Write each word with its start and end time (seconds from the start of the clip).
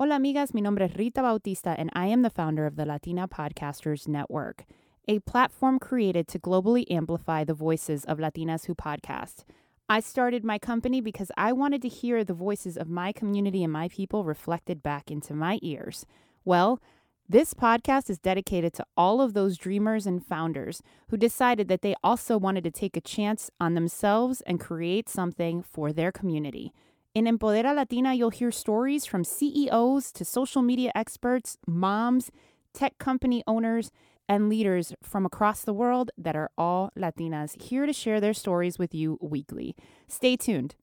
Hola, 0.00 0.14
amigas. 0.14 0.54
Mi 0.54 0.60
nombre 0.60 0.84
es 0.84 0.94
Rita 0.94 1.22
Bautista, 1.22 1.74
and 1.76 1.90
I 1.92 2.06
am 2.06 2.22
the 2.22 2.30
founder 2.30 2.66
of 2.66 2.76
the 2.76 2.86
Latina 2.86 3.26
Podcasters 3.26 4.06
Network, 4.06 4.64
a 5.08 5.18
platform 5.18 5.80
created 5.80 6.28
to 6.28 6.38
globally 6.38 6.84
amplify 6.88 7.42
the 7.42 7.52
voices 7.52 8.04
of 8.04 8.18
Latinas 8.18 8.66
who 8.66 8.76
podcast. 8.76 9.42
I 9.88 9.98
started 9.98 10.44
my 10.44 10.56
company 10.56 11.00
because 11.00 11.32
I 11.36 11.50
wanted 11.50 11.82
to 11.82 11.88
hear 11.88 12.22
the 12.22 12.32
voices 12.32 12.76
of 12.76 12.88
my 12.88 13.10
community 13.10 13.64
and 13.64 13.72
my 13.72 13.88
people 13.88 14.22
reflected 14.22 14.84
back 14.84 15.10
into 15.10 15.34
my 15.34 15.58
ears. 15.62 16.06
Well, 16.44 16.80
this 17.28 17.52
podcast 17.52 18.08
is 18.08 18.20
dedicated 18.20 18.74
to 18.74 18.86
all 18.96 19.20
of 19.20 19.34
those 19.34 19.58
dreamers 19.58 20.06
and 20.06 20.24
founders 20.24 20.80
who 21.08 21.16
decided 21.16 21.66
that 21.66 21.82
they 21.82 21.96
also 22.04 22.38
wanted 22.38 22.62
to 22.62 22.70
take 22.70 22.96
a 22.96 23.00
chance 23.00 23.50
on 23.58 23.74
themselves 23.74 24.42
and 24.42 24.60
create 24.60 25.08
something 25.08 25.60
for 25.60 25.92
their 25.92 26.12
community. 26.12 26.72
In 27.18 27.24
Empodera 27.24 27.74
Latina, 27.74 28.14
you'll 28.14 28.30
hear 28.30 28.52
stories 28.52 29.04
from 29.04 29.24
CEOs 29.24 30.12
to 30.12 30.24
social 30.24 30.62
media 30.62 30.92
experts, 30.94 31.58
moms, 31.66 32.30
tech 32.72 32.96
company 32.98 33.42
owners, 33.44 33.90
and 34.28 34.48
leaders 34.48 34.94
from 35.02 35.26
across 35.26 35.62
the 35.62 35.72
world 35.72 36.12
that 36.16 36.36
are 36.36 36.48
all 36.56 36.92
Latinas 36.96 37.60
here 37.60 37.86
to 37.86 37.92
share 37.92 38.20
their 38.20 38.32
stories 38.32 38.78
with 38.78 38.94
you 38.94 39.18
weekly. 39.20 39.74
Stay 40.06 40.36
tuned. 40.36 40.76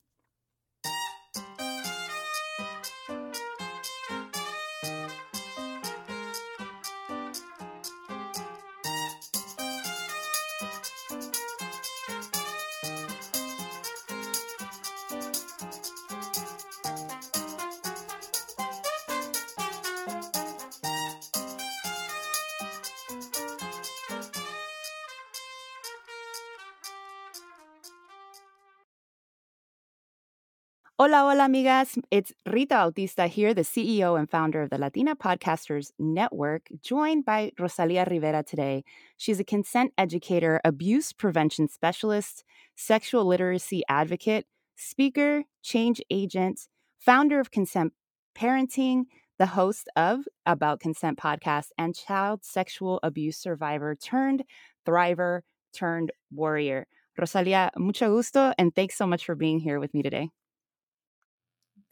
Hola, 31.05 31.19
hola, 31.19 31.43
amigas. 31.43 32.01
It's 32.09 32.33
Rita 32.51 32.73
Bautista 32.73 33.27
here, 33.27 33.53
the 33.53 33.61
CEO 33.61 34.17
and 34.17 34.27
founder 34.27 34.63
of 34.63 34.71
the 34.71 34.79
Latina 34.79 35.15
Podcasters 35.15 35.91
Network, 35.99 36.63
joined 36.81 37.25
by 37.25 37.51
Rosalia 37.59 38.07
Rivera 38.09 38.41
today. 38.41 38.83
She's 39.15 39.39
a 39.39 39.43
consent 39.43 39.93
educator, 39.99 40.59
abuse 40.65 41.13
prevention 41.13 41.67
specialist, 41.67 42.43
sexual 42.75 43.23
literacy 43.23 43.83
advocate, 43.87 44.47
speaker, 44.77 45.43
change 45.61 46.01
agent, 46.09 46.61
founder 46.97 47.39
of 47.39 47.51
Consent 47.51 47.93
Parenting, 48.35 49.03
the 49.37 49.45
host 49.45 49.87
of 49.95 50.21
About 50.47 50.79
Consent 50.79 51.19
podcast, 51.19 51.67
and 51.77 51.93
child 51.93 52.43
sexual 52.43 52.99
abuse 53.03 53.37
survivor 53.37 53.93
turned 53.93 54.43
thriver 54.87 55.41
turned 55.71 56.11
warrior. 56.31 56.87
Rosalia, 57.15 57.69
mucho 57.77 58.09
gusto, 58.09 58.53
and 58.57 58.73
thanks 58.73 58.95
so 58.95 59.05
much 59.05 59.23
for 59.23 59.35
being 59.35 59.59
here 59.59 59.79
with 59.79 59.93
me 59.93 60.01
today. 60.01 60.31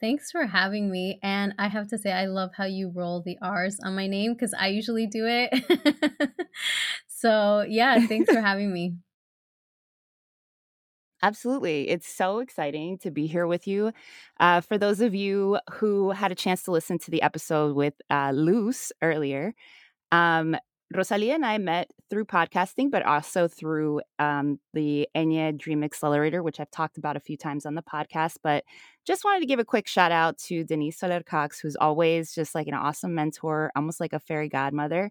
Thanks 0.04 0.30
for 0.30 0.44
having 0.44 0.90
me. 0.90 1.18
And 1.22 1.54
I 1.58 1.68
have 1.68 1.88
to 1.88 1.96
say, 1.96 2.12
I 2.12 2.26
love 2.26 2.50
how 2.54 2.66
you 2.66 2.92
roll 2.94 3.22
the 3.22 3.38
R's 3.40 3.80
on 3.82 3.96
my 3.96 4.06
name 4.06 4.34
because 4.34 4.52
I 4.52 4.66
usually 4.66 5.06
do 5.06 5.24
it. 5.26 6.28
so, 7.08 7.64
yeah, 7.66 8.06
thanks 8.06 8.30
for 8.30 8.42
having 8.42 8.70
me. 8.70 8.96
Absolutely. 11.22 11.88
It's 11.88 12.06
so 12.06 12.40
exciting 12.40 12.98
to 12.98 13.10
be 13.10 13.26
here 13.26 13.46
with 13.46 13.66
you. 13.66 13.92
Uh, 14.38 14.60
for 14.60 14.76
those 14.76 15.00
of 15.00 15.14
you 15.14 15.58
who 15.72 16.10
had 16.10 16.30
a 16.30 16.34
chance 16.34 16.64
to 16.64 16.70
listen 16.70 16.98
to 16.98 17.10
the 17.10 17.22
episode 17.22 17.74
with 17.74 17.94
uh, 18.10 18.30
Luz 18.34 18.92
earlier, 19.00 19.54
um, 20.12 20.54
Rosalia 20.94 21.34
and 21.34 21.44
I 21.44 21.58
met 21.58 21.90
through 22.08 22.26
podcasting, 22.26 22.90
but 22.90 23.04
also 23.04 23.48
through 23.48 24.00
um, 24.18 24.60
the 24.72 25.08
Enye 25.16 25.56
Dream 25.56 25.82
Accelerator, 25.82 26.42
which 26.42 26.60
I've 26.60 26.70
talked 26.70 26.98
about 26.98 27.16
a 27.16 27.20
few 27.20 27.36
times 27.36 27.66
on 27.66 27.74
the 27.74 27.82
podcast. 27.82 28.36
But 28.42 28.64
just 29.04 29.24
wanted 29.24 29.40
to 29.40 29.46
give 29.46 29.58
a 29.58 29.64
quick 29.64 29.88
shout 29.88 30.12
out 30.12 30.38
to 30.38 30.64
Denise 30.64 30.98
Soler 30.98 31.22
Cox, 31.22 31.58
who's 31.60 31.76
always 31.76 32.34
just 32.34 32.54
like 32.54 32.66
an 32.66 32.74
awesome 32.74 33.14
mentor, 33.14 33.72
almost 33.74 34.00
like 34.00 34.12
a 34.12 34.20
fairy 34.20 34.48
godmother. 34.48 35.10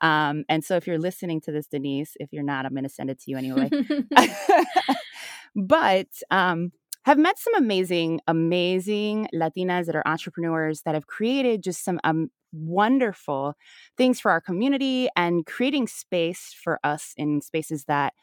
Um, 0.00 0.44
and 0.48 0.64
so 0.64 0.76
if 0.76 0.86
you're 0.86 0.98
listening 0.98 1.40
to 1.42 1.52
this, 1.52 1.66
Denise, 1.66 2.16
if 2.20 2.32
you're 2.32 2.42
not, 2.42 2.66
I'm 2.66 2.72
going 2.72 2.84
to 2.84 2.90
send 2.90 3.10
it 3.10 3.20
to 3.20 3.30
you 3.30 3.38
anyway. 3.38 3.70
but 5.56 6.08
um, 6.30 6.72
have 7.04 7.18
met 7.18 7.38
some 7.38 7.54
amazing, 7.54 8.20
amazing 8.28 9.28
Latinas 9.34 9.86
that 9.86 9.96
are 9.96 10.06
entrepreneurs 10.06 10.82
that 10.82 10.94
have 10.94 11.06
created 11.06 11.62
just 11.62 11.84
some 11.84 11.98
um, 12.04 12.30
wonderful 12.52 13.54
things 13.96 14.20
for 14.20 14.30
our 14.30 14.40
community 14.40 15.08
and 15.16 15.46
creating 15.46 15.86
space 15.88 16.52
for 16.52 16.78
us 16.84 17.14
in 17.16 17.40
spaces 17.40 17.84
that 17.84 18.14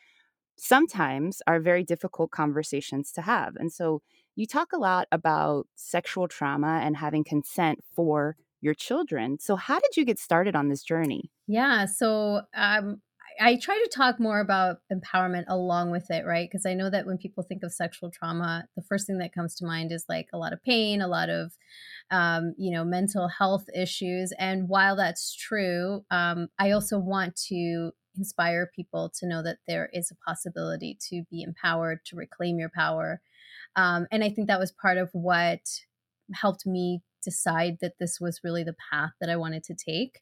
sometimes 0.58 1.42
are 1.48 1.60
very 1.60 1.84
difficult 1.84 2.32
conversations 2.32 3.12
to 3.14 3.22
have. 3.22 3.56
And 3.56 3.72
so 3.72 4.02
you 4.36 4.46
talk 4.46 4.74
a 4.74 4.78
lot 4.78 5.08
about 5.12 5.68
sexual 5.76 6.28
trauma 6.28 6.82
and 6.84 6.98
having 6.98 7.24
consent 7.24 7.80
for 7.96 8.36
your 8.62 8.74
children. 8.74 9.40
So 9.40 9.56
how 9.56 9.80
did 9.80 9.96
you 9.98 10.06
get 10.06 10.20
started 10.20 10.56
on 10.56 10.70
this 10.70 10.84
journey? 10.84 11.32
Yeah, 11.48 11.86
so 11.86 12.44
um 12.54 13.02
I 13.40 13.56
try 13.58 13.76
to 13.76 13.90
talk 13.96 14.20
more 14.20 14.40
about 14.40 14.80
empowerment 14.92 15.46
along 15.48 15.92
with 15.92 16.12
it, 16.12 16.26
right? 16.26 16.50
Because 16.50 16.66
I 16.66 16.74
know 16.74 16.90
that 16.90 17.06
when 17.06 17.18
people 17.18 17.44
think 17.44 17.64
of 17.64 17.72
sexual 17.72 18.12
trauma, 18.12 18.68
the 18.76 18.82
first 18.82 19.08
thing 19.08 19.20
that 19.20 19.34
comes 19.34 19.56
to 19.56 19.66
mind 19.66 19.92
is 19.92 20.06
like 20.10 20.28
a 20.34 20.38
lot 20.38 20.54
of 20.54 20.64
pain, 20.64 21.02
a 21.02 21.08
lot 21.08 21.30
of, 21.30 21.54
um, 22.12 22.54
you 22.58 22.72
know, 22.72 22.84
mental 22.84 23.28
health 23.30 23.66
issues. 23.74 24.34
And 24.38 24.68
while 24.68 24.96
that's 24.96 25.34
true, 25.36 26.06
um, 26.12 26.50
I 26.60 26.72
also 26.72 27.00
want 27.00 27.36
to 27.48 27.92
inspire 28.18 28.70
people 28.76 29.12
to 29.20 29.28
know 29.28 29.42
that 29.44 29.60
there 29.68 29.90
is 29.94 30.12
a 30.12 30.30
possibility 30.30 30.98
to 31.10 31.24
be 31.32 31.42
empowered, 31.42 32.04
to 32.06 32.18
reclaim 32.18 32.60
your 32.60 32.72
power. 32.76 33.22
Um, 33.76 34.08
and 34.12 34.24
I 34.24 34.30
think 34.30 34.48
that 34.48 34.60
was 34.60 34.72
part 34.72 34.98
of 34.98 35.10
what 35.14 35.62
helped 36.34 36.66
me 36.66 37.02
decide 37.24 37.78
that 37.82 37.94
this 38.00 38.20
was 38.20 38.42
really 38.44 38.64
the 38.64 38.76
path 38.92 39.12
that 39.22 39.30
I 39.30 39.36
wanted 39.38 39.64
to 39.66 39.76
take. 39.76 40.20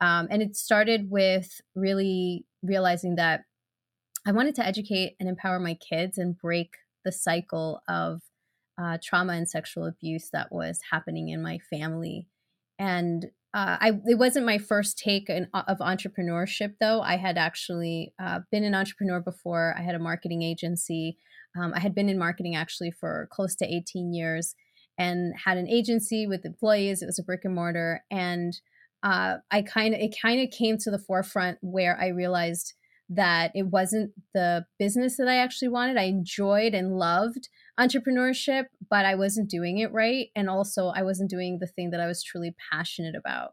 Um, 0.00 0.28
and 0.30 0.42
it 0.42 0.56
started 0.56 1.10
with 1.10 1.60
really 1.74 2.46
realizing 2.62 3.16
that 3.16 3.42
I 4.26 4.32
wanted 4.32 4.54
to 4.56 4.66
educate 4.66 5.16
and 5.18 5.28
empower 5.28 5.58
my 5.58 5.74
kids 5.74 6.18
and 6.18 6.36
break 6.36 6.74
the 7.04 7.12
cycle 7.12 7.80
of 7.88 8.20
uh, 8.80 8.98
trauma 9.02 9.32
and 9.32 9.48
sexual 9.48 9.86
abuse 9.86 10.30
that 10.32 10.52
was 10.52 10.80
happening 10.90 11.28
in 11.30 11.42
my 11.42 11.58
family. 11.70 12.26
And 12.78 13.26
uh, 13.54 13.76
I, 13.80 14.00
it 14.06 14.18
wasn't 14.18 14.46
my 14.46 14.58
first 14.58 14.98
take 14.98 15.30
in, 15.30 15.48
uh, 15.54 15.62
of 15.66 15.78
entrepreneurship, 15.78 16.74
though. 16.80 17.00
I 17.00 17.16
had 17.16 17.38
actually 17.38 18.12
uh, 18.22 18.40
been 18.52 18.64
an 18.64 18.74
entrepreneur 18.74 19.20
before. 19.20 19.74
I 19.76 19.82
had 19.82 19.94
a 19.94 20.00
marketing 20.00 20.42
agency. 20.42 21.16
Um, 21.58 21.72
I 21.74 21.80
had 21.80 21.94
been 21.94 22.08
in 22.08 22.18
marketing 22.18 22.54
actually 22.54 22.90
for 22.90 23.28
close 23.32 23.56
to 23.56 23.66
18 23.66 24.12
years 24.12 24.54
and 24.98 25.32
had 25.44 25.56
an 25.56 25.68
agency 25.68 26.26
with 26.26 26.44
employees. 26.44 27.02
It 27.02 27.06
was 27.06 27.18
a 27.18 27.22
brick 27.22 27.44
and 27.44 27.54
mortar. 27.54 28.04
And 28.10 28.52
uh, 29.02 29.36
I 29.50 29.62
kind 29.62 29.94
of 29.94 30.00
it 30.00 30.14
kind 30.20 30.40
of 30.40 30.50
came 30.50 30.76
to 30.78 30.90
the 30.90 30.98
forefront 30.98 31.58
where 31.60 31.98
I 32.00 32.08
realized 32.08 32.74
that 33.10 33.52
it 33.54 33.68
wasn't 33.68 34.12
the 34.34 34.66
business 34.78 35.16
that 35.16 35.28
I 35.28 35.36
actually 35.36 35.68
wanted. 35.68 35.96
I 35.96 36.04
enjoyed 36.04 36.74
and 36.74 36.98
loved 36.98 37.48
entrepreneurship, 37.80 38.64
but 38.90 39.06
I 39.06 39.14
wasn't 39.14 39.48
doing 39.48 39.78
it 39.78 39.92
right, 39.92 40.28
and 40.36 40.50
also 40.50 40.88
I 40.88 41.02
wasn't 41.02 41.30
doing 41.30 41.58
the 41.60 41.66
thing 41.66 41.90
that 41.90 42.00
I 42.00 42.06
was 42.06 42.22
truly 42.22 42.54
passionate 42.70 43.14
about. 43.14 43.52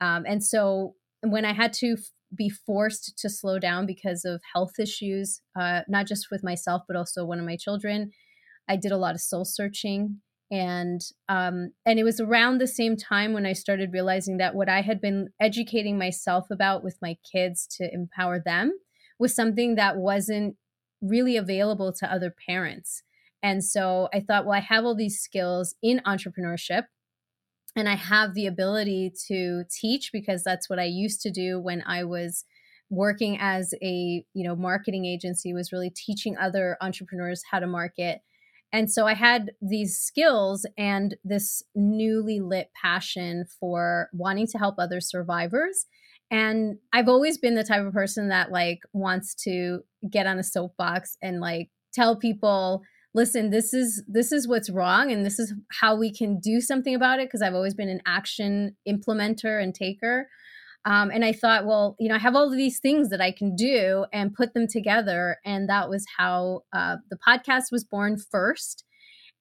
Um, 0.00 0.24
and 0.26 0.42
so 0.44 0.94
when 1.22 1.44
I 1.44 1.52
had 1.52 1.72
to 1.74 1.92
f- 1.92 2.10
be 2.34 2.48
forced 2.48 3.18
to 3.18 3.28
slow 3.28 3.58
down 3.58 3.86
because 3.86 4.24
of 4.24 4.40
health 4.54 4.72
issues, 4.78 5.40
uh, 5.58 5.82
not 5.88 6.06
just 6.06 6.28
with 6.30 6.42
myself 6.42 6.82
but 6.86 6.96
also 6.96 7.24
one 7.24 7.38
of 7.38 7.44
my 7.44 7.56
children, 7.56 8.10
I 8.68 8.76
did 8.76 8.92
a 8.92 8.96
lot 8.96 9.14
of 9.14 9.20
soul 9.20 9.44
searching 9.44 10.20
and 10.50 11.00
um, 11.28 11.72
and 11.86 11.98
it 11.98 12.04
was 12.04 12.20
around 12.20 12.58
the 12.58 12.66
same 12.66 12.96
time 12.96 13.32
when 13.32 13.46
I 13.46 13.52
started 13.52 13.92
realizing 13.92 14.38
that 14.38 14.54
what 14.54 14.68
I 14.68 14.80
had 14.80 15.00
been 15.00 15.28
educating 15.40 15.96
myself 15.96 16.46
about 16.50 16.82
with 16.82 16.98
my 17.00 17.16
kids 17.30 17.66
to 17.78 17.92
empower 17.92 18.40
them 18.40 18.72
was 19.18 19.34
something 19.34 19.76
that 19.76 19.96
wasn't 19.96 20.56
really 21.00 21.36
available 21.36 21.92
to 21.92 22.12
other 22.12 22.34
parents. 22.48 23.02
And 23.42 23.64
so 23.64 24.08
I 24.12 24.20
thought, 24.20 24.44
well, 24.44 24.56
I 24.56 24.60
have 24.60 24.84
all 24.84 24.94
these 24.94 25.20
skills 25.20 25.74
in 25.82 26.00
entrepreneurship 26.06 26.84
and 27.76 27.88
I 27.88 27.94
have 27.94 28.34
the 28.34 28.46
ability 28.46 29.12
to 29.28 29.64
teach 29.70 30.10
because 30.12 30.42
that's 30.42 30.68
what 30.68 30.78
I 30.78 30.84
used 30.84 31.20
to 31.22 31.30
do 31.30 31.60
when 31.60 31.82
I 31.86 32.04
was 32.04 32.44
working 32.90 33.38
as 33.40 33.72
a, 33.80 34.24
you 34.34 34.44
know, 34.44 34.56
marketing 34.56 35.06
agency 35.06 35.54
was 35.54 35.72
really 35.72 35.90
teaching 35.90 36.36
other 36.36 36.76
entrepreneurs 36.80 37.42
how 37.50 37.60
to 37.60 37.66
market 37.66 38.20
and 38.72 38.90
so 38.90 39.06
I 39.06 39.14
had 39.14 39.52
these 39.60 39.98
skills 39.98 40.64
and 40.78 41.16
this 41.24 41.62
newly 41.74 42.40
lit 42.40 42.70
passion 42.80 43.44
for 43.58 44.08
wanting 44.12 44.46
to 44.48 44.58
help 44.58 44.76
other 44.78 45.00
survivors. 45.00 45.86
And 46.30 46.78
I've 46.92 47.08
always 47.08 47.36
been 47.38 47.56
the 47.56 47.64
type 47.64 47.84
of 47.84 47.92
person 47.92 48.28
that 48.28 48.52
like 48.52 48.80
wants 48.92 49.34
to 49.42 49.80
get 50.08 50.26
on 50.26 50.38
a 50.38 50.44
soapbox 50.44 51.16
and 51.20 51.40
like 51.40 51.70
tell 51.92 52.16
people 52.16 52.82
listen 53.12 53.50
this 53.50 53.74
is 53.74 54.04
this 54.06 54.30
is 54.30 54.46
what's 54.46 54.70
wrong 54.70 55.10
and 55.10 55.26
this 55.26 55.40
is 55.40 55.52
how 55.80 55.96
we 55.96 56.12
can 56.12 56.38
do 56.38 56.60
something 56.60 56.94
about 56.94 57.18
it 57.18 57.26
because 57.26 57.42
i've 57.42 57.54
always 57.54 57.74
been 57.74 57.88
an 57.88 58.00
action 58.06 58.76
implementer 58.88 59.60
and 59.60 59.74
taker 59.74 60.28
um, 60.84 61.10
and 61.10 61.24
i 61.24 61.32
thought 61.32 61.66
well 61.66 61.96
you 61.98 62.08
know 62.08 62.14
i 62.14 62.18
have 62.18 62.34
all 62.34 62.50
of 62.50 62.56
these 62.56 62.78
things 62.78 63.08
that 63.10 63.20
i 63.20 63.30
can 63.30 63.54
do 63.54 64.06
and 64.12 64.34
put 64.34 64.54
them 64.54 64.66
together. 64.66 65.38
And 65.44 65.68
that 65.68 65.88
was 65.88 66.06
how 66.16 66.62
uh, 66.72 66.96
the 67.10 67.16
podcast 67.16 67.70
was 67.70 67.84
born 67.84 68.16
first. 68.18 68.84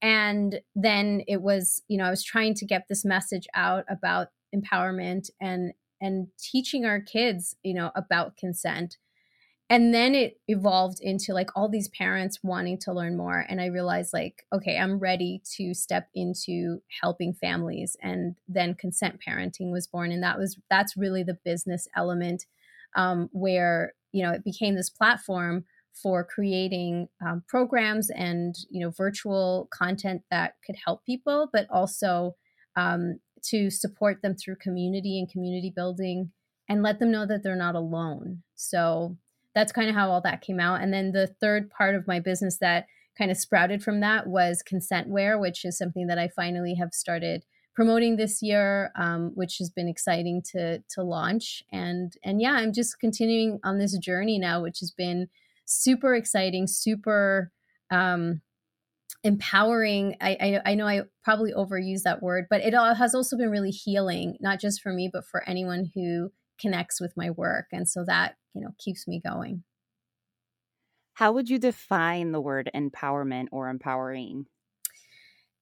And 0.02 0.62
then 0.76 1.24
it 1.28 1.42
was 1.42 1.82
you 1.90 1.98
know 1.98 2.06
i 2.06 2.10
was 2.10 2.24
trying 2.24 2.54
to 2.56 2.66
get 2.66 2.86
this 2.88 3.04
message 3.04 3.48
out 3.54 3.84
about 3.90 4.28
empowerment 4.56 5.30
and 5.42 5.74
and 6.00 6.28
teaching 6.38 6.86
our 6.86 7.02
kids 7.02 7.56
you 7.64 7.74
know 7.74 7.92
about 7.96 8.38
consent 8.38 8.98
and 9.72 9.94
then 9.94 10.16
it 10.16 10.40
evolved 10.48 11.00
into 11.02 11.34
like 11.34 11.50
all 11.56 11.70
these 11.70 11.90
parents 11.90 12.40
wanting 12.42 12.78
to 12.78 12.94
learn 12.94 13.16
more 13.16 13.46
and 13.50 13.62
i 13.62 13.66
realized 13.66 14.14
like 14.14 14.46
okay 14.54 14.78
i'm 14.78 15.00
ready 15.00 15.42
to 15.58 15.74
step 15.74 16.08
into 16.16 16.82
helping 17.02 17.34
families 17.34 17.96
and 18.02 18.36
then 18.48 18.74
consent 18.74 19.20
parenting 19.26 19.72
was 19.72 19.88
born. 19.88 20.12
And 20.12 20.24
that 20.24 20.38
was 20.38 20.60
that's 20.70 20.98
really 20.98 21.24
the 21.24 21.38
business 21.46 21.88
element 21.96 22.46
um, 22.96 23.30
where 23.32 23.94
you 24.12 24.24
know 24.24 24.32
it 24.32 24.44
became 24.44 24.76
this 24.76 24.90
platform 24.90 25.66
for 25.94 26.24
creating 26.24 27.10
um, 27.26 27.44
programs 27.48 28.10
and 28.10 28.56
you 28.70 28.82
know 28.84 28.92
virtual 28.92 29.68
content 29.72 30.22
that 30.32 30.56
could 30.66 30.76
help 30.86 31.06
people 31.06 31.50
but 31.52 31.68
also 31.70 32.36
um, 32.76 33.20
to 33.44 33.70
support 33.70 34.22
them 34.22 34.36
through 34.36 34.56
community 34.56 35.20
and 35.20 35.30
community 35.30 35.72
building 35.76 36.32
and 36.68 36.84
let 36.84 37.00
them 37.00 37.12
know 37.12 37.26
that 37.26 37.42
they're 37.44 37.56
not 37.56 37.76
alone. 37.76 38.44
So 38.56 39.18
that's 39.60 39.74
kind 39.74 39.90
of 39.90 39.96
how 39.96 40.10
all 40.10 40.22
that 40.22 40.42
came 40.42 40.60
out. 40.60 40.82
And 40.82 40.94
then 40.94 41.12
the 41.12 41.28
third 41.42 41.70
part 41.70 41.94
of 41.94 42.08
my 42.08 42.22
business 42.22 42.60
that 42.60 42.86
kind 43.18 43.30
of 43.30 43.36
sprouted 43.36 43.84
from 43.84 44.00
that 44.00 44.28
was 44.28 44.64
consentwear, 44.64 45.38
which 45.38 45.66
is 45.66 45.78
something 45.78 46.08
that 46.08 46.18
I 46.18 46.30
finally 46.30 46.76
have 46.76 46.94
started 46.94 47.44
promoting 47.76 48.16
this 48.16 48.42
year, 48.42 48.92
um, 48.96 49.32
which 49.36 49.58
has 49.60 49.70
been 49.70 49.90
exciting 49.90 50.42
to 50.54 50.80
to 50.92 51.04
launch. 51.04 51.62
And 51.74 52.14
and 52.24 52.42
yeah, 52.42 52.54
I'm 52.54 52.72
just 52.72 53.02
continuing 53.02 53.60
on 53.66 53.80
this 53.80 53.98
journey 53.98 54.40
now, 54.40 54.62
which 54.64 54.80
has 54.80 54.92
been 54.92 55.28
super 55.66 56.16
exciting, 56.16 56.66
super 56.66 57.52
um, 57.92 58.42
empowering. 59.26 60.16
I, 60.22 60.38
I 60.40 60.72
I 60.72 60.76
know 60.76 60.88
I 60.88 61.02
probably 61.26 61.52
overuse 61.52 62.04
that 62.04 62.24
word, 62.24 62.46
but 62.50 62.62
it 62.62 62.74
all 62.74 62.96
has 62.96 63.14
also 63.14 63.36
been 63.36 63.52
really 63.52 63.72
healing, 63.72 64.38
not 64.40 64.62
just 64.62 64.82
for 64.82 64.94
me, 64.94 65.10
but 65.12 65.26
for 65.26 65.44
anyone 65.50 65.92
who 65.94 66.32
connects 66.62 67.02
with 67.02 67.12
my 67.18 67.30
work. 67.30 67.66
And 67.74 67.88
so 67.88 68.06
that 68.06 68.36
you 68.54 68.62
know 68.62 68.70
keeps 68.80 69.08
me 69.08 69.22
going. 69.24 69.64
How 71.14 71.32
would 71.34 71.50
you 71.50 71.60
define 71.60 72.32
the 72.32 72.42
word 72.42 72.70
empowerment 72.74 73.48
or 73.52 73.70
empowering? 73.70 74.46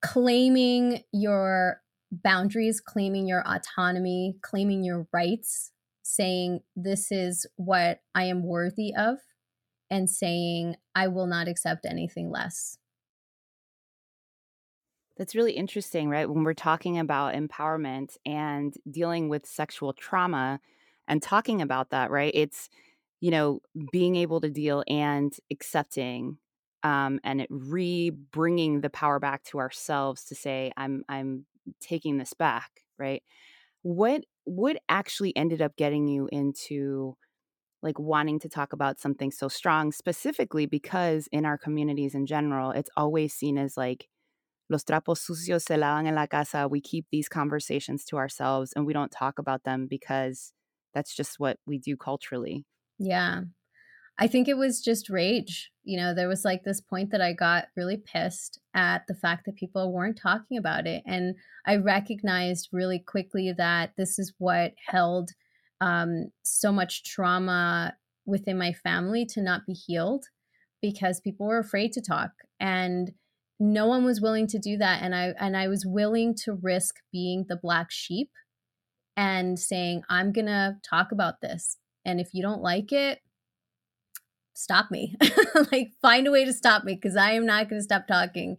Claiming 0.02 1.04
your 1.12 1.82
boundaries 2.12 2.80
claiming 2.80 3.28
your 3.28 3.44
autonomy 3.46 4.38
claiming 4.42 4.82
your 4.84 5.08
rights 5.12 5.72
saying 6.04 6.62
this 6.74 7.12
is 7.12 7.46
what 7.58 8.00
i 8.16 8.24
am 8.24 8.44
worthy 8.44 8.94
of 8.96 9.18
and 9.90 10.10
saying 10.10 10.76
i 10.96 11.08
will 11.08 11.28
not 11.28 11.48
accept 11.48 11.86
anything 11.86 12.30
less. 12.30 12.78
That's 15.18 15.36
really 15.36 15.54
interesting, 15.54 16.10
right? 16.10 16.30
When 16.30 16.44
we're 16.44 16.54
talking 16.54 17.00
about 17.00 17.34
empowerment 17.34 18.18
and 18.26 18.76
dealing 18.90 19.30
with 19.30 19.48
sexual 19.48 19.94
trauma, 19.94 20.60
and 21.08 21.22
talking 21.22 21.62
about 21.62 21.92
that, 21.92 22.12
right? 22.12 22.32
It's, 22.34 22.70
you 23.22 23.32
know, 23.32 23.62
being 23.92 24.16
able 24.16 24.42
to 24.42 24.50
deal 24.50 24.84
and 24.88 25.34
accepting 25.52 26.38
um, 26.84 27.20
and 27.24 27.42
it 27.42 27.48
re 27.50 28.10
bringing 28.12 28.82
the 28.82 28.90
power 28.90 29.20
back 29.20 29.44
to 29.46 29.60
ourselves 29.60 30.26
to 30.26 30.36
say, 30.36 30.72
I'm, 30.78 31.04
I'm 31.10 31.46
taking 31.82 32.18
this 32.18 32.34
back, 32.34 32.84
right? 32.98 33.24
What, 33.82 34.24
what 34.46 34.78
actually 34.90 35.36
ended 35.36 35.62
up 35.62 35.76
getting 35.76 36.08
you 36.08 36.30
into 36.32 37.18
like 37.84 38.00
wanting 38.00 38.40
to 38.40 38.50
talk 38.50 38.74
about 38.74 39.00
something 39.00 39.32
so 39.32 39.48
strong, 39.48 39.92
specifically 39.92 40.66
because 40.66 41.28
in 41.32 41.46
our 41.46 41.58
communities 41.58 42.16
in 42.16 42.26
general, 42.26 42.72
it's 42.72 42.90
always 42.98 43.34
seen 43.34 43.58
as 43.58 43.78
like, 43.78 44.08
los 44.70 44.84
trapos 44.84 45.20
sucios 45.20 45.64
se 45.64 45.76
lavan 45.76 46.08
en 46.08 46.16
la 46.16 46.28
casa. 46.28 46.68
We 46.68 46.82
keep 46.82 47.06
these 47.12 47.30
conversations 47.30 48.04
to 48.06 48.18
ourselves 48.18 48.74
and 48.76 48.86
we 48.86 48.94
don't 48.94 49.12
talk 49.12 49.40
about 49.40 49.64
them 49.64 49.88
because 49.88 50.54
that's 50.98 51.16
just 51.16 51.40
what 51.40 51.58
we 51.68 51.78
do 51.78 51.96
culturally. 51.96 52.66
Yeah. 52.98 53.42
I 54.18 54.26
think 54.26 54.48
it 54.48 54.58
was 54.58 54.82
just 54.82 55.12
rage. 55.12 55.70
You 55.84 55.98
know, 55.98 56.16
there 56.16 56.28
was 56.28 56.44
like 56.44 56.64
this 56.64 56.82
point 56.82 57.12
that 57.12 57.22
I 57.22 57.34
got 57.34 57.68
really 57.76 57.98
pissed 57.98 58.60
at 58.74 59.04
the 59.08 59.14
fact 59.14 59.46
that 59.46 59.58
people 59.58 59.94
weren't 59.94 60.20
talking 60.20 60.58
about 60.58 60.88
it. 60.88 61.04
And 61.06 61.36
I 61.68 61.76
recognized 61.76 62.70
really 62.72 62.98
quickly 62.98 63.54
that 63.56 63.92
this 63.96 64.18
is 64.18 64.34
what 64.40 64.74
held 64.88 65.30
um, 65.82 66.32
so 66.42 66.72
much 66.72 67.04
trauma 67.04 67.96
within 68.26 68.58
my 68.58 68.74
family 68.74 69.24
to 69.28 69.42
not 69.44 69.68
be 69.68 69.74
healed 69.74 70.26
because 70.82 71.22
people 71.22 71.46
were 71.46 71.60
afraid 71.60 71.92
to 71.94 72.02
talk. 72.02 72.32
And 72.60 73.12
no 73.60 73.86
one 73.86 74.04
was 74.04 74.20
willing 74.20 74.48
to 74.48 74.60
do 74.60 74.78
that 74.78 75.02
and 75.02 75.16
i 75.16 75.34
and 75.40 75.58
i 75.58 75.68
was 75.68 75.84
willing 75.84 76.36
to 76.36 76.54
risk 76.62 76.98
being 77.12 77.44
the 77.50 77.56
black 77.56 77.88
sheep 77.90 78.30
and 79.18 79.60
saying, 79.60 80.04
I'm 80.10 80.32
going 80.32 80.46
to 80.46 80.78
talk 80.88 81.12
about 81.12 81.42
this. 81.42 81.78
And 82.06 82.22
if 82.22 82.30
you 82.34 82.42
don't 82.42 82.62
like 82.62 82.94
it, 82.94 83.20
stop 84.54 84.90
me 84.90 85.16
like 85.72 85.92
find 86.02 86.26
a 86.26 86.32
way 86.32 86.44
to 86.44 86.52
stop 86.52 86.84
me 86.84 86.96
because 86.96 87.16
i 87.16 87.32
am 87.32 87.46
not 87.46 87.70
going 87.70 87.80
to 87.80 87.84
stop 87.84 88.08
talking 88.08 88.58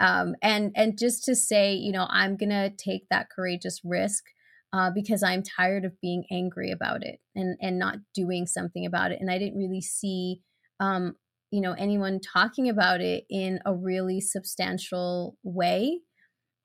um, 0.00 0.34
and 0.42 0.72
and 0.74 0.98
just 0.98 1.22
to 1.22 1.36
say 1.36 1.72
you 1.72 1.92
know 1.92 2.04
i'm 2.10 2.36
going 2.36 2.50
to 2.50 2.68
take 2.70 3.02
that 3.10 3.28
courageous 3.30 3.80
risk 3.84 4.24
uh, 4.72 4.90
because 4.92 5.22
i'm 5.22 5.44
tired 5.44 5.84
of 5.84 6.00
being 6.00 6.24
angry 6.32 6.72
about 6.72 7.04
it 7.04 7.20
and 7.36 7.56
and 7.62 7.78
not 7.78 7.98
doing 8.12 8.44
something 8.44 8.84
about 8.84 9.12
it 9.12 9.20
and 9.20 9.30
i 9.30 9.38
didn't 9.38 9.56
really 9.56 9.80
see 9.80 10.40
um, 10.80 11.14
you 11.52 11.60
know 11.60 11.76
anyone 11.78 12.18
talking 12.18 12.68
about 12.68 13.00
it 13.00 13.22
in 13.30 13.60
a 13.64 13.72
really 13.72 14.20
substantial 14.20 15.38
way 15.44 16.00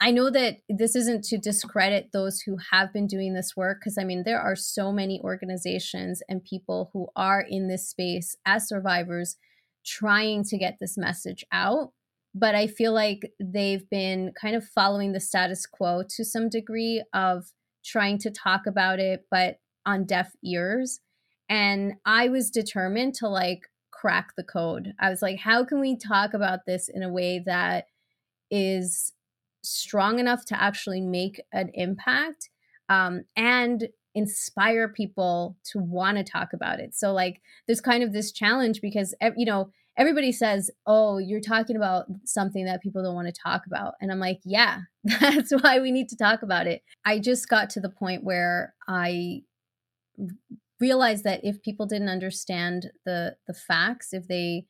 I 0.04 0.10
know 0.10 0.32
that 0.32 0.58
this 0.68 0.96
isn't 0.96 1.24
to 1.26 1.38
discredit 1.38 2.10
those 2.12 2.42
who 2.42 2.58
have 2.72 2.92
been 2.92 3.06
doing 3.06 3.36
this 3.36 3.56
work, 3.56 3.78
because 3.80 4.00
I 4.00 4.04
mean, 4.04 4.24
there 4.26 4.42
are 4.42 4.56
so 4.56 4.92
many 4.92 5.22
organizations 5.24 6.24
and 6.28 6.44
people 6.44 6.90
who 6.92 7.08
are 7.16 7.46
in 7.48 7.68
this 7.68 7.88
space 7.88 8.36
as 8.44 8.68
survivors 8.68 9.38
trying 9.86 10.44
to 10.46 10.58
get 10.58 10.78
this 10.82 10.98
message 10.98 11.46
out. 11.52 11.92
But 12.34 12.56
I 12.56 12.66
feel 12.66 12.94
like 12.94 13.32
they've 13.40 13.88
been 13.92 14.34
kind 14.42 14.56
of 14.56 14.66
following 14.66 15.12
the 15.12 15.20
status 15.20 15.68
quo 15.68 16.04
to 16.16 16.26
some 16.26 16.50
degree 16.50 17.04
of 17.14 17.52
trying 17.86 18.18
to 18.20 18.32
talk 18.32 18.66
about 18.66 19.00
it, 19.00 19.26
but 19.30 19.58
on 19.86 20.06
deaf 20.06 20.32
ears. 20.44 21.00
And 21.48 21.94
I 22.06 22.30
was 22.30 22.50
determined 22.50 23.14
to 23.16 23.28
like 23.28 23.68
crack 23.92 24.30
the 24.36 24.44
code. 24.44 24.94
I 25.00 25.10
was 25.10 25.22
like, 25.22 25.40
how 25.40 25.64
can 25.64 25.80
we 25.80 25.96
talk 25.96 26.34
about 26.34 26.66
this 26.66 26.90
in 26.90 27.04
a 27.04 27.12
way 27.12 27.44
that 27.46 27.86
is 28.50 29.14
strong 29.64 30.20
enough 30.20 30.46
to 30.46 30.62
actually 30.62 31.02
make 31.02 31.42
an 31.52 31.70
impact 31.74 32.50
um, 32.90 33.24
and 33.36 33.88
inspire 34.14 34.90
people 34.90 35.58
to 35.64 35.80
want 35.80 36.18
to 36.18 36.24
talk 36.24 36.50
about 36.54 36.80
it. 36.80 36.94
So 36.94 37.14
like 37.14 37.42
there's 37.68 37.82
kind 37.82 38.04
of 38.04 38.14
this 38.14 38.32
challenge 38.32 38.82
because 38.82 39.16
you 39.38 39.46
know 39.46 39.72
everybody 39.98 40.32
says, 40.32 40.70
"Oh, 40.86 41.18
you're 41.18 41.40
talking 41.40 41.76
about 41.76 42.06
something 42.26 42.66
that 42.66 42.82
people 42.82 43.04
don't 43.04 43.16
want 43.16 43.28
to 43.28 43.42
talk 43.42 43.64
about." 43.66 43.94
And 44.02 44.12
I'm 44.12 44.20
like, 44.20 44.40
"Yeah, 44.44 44.82
that's 45.04 45.52
why 45.52 45.80
we 45.80 45.92
need 45.92 46.10
to 46.10 46.18
talk 46.18 46.42
about 46.42 46.68
it." 46.68 46.82
I 47.06 47.20
just 47.20 47.48
got 47.48 47.70
to 47.72 47.80
the 47.80 47.90
point 47.90 48.24
where 48.24 48.74
I 48.88 49.44
realized 50.80 51.24
that 51.24 51.42
if 51.44 51.62
people 51.62 51.86
didn't 51.86 52.10
understand 52.10 52.92
the 53.06 53.36
the 53.48 53.54
facts, 53.54 54.14
if 54.14 54.28
they 54.28 54.66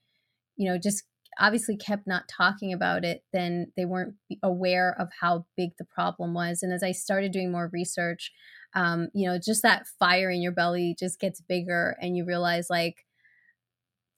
you 0.58 0.70
know 0.70 0.78
just 0.78 1.04
obviously 1.40 1.78
kept 1.78 2.08
not 2.08 2.28
talking 2.28 2.74
about 2.74 3.04
it, 3.04 3.24
then 3.34 3.72
they 3.76 3.86
weren't 3.86 4.16
aware 4.44 4.96
of 5.00 5.10
how 5.20 5.46
big 5.56 5.72
the 5.78 5.86
problem 5.86 6.34
was. 6.34 6.64
And 6.64 6.74
as 6.74 6.84
I 6.84 6.92
started 6.92 7.32
doing 7.32 7.52
more 7.52 7.70
research, 7.72 8.32
um, 8.74 9.10
you 9.14 9.28
know, 9.28 9.38
just 9.38 9.62
that 9.64 9.88
fire 10.00 10.30
in 10.30 10.42
your 10.42 10.52
belly 10.52 10.96
just 10.98 11.20
gets 11.20 11.42
bigger, 11.42 11.98
and 12.02 12.16
you 12.16 12.26
realize, 12.26 12.70
like, 12.70 13.06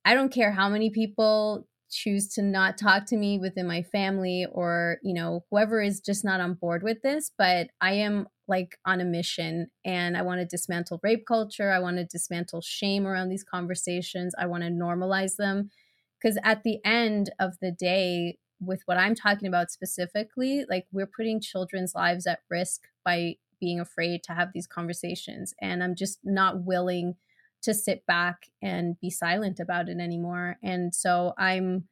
I 0.06 0.14
don't 0.14 0.34
care 0.34 0.52
how 0.52 0.70
many 0.70 0.90
people 0.90 1.68
choose 1.90 2.28
to 2.28 2.42
not 2.42 2.78
talk 2.78 3.06
to 3.06 3.18
me 3.18 3.38
within 3.38 3.68
my 3.68 3.84
family 3.84 4.48
or, 4.52 4.98
you 5.04 5.14
know, 5.14 5.46
whoever 5.50 5.82
is 5.82 6.00
just 6.00 6.26
not 6.26 6.42
on 6.42 6.56
board 6.56 6.82
with 6.84 7.02
this, 7.04 7.32
but 7.38 7.68
I 7.80 7.94
am 7.94 8.28
like 8.48 8.78
on 8.86 9.00
a 9.00 9.06
mission 9.06 9.68
and 9.86 10.18
I 10.18 10.24
want 10.24 10.42
to 10.42 10.46
dismantle 10.46 11.00
rape 11.04 11.26
culture. 11.28 11.72
I 11.72 11.80
want 11.80 11.98
to 11.98 12.06
dismantle 12.06 12.62
shame 12.62 13.06
around 13.06 13.30
these 13.30 13.44
conversations. 13.44 14.34
I 14.38 14.48
want 14.48 14.64
to 14.64 14.70
normalize 14.70 15.36
them 15.38 15.70
because 16.24 16.38
at 16.44 16.64
the 16.64 16.80
end 16.86 17.30
of 17.40 17.54
the 17.62 17.72
day 17.72 18.38
with 18.62 18.82
what 18.86 18.98
i'm 18.98 19.16
talking 19.16 19.48
about 19.48 19.72
specifically 19.72 20.66
like 20.70 20.86
we're 20.92 21.06
putting 21.06 21.42
children's 21.42 21.94
lives 21.94 22.26
at 22.26 22.40
risk 22.50 22.84
by 23.04 23.36
being 23.60 23.80
afraid 23.80 24.24
to 24.24 24.34
have 24.34 24.50
these 24.54 24.68
conversations 24.68 25.54
and 25.62 25.84
i'm 25.84 25.96
just 25.96 26.20
not 26.24 26.64
willing 26.64 27.16
to 27.62 27.74
sit 27.74 28.06
back 28.06 28.48
and 28.62 29.00
be 29.00 29.10
silent 29.10 29.60
about 29.60 29.90
it 29.90 30.00
anymore 30.00 30.58
and 30.64 30.94
so 30.96 31.34
i'm 31.38 31.84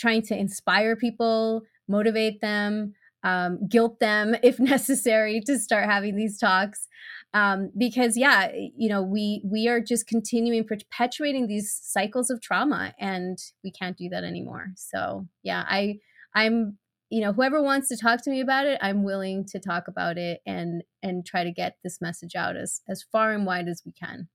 trying 0.00 0.22
to 0.22 0.36
inspire 0.36 0.96
people, 0.96 1.62
motivate 1.88 2.40
them, 2.40 2.94
um, 3.22 3.66
guilt 3.68 4.00
them 4.00 4.34
if 4.42 4.58
necessary 4.58 5.40
to 5.46 5.58
start 5.58 5.84
having 5.84 6.16
these 6.16 6.38
talks. 6.38 6.88
Um, 7.32 7.70
because 7.78 8.16
yeah, 8.16 8.50
you 8.54 8.88
know, 8.88 9.02
we 9.02 9.42
we 9.44 9.68
are 9.68 9.80
just 9.80 10.06
continuing 10.06 10.64
perpetuating 10.66 11.46
these 11.46 11.78
cycles 11.82 12.28
of 12.30 12.40
trauma, 12.40 12.92
and 12.98 13.38
we 13.62 13.70
can't 13.70 13.96
do 13.96 14.08
that 14.08 14.24
anymore. 14.24 14.68
So 14.76 15.28
yeah, 15.42 15.64
I 15.68 15.98
I'm 16.34 16.78
you 17.10 17.20
know 17.20 17.32
whoever 17.32 17.60
wants 17.60 17.88
to 17.88 17.96
talk 17.96 18.22
to 18.22 18.30
me 18.30 18.40
about 18.40 18.66
it 18.66 18.78
i'm 18.80 19.02
willing 19.02 19.44
to 19.44 19.58
talk 19.58 19.88
about 19.88 20.16
it 20.16 20.40
and 20.46 20.84
and 21.02 21.26
try 21.26 21.44
to 21.44 21.50
get 21.50 21.76
this 21.82 22.00
message 22.00 22.34
out 22.36 22.56
as 22.56 22.80
as 22.88 23.02
far 23.02 23.32
and 23.32 23.44
wide 23.44 23.68
as 23.68 23.82
we 23.84 23.92
can. 23.92 24.28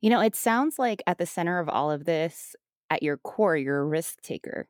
You 0.00 0.10
know 0.10 0.20
it 0.20 0.36
sounds 0.36 0.78
like 0.78 1.02
at 1.06 1.18
the 1.18 1.26
center 1.26 1.58
of 1.58 1.68
all 1.68 1.90
of 1.90 2.04
this 2.04 2.54
at 2.90 3.02
your 3.02 3.16
core 3.16 3.56
you're 3.56 3.80
a 3.80 3.84
risk 3.84 4.20
taker. 4.22 4.68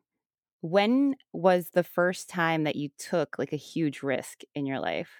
When 0.60 1.16
was 1.32 1.70
the 1.70 1.82
first 1.82 2.28
time 2.28 2.62
that 2.64 2.76
you 2.76 2.90
took 2.96 3.36
like 3.38 3.52
a 3.52 3.56
huge 3.56 4.02
risk 4.02 4.42
in 4.54 4.64
your 4.64 4.78
life 4.78 5.10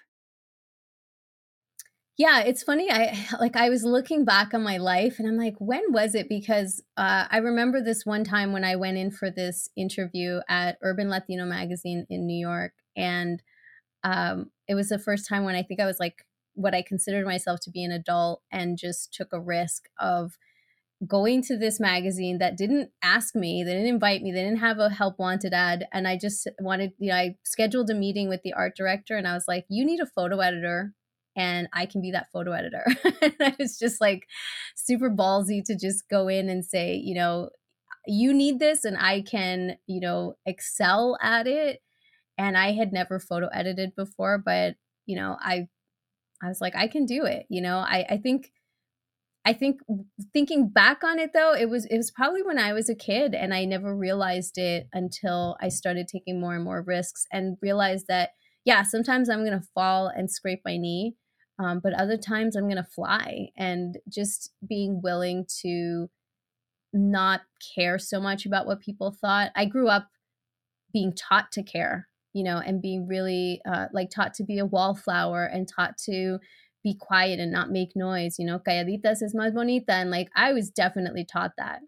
yeah, 2.17 2.41
it's 2.41 2.63
funny. 2.63 2.91
I 2.91 3.27
like 3.39 3.55
I 3.55 3.69
was 3.69 3.83
looking 3.83 4.25
back 4.25 4.53
on 4.53 4.63
my 4.63 4.77
life 4.77 5.19
and 5.19 5.27
I'm 5.27 5.37
like, 5.37 5.55
when 5.59 5.91
was 5.91 6.15
it? 6.15 6.29
Because 6.29 6.83
uh, 6.97 7.25
I 7.29 7.37
remember 7.37 7.81
this 7.81 8.05
one 8.05 8.23
time 8.23 8.53
when 8.53 8.63
I 8.63 8.75
went 8.75 8.97
in 8.97 9.11
for 9.11 9.29
this 9.31 9.69
interview 9.75 10.39
at 10.47 10.77
Urban 10.81 11.09
Latino 11.09 11.45
magazine 11.45 12.05
in 12.09 12.27
New 12.27 12.39
York, 12.39 12.73
and 12.95 13.41
um, 14.03 14.51
it 14.67 14.75
was 14.75 14.89
the 14.89 14.99
first 14.99 15.27
time 15.27 15.43
when 15.43 15.55
I 15.55 15.63
think 15.63 15.79
I 15.79 15.85
was 15.85 15.99
like 15.99 16.25
what 16.55 16.75
I 16.75 16.83
considered 16.83 17.25
myself 17.25 17.59
to 17.61 17.71
be 17.71 17.83
an 17.83 17.91
adult 17.91 18.43
and 18.51 18.77
just 18.77 19.11
took 19.11 19.33
a 19.33 19.39
risk 19.39 19.85
of 19.99 20.37
going 21.07 21.41
to 21.41 21.57
this 21.57 21.79
magazine 21.79 22.37
that 22.37 22.55
didn't 22.55 22.91
ask 23.01 23.35
me, 23.35 23.63
they 23.63 23.73
didn't 23.73 23.87
invite 23.87 24.21
me, 24.21 24.31
they 24.31 24.43
didn't 24.43 24.59
have 24.59 24.77
a 24.77 24.89
help 24.89 25.17
wanted 25.17 25.53
ad. 25.53 25.87
And 25.91 26.07
I 26.07 26.17
just 26.17 26.47
wanted, 26.59 26.91
you 26.99 27.09
know, 27.09 27.15
I 27.15 27.37
scheduled 27.43 27.89
a 27.89 27.95
meeting 27.95 28.29
with 28.29 28.41
the 28.43 28.53
art 28.53 28.75
director 28.77 29.17
and 29.17 29.27
I 29.27 29.33
was 29.33 29.45
like, 29.47 29.65
you 29.67 29.83
need 29.83 29.99
a 29.99 30.05
photo 30.05 30.39
editor 30.39 30.93
and 31.35 31.67
I 31.73 31.85
can 31.85 32.01
be 32.01 32.11
that 32.11 32.31
photo 32.31 32.51
editor. 32.51 32.85
and 33.21 33.35
I 33.39 33.55
was 33.59 33.77
just 33.77 33.99
like 33.99 34.27
super 34.75 35.09
ballsy 35.09 35.63
to 35.65 35.77
just 35.77 36.09
go 36.09 36.27
in 36.27 36.49
and 36.49 36.63
say, 36.63 36.95
you 36.95 37.15
know, 37.15 37.49
you 38.05 38.33
need 38.33 38.59
this 38.59 38.83
and 38.83 38.97
I 38.97 39.21
can, 39.21 39.77
you 39.87 40.01
know, 40.01 40.35
excel 40.45 41.17
at 41.21 41.47
it. 41.47 41.79
And 42.37 42.57
I 42.57 42.71
had 42.71 42.91
never 42.91 43.19
photo 43.19 43.47
edited 43.53 43.95
before, 43.95 44.37
but 44.43 44.75
you 45.05 45.15
know, 45.15 45.37
I 45.39 45.67
I 46.41 46.47
was 46.47 46.59
like, 46.59 46.75
I 46.75 46.87
can 46.87 47.05
do 47.05 47.23
it. 47.25 47.45
You 47.49 47.61
know, 47.61 47.77
I, 47.77 48.05
I 48.09 48.17
think 48.17 48.51
I 49.45 49.53
think 49.53 49.81
thinking 50.33 50.69
back 50.69 51.03
on 51.03 51.19
it 51.19 51.31
though, 51.33 51.53
it 51.53 51.69
was 51.69 51.85
it 51.85 51.97
was 51.97 52.11
probably 52.11 52.41
when 52.43 52.59
I 52.59 52.73
was 52.73 52.89
a 52.89 52.95
kid 52.95 53.33
and 53.33 53.53
I 53.53 53.65
never 53.65 53.95
realized 53.95 54.57
it 54.57 54.87
until 54.93 55.57
I 55.61 55.69
started 55.69 56.07
taking 56.07 56.39
more 56.39 56.55
and 56.55 56.63
more 56.63 56.81
risks 56.81 57.25
and 57.31 57.57
realized 57.61 58.07
that 58.07 58.31
yeah, 58.65 58.83
sometimes 58.83 59.29
I'm 59.29 59.45
going 59.45 59.59
to 59.59 59.67
fall 59.73 60.07
and 60.07 60.31
scrape 60.31 60.61
my 60.63 60.77
knee, 60.77 61.15
um, 61.59 61.79
but 61.83 61.93
other 61.93 62.17
times 62.17 62.55
I'm 62.55 62.65
going 62.65 62.77
to 62.77 62.83
fly 62.83 63.49
and 63.55 63.97
just 64.09 64.51
being 64.67 65.01
willing 65.01 65.45
to 65.61 66.09
not 66.91 67.41
care 67.75 67.99
so 67.99 68.19
much 68.19 68.45
about 68.45 68.65
what 68.65 68.81
people 68.81 69.11
thought. 69.11 69.51
I 69.55 69.65
grew 69.65 69.87
up 69.87 70.07
being 70.91 71.13
taught 71.13 71.51
to 71.53 71.63
care, 71.63 72.07
you 72.33 72.43
know, 72.43 72.57
and 72.57 72.81
being 72.81 73.07
really 73.07 73.61
uh, 73.65 73.87
like 73.93 74.09
taught 74.09 74.33
to 74.35 74.43
be 74.43 74.59
a 74.59 74.65
wallflower 74.65 75.45
and 75.45 75.67
taught 75.67 75.97
to 76.05 76.39
be 76.83 76.95
quiet 76.99 77.39
and 77.39 77.51
not 77.51 77.71
make 77.71 77.95
noise, 77.95 78.37
you 78.37 78.45
know, 78.45 78.59
calladitas 78.59 79.21
es 79.23 79.33
más 79.33 79.53
bonita. 79.53 79.93
And 79.93 80.11
like 80.11 80.29
I 80.35 80.53
was 80.53 80.69
definitely 80.69 81.25
taught 81.25 81.53
that. 81.57 81.79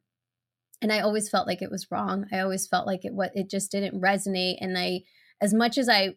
And 0.82 0.92
I 0.92 1.00
always 1.00 1.30
felt 1.30 1.48
like 1.48 1.62
it 1.62 1.72
was 1.72 1.88
wrong. 1.92 2.26
I 2.32 2.40
always 2.40 2.68
felt 2.68 2.88
like 2.88 3.06
it 3.06 3.14
what 3.14 3.32
it 3.36 3.50
just 3.50 3.72
didn't 3.72 4.02
resonate. 4.02 4.58
And 4.62 4.78
I, 4.78 5.02
as 5.42 5.54
much 5.54 5.78
as 5.78 5.90
I 5.90 6.16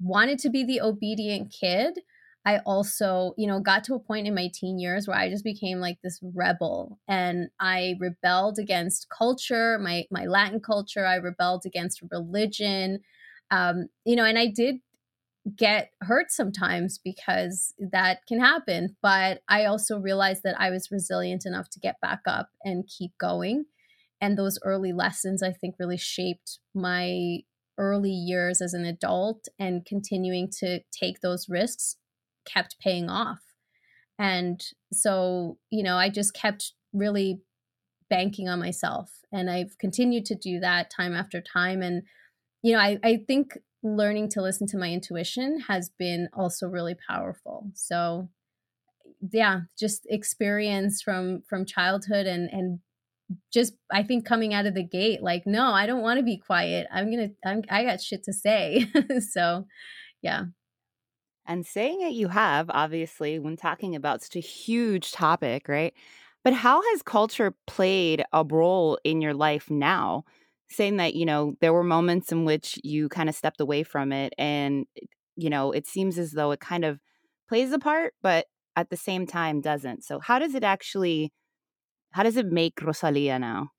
wanted 0.00 0.38
to 0.40 0.50
be 0.50 0.64
the 0.64 0.80
obedient 0.80 1.52
kid, 1.58 2.00
I 2.46 2.58
also, 2.64 3.34
you 3.36 3.46
know, 3.46 3.60
got 3.60 3.84
to 3.84 3.94
a 3.94 3.98
point 3.98 4.26
in 4.26 4.34
my 4.34 4.50
teen 4.52 4.78
years 4.78 5.06
where 5.06 5.18
I 5.18 5.28
just 5.28 5.44
became 5.44 5.78
like 5.78 5.98
this 6.02 6.18
rebel 6.22 6.98
and 7.06 7.50
I 7.60 7.96
rebelled 8.00 8.58
against 8.58 9.08
culture, 9.10 9.78
my 9.78 10.06
my 10.10 10.24
Latin 10.24 10.60
culture, 10.60 11.06
I 11.06 11.16
rebelled 11.16 11.64
against 11.66 12.02
religion. 12.10 13.00
Um, 13.50 13.88
you 14.06 14.16
know, 14.16 14.24
and 14.24 14.38
I 14.38 14.46
did 14.46 14.76
get 15.56 15.90
hurt 16.02 16.30
sometimes 16.30 16.98
because 16.98 17.74
that 17.78 18.20
can 18.26 18.40
happen, 18.40 18.96
but 19.02 19.42
I 19.48 19.64
also 19.64 19.98
realized 19.98 20.42
that 20.44 20.60
I 20.60 20.70
was 20.70 20.90
resilient 20.90 21.44
enough 21.46 21.68
to 21.70 21.80
get 21.80 22.00
back 22.00 22.20
up 22.26 22.50
and 22.64 22.86
keep 22.86 23.12
going. 23.18 23.64
And 24.20 24.36
those 24.36 24.58
early 24.64 24.92
lessons 24.92 25.42
I 25.42 25.52
think 25.52 25.76
really 25.78 25.96
shaped 25.96 26.58
my 26.74 27.40
early 27.78 28.10
years 28.12 28.60
as 28.60 28.74
an 28.74 28.84
adult 28.84 29.48
and 29.58 29.84
continuing 29.86 30.50
to 30.60 30.80
take 30.92 31.20
those 31.20 31.48
risks 31.48 31.96
kept 32.52 32.78
paying 32.80 33.08
off. 33.08 33.40
And 34.18 34.62
so, 34.92 35.58
you 35.70 35.82
know, 35.82 35.96
I 35.96 36.10
just 36.10 36.34
kept 36.34 36.72
really 36.92 37.40
banking 38.10 38.48
on 38.48 38.58
myself. 38.58 39.20
And 39.32 39.48
I've 39.48 39.78
continued 39.78 40.26
to 40.26 40.34
do 40.34 40.60
that 40.60 40.90
time 40.90 41.14
after 41.14 41.40
time. 41.40 41.80
And, 41.82 42.02
you 42.62 42.72
know, 42.72 42.80
I, 42.80 42.98
I 43.02 43.20
think 43.26 43.56
learning 43.82 44.28
to 44.30 44.42
listen 44.42 44.66
to 44.66 44.76
my 44.76 44.90
intuition 44.90 45.60
has 45.68 45.90
been 45.98 46.28
also 46.34 46.66
really 46.66 46.96
powerful. 47.08 47.70
So, 47.74 48.28
yeah, 49.32 49.60
just 49.78 50.06
experience 50.08 51.02
from 51.02 51.42
from 51.48 51.64
childhood 51.64 52.26
and 52.26 52.48
and 52.50 52.80
just 53.52 53.74
I 53.92 54.02
think 54.02 54.24
coming 54.24 54.54
out 54.54 54.66
of 54.66 54.74
the 54.74 54.82
gate 54.82 55.22
like 55.22 55.46
no, 55.46 55.72
I 55.72 55.86
don't 55.86 56.02
want 56.02 56.18
to 56.18 56.24
be 56.24 56.36
quiet. 56.36 56.86
I'm 56.92 57.10
going 57.10 57.28
to 57.30 57.48
I'm 57.48 57.62
I 57.70 57.84
got 57.84 58.00
shit 58.00 58.24
to 58.24 58.32
say. 58.32 58.90
so, 59.30 59.66
yeah. 60.22 60.44
And 61.50 61.66
saying 61.66 62.02
it 62.02 62.12
you 62.12 62.28
have, 62.28 62.70
obviously, 62.70 63.40
when 63.40 63.56
talking 63.56 63.96
about 63.96 64.22
such 64.22 64.36
a 64.36 64.40
huge 64.40 65.12
topic, 65.12 65.68
right? 65.68 65.92
But 66.44 66.54
how 66.54 66.80
has 66.82 67.02
culture 67.02 67.54
played 67.66 68.24
a 68.32 68.44
role 68.44 68.98
in 69.04 69.20
your 69.20 69.34
life 69.34 69.70
now? 69.70 70.24
Saying 70.70 70.98
that, 70.98 71.14
you 71.14 71.26
know, 71.26 71.56
there 71.60 71.72
were 71.72 71.82
moments 71.82 72.30
in 72.30 72.44
which 72.44 72.78
you 72.84 73.08
kind 73.08 73.28
of 73.28 73.34
stepped 73.34 73.60
away 73.60 73.82
from 73.82 74.12
it 74.12 74.32
and, 74.38 74.86
you 75.36 75.50
know, 75.50 75.72
it 75.72 75.88
seems 75.88 76.18
as 76.18 76.32
though 76.32 76.52
it 76.52 76.60
kind 76.60 76.84
of 76.84 77.00
plays 77.48 77.72
a 77.72 77.80
part, 77.80 78.14
but 78.22 78.46
at 78.76 78.90
the 78.90 78.96
same 78.96 79.26
time 79.26 79.60
doesn't. 79.60 80.04
So, 80.04 80.20
how 80.20 80.40
does 80.40 80.54
it 80.54 80.64
actually, 80.64 81.32
how 82.12 82.24
does 82.24 82.36
it 82.38 82.46
make 82.46 82.82
Rosalia 82.82 83.38
now? 83.40 83.70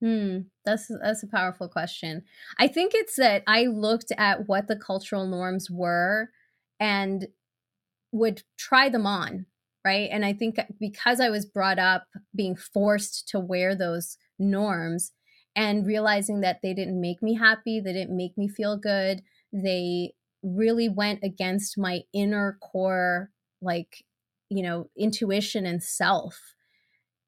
Hmm, 0.00 0.38
that's 0.64 0.90
that's 1.02 1.22
a 1.22 1.26
powerful 1.28 1.68
question. 1.68 2.24
I 2.58 2.68
think 2.68 2.94
it's 2.94 3.16
that 3.16 3.42
I 3.46 3.64
looked 3.66 4.12
at 4.16 4.48
what 4.48 4.66
the 4.66 4.76
cultural 4.76 5.26
norms 5.26 5.70
were 5.70 6.30
and 6.80 7.28
would 8.12 8.42
try 8.58 8.88
them 8.88 9.06
on 9.06 9.46
right? 9.84 10.10
And 10.12 10.26
i 10.26 10.32
think 10.34 10.58
because 10.78 11.20
i 11.20 11.30
was 11.30 11.46
brought 11.46 11.78
up 11.78 12.04
being 12.34 12.54
forced 12.56 13.28
to 13.28 13.40
wear 13.40 13.74
those 13.74 14.18
norms 14.38 15.12
and 15.56 15.86
realizing 15.86 16.40
that 16.40 16.60
they 16.62 16.74
didn't 16.74 17.00
make 17.00 17.22
me 17.22 17.34
happy 17.34 17.80
they 17.80 17.92
didn't 17.92 18.16
make 18.16 18.36
me 18.36 18.48
feel 18.48 18.76
good 18.76 19.22
they 19.52 20.12
really 20.42 20.88
went 20.88 21.20
against 21.22 21.78
my 21.78 22.00
inner 22.12 22.58
core 22.60 23.30
like 23.62 24.04
you 24.50 24.62
know 24.62 24.90
intuition 24.98 25.64
and 25.66 25.82
self 25.82 26.54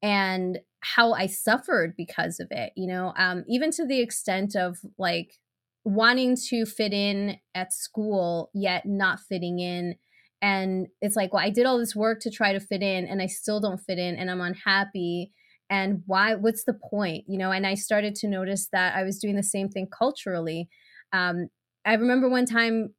and 0.03 0.59
how 0.81 1.13
i 1.13 1.27
suffered 1.27 1.95
because 1.97 2.41
of 2.41 2.49
it 2.51 2.73
you 2.77 2.87
know? 2.87 3.13
Um, 3.17 3.45
even 3.49 3.71
to 3.73 3.87
the 3.87 4.01
extent 4.01 4.57
of 4.57 4.79
like 4.99 5.39
wanting 5.85 6.37
to 6.49 6.65
fit 6.65 6.93
in 6.93 7.37
at 7.55 7.73
school 7.73 8.51
yet 8.55 8.87
not 8.87 9.21
fitting 9.21 9.59
in. 9.59 9.97
And 10.41 10.89
it's 11.01 11.17
like 11.17 11.33
well 11.33 11.45
i 11.45 11.51
did 11.51 11.67
all 11.67 11.79
this 11.79 11.95
work 11.95 12.21
to 12.21 12.31
try 12.31 12.53
to 12.53 12.61
fit 12.61 12.83
in 12.83 13.07
and 13.07 13.23
i 13.23 13.27
still 13.27 13.61
don't 13.61 13.79
fit 13.79 13.99
in 13.99 14.17
and 14.17 14.31
i'm 14.31 14.41
unhappy. 14.41 15.33
And 15.71 16.03
why 16.07 16.35
what's 16.35 16.65
the 16.65 16.75
point 16.91 17.25
you 17.29 17.39
know? 17.39 17.53
And 17.53 17.67
i 17.67 17.75
started 17.75 18.15
to 18.17 18.29
notice 18.29 18.69
that 18.73 18.97
i 18.97 19.03
was 19.03 19.19
doing 19.19 19.37
the 19.37 19.43
same 19.43 19.69
thing 19.69 19.87
culturally. 19.87 20.69
Um, 21.12 21.49
i 21.85 21.95
remember 21.95 22.29
one 22.29 22.47
time 22.47 22.95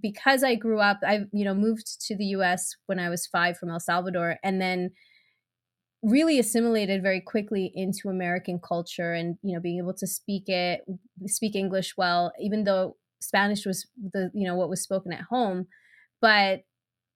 because 0.00 0.44
i 0.44 0.54
grew 0.54 0.78
up 0.78 0.98
i 1.04 1.20
you 1.32 1.44
know 1.44 1.54
moved 1.54 2.00
to 2.00 2.16
the 2.16 2.26
us 2.26 2.76
when 2.86 3.00
i 3.00 3.08
was 3.08 3.26
five 3.26 3.56
from 3.58 3.70
el 3.70 3.80
salvador 3.80 4.36
and 4.44 4.60
then 4.60 4.90
really 6.02 6.38
assimilated 6.38 7.02
very 7.02 7.20
quickly 7.20 7.70
into 7.74 8.08
American 8.08 8.58
culture 8.58 9.12
and 9.12 9.36
you 9.42 9.54
know 9.54 9.60
being 9.60 9.78
able 9.78 9.92
to 9.94 10.06
speak 10.06 10.48
it 10.48 10.80
speak 11.26 11.54
English 11.54 11.94
well 11.96 12.32
even 12.40 12.64
though 12.64 12.96
Spanish 13.20 13.66
was 13.66 13.86
the 14.12 14.30
you 14.34 14.46
know 14.46 14.54
what 14.54 14.70
was 14.70 14.82
spoken 14.82 15.12
at 15.12 15.22
home. 15.22 15.66
But 16.20 16.62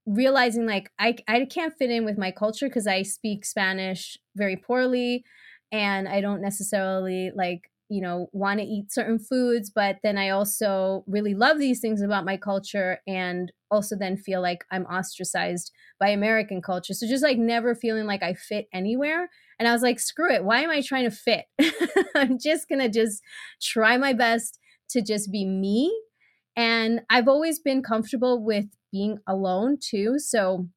realizing 0.06 0.66
like 0.66 0.90
I 0.98 1.16
I 1.28 1.46
can't 1.46 1.74
fit 1.78 1.90
in 1.90 2.04
with 2.04 2.18
my 2.18 2.30
culture 2.30 2.68
because 2.68 2.86
I 2.86 3.02
speak 3.02 3.44
Spanish 3.44 4.18
very 4.36 4.56
poorly 4.56 5.24
and 5.72 6.08
I 6.08 6.20
don't 6.20 6.42
necessarily 6.42 7.32
like 7.34 7.70
you 7.88 8.00
know 8.00 8.28
want 8.32 8.60
to 8.60 8.66
eat 8.66 8.90
certain 8.90 9.18
foods 9.18 9.70
but 9.74 9.96
then 10.02 10.16
i 10.16 10.30
also 10.30 11.04
really 11.06 11.34
love 11.34 11.58
these 11.58 11.80
things 11.80 12.00
about 12.00 12.24
my 12.24 12.36
culture 12.36 12.98
and 13.06 13.52
also 13.70 13.96
then 13.96 14.16
feel 14.16 14.40
like 14.40 14.64
i'm 14.70 14.86
ostracized 14.86 15.70
by 16.00 16.08
american 16.08 16.62
culture 16.62 16.94
so 16.94 17.06
just 17.06 17.22
like 17.22 17.38
never 17.38 17.74
feeling 17.74 18.06
like 18.06 18.22
i 18.22 18.32
fit 18.34 18.66
anywhere 18.72 19.28
And 19.60 19.68
I 19.68 19.72
was 19.72 19.82
like, 19.82 20.00
screw 20.00 20.32
it. 20.32 20.44
Why 20.44 20.62
am 20.62 20.70
I 20.70 20.80
trying 20.82 21.08
to 21.08 21.14
fit? 21.14 21.44
I'm 22.16 22.38
just 22.40 22.68
going 22.68 22.80
to 22.80 22.88
just 22.88 23.22
try 23.62 23.96
my 23.96 24.12
best 24.12 24.58
to 24.90 25.00
just 25.00 25.30
be 25.30 25.44
me. 25.44 25.96
And 26.56 27.00
I've 27.10 27.28
always 27.28 27.58
been 27.58 27.82
comfortable 27.82 28.42
with 28.44 28.66
being 28.92 29.18
alone 29.26 29.78
too. 29.80 30.18
So 30.18 30.68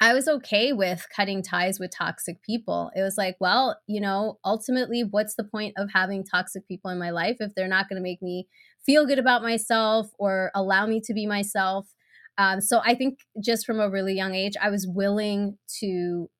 I 0.00 0.14
was 0.14 0.28
okay 0.28 0.72
with 0.72 1.06
cutting 1.14 1.42
ties 1.42 1.80
with 1.80 1.90
toxic 1.90 2.40
people. 2.42 2.90
It 2.94 3.02
was 3.02 3.18
like, 3.18 3.36
well, 3.40 3.80
you 3.88 4.00
know, 4.00 4.38
ultimately, 4.44 5.02
what's 5.02 5.34
the 5.34 5.44
point 5.44 5.74
of 5.76 5.90
having 5.92 6.24
toxic 6.24 6.68
people 6.68 6.90
in 6.90 6.98
my 6.98 7.10
life 7.10 7.38
if 7.40 7.54
they're 7.54 7.66
not 7.66 7.88
going 7.88 7.96
to 7.96 8.02
make 8.02 8.22
me 8.22 8.46
feel 8.86 9.06
good 9.06 9.18
about 9.18 9.42
myself 9.42 10.10
or 10.18 10.52
allow 10.54 10.86
me 10.86 11.00
to 11.04 11.12
be 11.14 11.26
myself? 11.26 11.94
Um, 12.36 12.60
so 12.60 12.80
I 12.84 12.94
think 12.94 13.18
just 13.42 13.66
from 13.66 13.80
a 13.80 13.90
really 13.90 14.14
young 14.14 14.36
age, 14.36 14.54
I 14.62 14.70
was 14.70 14.86
willing 14.86 15.58
to 15.80 16.30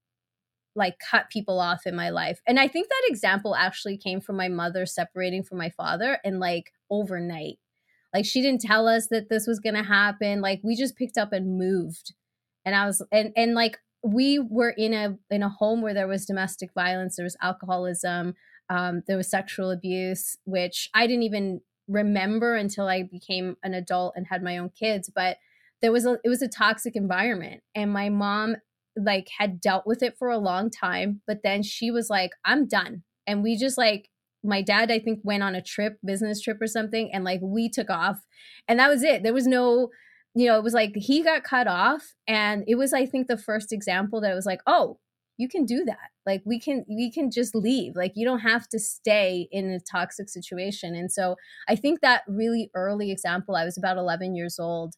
like 0.76 0.94
cut 1.10 1.28
people 1.28 1.58
off 1.58 1.84
in 1.84 1.96
my 1.96 2.10
life. 2.10 2.40
And 2.46 2.60
I 2.60 2.68
think 2.68 2.88
that 2.88 3.08
example 3.08 3.56
actually 3.56 3.98
came 3.98 4.20
from 4.20 4.36
my 4.36 4.48
mother 4.48 4.86
separating 4.86 5.42
from 5.42 5.58
my 5.58 5.70
father 5.70 6.20
and 6.24 6.38
like 6.38 6.70
overnight. 6.88 7.58
Like 8.14 8.24
she 8.24 8.40
didn't 8.40 8.60
tell 8.60 8.86
us 8.86 9.08
that 9.08 9.28
this 9.28 9.48
was 9.48 9.58
going 9.58 9.74
to 9.74 9.82
happen. 9.82 10.40
Like 10.40 10.60
we 10.62 10.76
just 10.76 10.96
picked 10.96 11.18
up 11.18 11.32
and 11.32 11.58
moved. 11.58 12.14
And 12.64 12.74
I 12.74 12.86
was 12.86 13.02
and 13.12 13.32
and 13.36 13.54
like 13.54 13.78
we 14.02 14.38
were 14.38 14.70
in 14.70 14.94
a 14.94 15.16
in 15.30 15.42
a 15.42 15.48
home 15.48 15.82
where 15.82 15.94
there 15.94 16.08
was 16.08 16.26
domestic 16.26 16.70
violence, 16.74 17.16
there 17.16 17.24
was 17.24 17.36
alcoholism, 17.42 18.34
um, 18.70 19.02
there 19.06 19.16
was 19.16 19.30
sexual 19.30 19.70
abuse, 19.70 20.36
which 20.44 20.88
I 20.94 21.06
didn't 21.06 21.24
even 21.24 21.60
remember 21.88 22.54
until 22.54 22.86
I 22.86 23.02
became 23.02 23.56
an 23.62 23.74
adult 23.74 24.14
and 24.16 24.26
had 24.28 24.42
my 24.42 24.58
own 24.58 24.70
kids. 24.70 25.10
But 25.14 25.38
there 25.80 25.92
was 25.92 26.06
a 26.06 26.18
it 26.24 26.28
was 26.28 26.42
a 26.42 26.48
toxic 26.48 26.96
environment, 26.96 27.62
and 27.74 27.92
my 27.92 28.08
mom 28.08 28.56
like 28.96 29.28
had 29.38 29.60
dealt 29.60 29.86
with 29.86 30.02
it 30.02 30.16
for 30.18 30.28
a 30.28 30.38
long 30.38 30.70
time 30.70 31.20
but 31.26 31.42
then 31.44 31.62
she 31.62 31.90
was 31.90 32.10
like 32.10 32.32
i'm 32.44 32.66
done. 32.66 33.02
And 33.26 33.42
we 33.42 33.56
just 33.56 33.78
like 33.78 34.08
my 34.42 34.62
dad 34.62 34.90
i 34.90 34.98
think 34.98 35.20
went 35.22 35.42
on 35.42 35.54
a 35.54 35.62
trip 35.62 35.98
business 36.04 36.40
trip 36.40 36.60
or 36.60 36.66
something 36.66 37.10
and 37.12 37.24
like 37.24 37.40
we 37.42 37.68
took 37.68 37.90
off. 37.90 38.20
And 38.66 38.78
that 38.78 38.88
was 38.88 39.02
it. 39.02 39.22
There 39.22 39.34
was 39.34 39.46
no 39.46 39.90
you 40.38 40.46
know 40.46 40.56
it 40.56 40.62
was 40.62 40.74
like 40.74 40.92
he 40.94 41.22
got 41.22 41.42
cut 41.42 41.66
off 41.66 42.14
and 42.26 42.64
it 42.66 42.76
was 42.76 42.92
i 42.92 43.04
think 43.06 43.26
the 43.26 43.36
first 43.36 43.72
example 43.72 44.20
that 44.20 44.34
was 44.34 44.46
like 44.46 44.60
oh 44.66 44.98
you 45.38 45.48
can 45.48 45.64
do 45.64 45.84
that. 45.84 46.10
Like 46.26 46.42
we 46.44 46.60
can 46.60 46.84
we 46.88 47.10
can 47.10 47.30
just 47.30 47.54
leave. 47.54 47.94
Like 47.96 48.12
you 48.16 48.26
don't 48.26 48.40
have 48.40 48.68
to 48.70 48.78
stay 48.78 49.48
in 49.50 49.70
a 49.70 49.78
toxic 49.80 50.28
situation. 50.28 50.94
And 50.94 51.10
so 51.10 51.36
i 51.68 51.76
think 51.76 52.00
that 52.00 52.22
really 52.28 52.70
early 52.74 53.10
example 53.10 53.56
i 53.56 53.64
was 53.64 53.78
about 53.78 53.96
11 53.96 54.34
years 54.34 54.58
old 54.58 54.94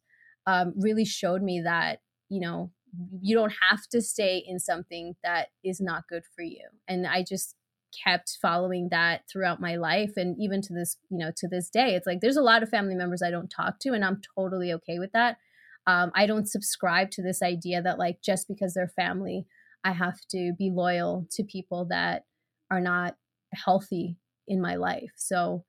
um, 0.47 0.73
really 0.77 1.05
showed 1.05 1.43
me 1.43 1.61
that 1.63 2.01
you 2.29 2.41
know 2.41 2.73
you 3.21 3.37
don't 3.37 3.53
have 3.71 3.87
to 3.93 4.01
stay 4.01 4.43
in 4.45 4.59
something 4.59 5.15
that 5.23 5.49
is 5.63 5.81
not 5.81 6.09
good 6.09 6.25
for 6.35 6.43
you. 6.43 6.67
And 6.89 7.07
i 7.07 7.23
just 7.23 7.55
kept 8.05 8.39
following 8.41 8.89
that 8.91 9.23
throughout 9.31 9.61
my 9.61 9.77
life 9.77 10.13
and 10.17 10.37
even 10.39 10.63
to 10.63 10.73
this 10.73 10.97
you 11.11 11.19
know 11.19 11.33
to 11.37 11.49
this 11.49 11.71
day. 11.71 11.95
It's 11.95 12.07
like 12.07 12.21
there's 12.21 12.37
a 12.37 12.43
lot 12.43 12.63
of 12.63 12.69
family 12.69 12.95
members 12.95 13.23
i 13.23 13.31
don't 13.31 13.51
talk 13.51 13.79
to 13.81 13.93
and 13.93 14.05
i'm 14.05 14.21
totally 14.37 14.73
okay 14.75 14.99
with 14.99 15.13
that. 15.13 15.39
Um, 15.87 16.11
i 16.15 16.27
don't 16.27 16.49
subscribe 16.49 17.11
to 17.13 17.23
this 17.23 17.43
idea 17.43 17.83
that 17.83 17.99
like 17.99 18.23
just 18.23 18.49
because 18.49 18.75
they're 18.75 18.89
family 18.89 19.47
i 19.85 19.93
have 19.93 20.21
to 20.31 20.53
be 20.59 20.71
loyal 20.71 21.27
to 21.33 21.43
people 21.43 21.87
that 21.87 22.25
are 22.71 22.81
not 22.81 23.17
healthy 23.53 24.17
in 24.47 24.61
my 24.61 24.77
life. 24.77 25.13
So 25.17 25.65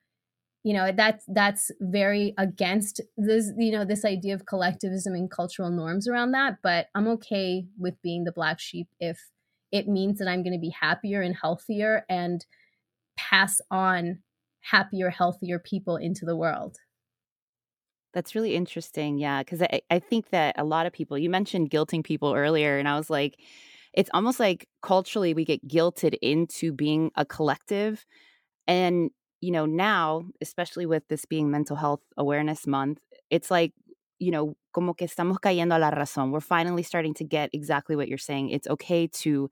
you 0.64 0.74
know 0.74 0.92
that's 0.92 1.26
that's 1.28 1.72
very 1.80 2.34
against 2.38 3.02
this 3.18 3.52
you 3.58 3.72
know 3.72 3.84
this 3.84 4.06
idea 4.06 4.36
of 4.36 4.46
collectivism 4.46 5.16
and 5.16 5.32
cultural 5.32 5.72
norms 5.72 6.08
around 6.08 6.34
that 6.34 6.58
but 6.62 6.86
i'm 6.94 7.08
okay 7.08 7.66
with 7.80 8.00
being 8.04 8.26
the 8.26 8.32
black 8.32 8.60
sheep 8.60 8.88
if 9.00 9.31
it 9.72 9.88
means 9.88 10.20
that 10.20 10.28
i'm 10.28 10.44
going 10.44 10.54
to 10.54 10.60
be 10.60 10.74
happier 10.80 11.22
and 11.22 11.36
healthier 11.36 12.06
and 12.10 12.46
pass 13.18 13.60
on 13.70 14.20
happier 14.62 15.10
healthier 15.10 15.58
people 15.58 15.98
into 15.98 16.24
the 16.24 16.36
world. 16.36 16.78
That's 18.14 18.36
really 18.36 18.56
interesting 18.56 19.18
yeah 19.18 19.42
because 19.42 19.62
I, 19.62 19.82
I 19.90 20.00
think 20.00 20.30
that 20.30 20.56
a 20.58 20.64
lot 20.64 20.86
of 20.86 20.94
people 20.94 21.18
you 21.18 21.30
mentioned 21.30 21.70
guilting 21.70 22.04
people 22.04 22.34
earlier 22.34 22.78
and 22.78 22.88
i 22.88 22.98
was 22.98 23.10
like 23.10 23.40
it's 23.94 24.10
almost 24.14 24.38
like 24.38 24.68
culturally 24.82 25.34
we 25.34 25.46
get 25.46 25.66
guilted 25.66 26.16
into 26.22 26.74
being 26.74 27.12
a 27.16 27.26
collective 27.26 28.06
and 28.68 29.12
you 29.42 29.52
know, 29.52 29.66
now, 29.66 30.24
especially 30.40 30.86
with 30.86 31.08
this 31.08 31.26
being 31.26 31.50
Mental 31.50 31.76
Health 31.76 32.02
Awareness 32.16 32.68
Month, 32.68 33.00
it's 33.32 33.50
like, 33.52 33.74
you 34.20 34.32
know, 34.32 34.56
como 34.72 34.94
que 34.94 35.06
estamos 35.06 35.40
cayendo 35.40 35.76
a 35.76 35.80
la 35.80 35.92
razón. 35.92 36.32
We're 36.32 36.42
finally 36.42 36.84
starting 36.84 37.14
to 37.16 37.24
get 37.24 37.50
exactly 37.54 37.96
what 37.96 38.08
you're 38.08 38.18
saying. 38.18 38.50
It's 38.50 38.68
okay 38.68 39.08
to 39.08 39.50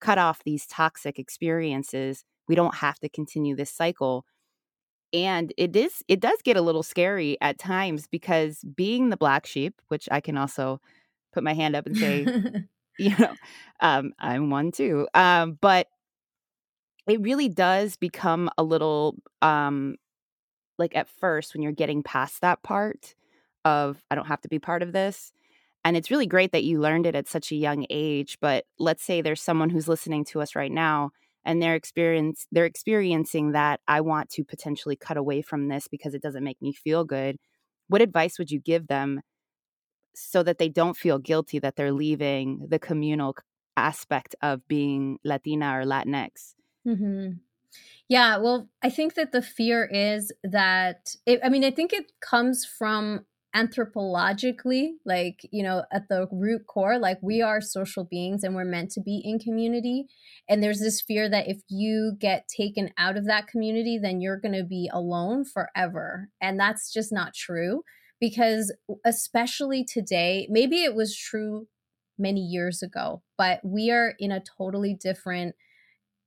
cut 0.00 0.18
off 0.18 0.42
these 0.44 0.66
toxic 0.66 1.18
experiences. 1.18 2.24
We 2.48 2.54
don't 2.54 2.74
have 2.76 2.98
to 3.00 3.08
continue 3.08 3.54
this 3.54 3.70
cycle. 3.70 4.24
And 5.12 5.52
it 5.56 5.74
is, 5.74 6.02
it 6.08 6.20
does 6.20 6.38
get 6.44 6.56
a 6.56 6.62
little 6.62 6.82
scary 6.82 7.36
at 7.40 7.58
times 7.58 8.06
because 8.06 8.64
being 8.76 9.10
the 9.10 9.16
black 9.16 9.46
sheep, 9.46 9.80
which 9.88 10.08
I 10.10 10.20
can 10.20 10.36
also 10.36 10.80
put 11.32 11.42
my 11.42 11.52
hand 11.52 11.74
up 11.74 11.86
and 11.86 11.96
say, 11.96 12.26
you 12.98 13.16
know, 13.18 13.34
um, 13.80 14.12
I'm 14.18 14.50
one 14.50 14.70
too. 14.72 15.08
Um, 15.14 15.58
but 15.60 15.88
it 17.08 17.20
really 17.20 17.48
does 17.48 17.96
become 17.96 18.50
a 18.56 18.62
little 18.62 19.16
um 19.42 19.96
like 20.78 20.94
at 20.94 21.08
first 21.08 21.52
when 21.52 21.62
you're 21.62 21.72
getting 21.72 22.02
past 22.02 22.40
that 22.40 22.62
part 22.62 23.14
of 23.64 24.02
I 24.10 24.14
don't 24.14 24.26
have 24.26 24.40
to 24.42 24.48
be 24.48 24.58
part 24.58 24.82
of 24.82 24.92
this. 24.92 25.32
And 25.84 25.96
it's 25.96 26.10
really 26.10 26.26
great 26.26 26.52
that 26.52 26.64
you 26.64 26.78
learned 26.78 27.06
it 27.06 27.14
at 27.14 27.28
such 27.28 27.52
a 27.52 27.56
young 27.56 27.86
age, 27.88 28.38
but 28.40 28.66
let's 28.78 29.02
say 29.02 29.22
there's 29.22 29.40
someone 29.40 29.70
who's 29.70 29.88
listening 29.88 30.24
to 30.26 30.40
us 30.40 30.54
right 30.54 30.70
now 30.70 31.10
and 31.44 31.62
they're 31.62 31.74
experience 31.74 32.46
they're 32.52 32.66
experiencing 32.66 33.52
that 33.52 33.80
I 33.88 34.02
want 34.02 34.28
to 34.30 34.44
potentially 34.44 34.96
cut 34.96 35.16
away 35.16 35.40
from 35.40 35.68
this 35.68 35.88
because 35.88 36.14
it 36.14 36.22
doesn't 36.22 36.44
make 36.44 36.60
me 36.60 36.72
feel 36.72 37.04
good. 37.04 37.36
What 37.88 38.02
advice 38.02 38.38
would 38.38 38.50
you 38.50 38.60
give 38.60 38.88
them 38.88 39.22
so 40.14 40.42
that 40.42 40.58
they 40.58 40.68
don't 40.68 40.96
feel 40.96 41.18
guilty 41.18 41.58
that 41.60 41.76
they're 41.76 41.92
leaving 41.92 42.66
the 42.68 42.78
communal 42.78 43.36
aspect 43.76 44.34
of 44.42 44.66
being 44.68 45.18
Latina 45.24 45.78
or 45.78 45.84
Latinx? 45.84 46.54
Mm-hmm. 46.86 47.38
Yeah, 48.08 48.38
well, 48.38 48.68
I 48.82 48.90
think 48.90 49.14
that 49.14 49.32
the 49.32 49.42
fear 49.42 49.84
is 49.84 50.32
that, 50.42 51.14
it, 51.26 51.40
I 51.44 51.48
mean, 51.48 51.64
I 51.64 51.70
think 51.70 51.92
it 51.92 52.12
comes 52.20 52.64
from 52.64 53.24
anthropologically, 53.54 54.90
like, 55.04 55.40
you 55.50 55.62
know, 55.62 55.84
at 55.92 56.08
the 56.08 56.28
root 56.30 56.62
core, 56.66 56.98
like 56.98 57.18
we 57.22 57.42
are 57.42 57.60
social 57.60 58.04
beings 58.04 58.44
and 58.44 58.54
we're 58.54 58.64
meant 58.64 58.90
to 58.92 59.00
be 59.00 59.20
in 59.24 59.38
community. 59.38 60.06
And 60.48 60.62
there's 60.62 60.80
this 60.80 61.00
fear 61.00 61.28
that 61.28 61.48
if 61.48 61.62
you 61.68 62.14
get 62.18 62.48
taken 62.48 62.90
out 62.96 63.16
of 63.16 63.26
that 63.26 63.48
community, 63.48 63.98
then 63.98 64.20
you're 64.20 64.40
going 64.40 64.54
to 64.54 64.64
be 64.64 64.88
alone 64.92 65.44
forever. 65.44 66.28
And 66.40 66.58
that's 66.58 66.92
just 66.92 67.12
not 67.12 67.34
true 67.34 67.82
because, 68.20 68.72
especially 69.04 69.84
today, 69.84 70.46
maybe 70.50 70.84
it 70.84 70.94
was 70.94 71.16
true 71.16 71.66
many 72.18 72.40
years 72.40 72.82
ago, 72.82 73.22
but 73.36 73.60
we 73.64 73.90
are 73.90 74.14
in 74.18 74.30
a 74.30 74.42
totally 74.58 74.94
different 74.94 75.56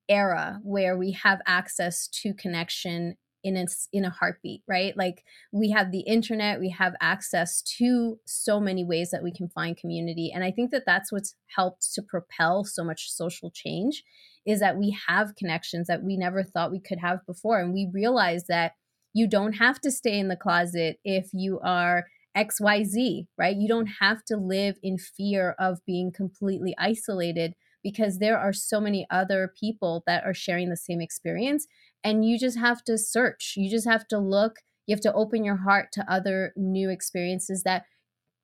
era 0.09 0.59
where 0.63 0.97
we 0.97 1.11
have 1.11 1.39
access 1.45 2.07
to 2.07 2.33
connection 2.33 3.15
in 3.43 3.57
a, 3.57 3.65
in 3.91 4.05
a 4.05 4.09
heartbeat, 4.09 4.61
right? 4.67 4.95
Like 4.95 5.23
we 5.51 5.71
have 5.71 5.91
the 5.91 6.01
internet, 6.01 6.59
we 6.59 6.69
have 6.69 6.95
access 7.01 7.61
to 7.77 8.19
so 8.25 8.59
many 8.59 8.83
ways 8.83 9.11
that 9.11 9.23
we 9.23 9.33
can 9.33 9.49
find 9.49 9.77
community. 9.77 10.31
And 10.33 10.43
I 10.43 10.51
think 10.51 10.71
that 10.71 10.83
that's 10.85 11.11
what's 11.11 11.35
helped 11.55 11.93
to 11.93 12.01
propel 12.01 12.63
so 12.63 12.83
much 12.83 13.11
social 13.11 13.51
change 13.51 14.03
is 14.45 14.59
that 14.59 14.77
we 14.77 14.97
have 15.07 15.35
connections 15.35 15.87
that 15.87 16.03
we 16.03 16.17
never 16.17 16.43
thought 16.43 16.71
we 16.71 16.79
could 16.79 16.99
have 16.99 17.25
before. 17.25 17.59
And 17.59 17.73
we 17.73 17.89
realize 17.93 18.45
that 18.47 18.73
you 19.13 19.27
don't 19.27 19.53
have 19.53 19.79
to 19.81 19.91
stay 19.91 20.17
in 20.17 20.27
the 20.27 20.35
closet 20.35 20.97
if 21.03 21.29
you 21.33 21.59
are 21.63 22.05
XYZ, 22.35 23.27
right? 23.37 23.55
You 23.55 23.67
don't 23.67 23.89
have 24.01 24.23
to 24.25 24.37
live 24.37 24.77
in 24.81 24.97
fear 24.97 25.55
of 25.59 25.85
being 25.85 26.11
completely 26.11 26.73
isolated 26.79 27.53
because 27.83 28.17
there 28.17 28.39
are 28.39 28.53
so 28.53 28.79
many 28.79 29.05
other 29.11 29.53
people 29.59 30.03
that 30.07 30.23
are 30.23 30.33
sharing 30.33 30.69
the 30.69 30.77
same 30.77 31.01
experience 31.01 31.67
and 32.03 32.25
you 32.25 32.37
just 32.37 32.57
have 32.57 32.83
to 32.85 32.97
search. 32.97 33.53
You 33.57 33.69
just 33.69 33.87
have 33.87 34.07
to 34.09 34.19
look. 34.19 34.57
You 34.85 34.95
have 34.95 35.01
to 35.01 35.13
open 35.13 35.45
your 35.45 35.57
heart 35.57 35.89
to 35.93 36.11
other 36.11 36.53
new 36.55 36.89
experiences 36.89 37.63
that 37.63 37.85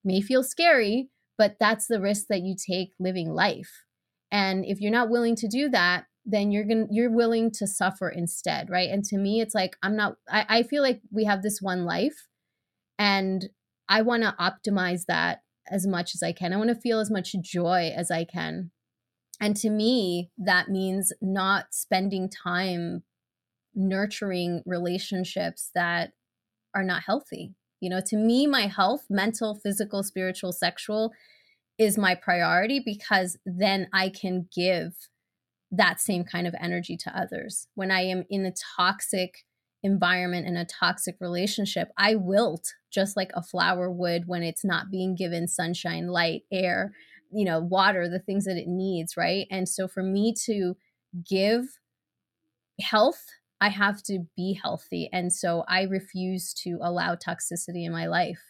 may 0.03 0.21
feel 0.21 0.43
scary 0.43 1.09
but 1.39 1.55
that's 1.57 1.87
the 1.87 2.01
risk 2.01 2.25
that 2.27 2.41
you 2.41 2.53
take 2.53 2.91
living 2.99 3.33
life. 3.33 3.85
And 4.29 4.65
if 4.65 4.81
you're 4.81 4.91
not 4.91 5.09
willing 5.09 5.35
to 5.37 5.47
do 5.47 5.69
that 5.69 6.05
then 6.25 6.51
you're 6.51 6.65
to 6.65 6.85
you're 6.91 7.09
willing 7.09 7.49
to 7.49 7.65
suffer 7.65 8.09
instead 8.09 8.69
right? 8.69 8.89
And 8.89 9.03
to 9.05 9.17
me 9.17 9.41
it's 9.41 9.55
like 9.55 9.77
i'm 9.81 9.95
not 9.95 10.17
i, 10.29 10.45
I 10.49 10.63
feel 10.63 10.83
like 10.83 11.01
we 11.11 11.23
have 11.25 11.41
this 11.41 11.59
one 11.61 11.85
life 11.85 12.27
and 12.99 13.49
i 13.87 14.01
want 14.01 14.23
to 14.23 14.35
optimize 14.39 15.05
that 15.07 15.41
as 15.71 15.87
much 15.87 16.13
as 16.13 16.21
i 16.21 16.33
can. 16.33 16.53
I 16.53 16.57
want 16.57 16.69
to 16.69 16.75
feel 16.75 16.99
as 16.99 17.09
much 17.09 17.33
joy 17.41 17.91
as 17.95 18.11
i 18.11 18.25
can. 18.25 18.71
And 19.41 19.55
to 19.57 19.69
me, 19.69 20.31
that 20.37 20.67
means 20.67 21.13
not 21.21 21.67
spending 21.71 22.29
time 22.29 23.03
nurturing 23.75 24.61
relationships 24.65 25.71
that 25.75 26.11
are 26.75 26.83
not 26.83 27.03
healthy. 27.05 27.53
You 27.79 27.89
know, 27.89 28.01
to 28.07 28.17
me, 28.17 28.45
my 28.45 28.67
health, 28.67 29.05
mental, 29.09 29.55
physical, 29.55 30.03
spiritual, 30.03 30.51
sexual, 30.51 31.11
is 31.77 31.97
my 31.97 32.13
priority 32.13 32.81
because 32.83 33.37
then 33.45 33.87
I 33.93 34.09
can 34.09 34.49
give 34.53 34.93
that 35.71 36.01
same 36.01 36.23
kind 36.23 36.45
of 36.45 36.55
energy 36.59 36.97
to 36.97 37.17
others. 37.17 37.67
When 37.75 37.91
I 37.91 38.01
am 38.01 38.25
in 38.29 38.45
a 38.45 38.53
toxic 38.75 39.45
environment 39.81 40.45
and 40.45 40.57
a 40.57 40.65
toxic 40.65 41.15
relationship, 41.21 41.89
I 41.97 42.15
wilt 42.15 42.73
just 42.91 43.15
like 43.15 43.31
a 43.33 43.43
flower 43.43 43.89
would 43.89 44.27
when 44.27 44.43
it's 44.43 44.65
not 44.65 44.91
being 44.91 45.15
given 45.15 45.47
sunshine, 45.47 46.07
light, 46.07 46.41
air, 46.51 46.91
you 47.31 47.45
know, 47.45 47.59
water, 47.59 48.09
the 48.09 48.19
things 48.19 48.45
that 48.45 48.57
it 48.57 48.67
needs, 48.67 49.15
right? 49.15 49.47
And 49.49 49.69
so 49.69 49.87
for 49.87 50.03
me 50.03 50.33
to 50.45 50.75
give 51.29 51.65
health, 52.81 53.25
I 53.61 53.69
have 53.69 54.01
to 54.03 54.25
be 54.35 54.59
healthy. 54.61 55.09
And 55.11 55.33
so 55.33 55.63
I 55.67 55.83
refuse 55.83 56.53
to 56.63 56.79
allow 56.81 57.15
toxicity 57.15 57.85
in 57.85 57.91
my 57.91 58.07
life. 58.07 58.41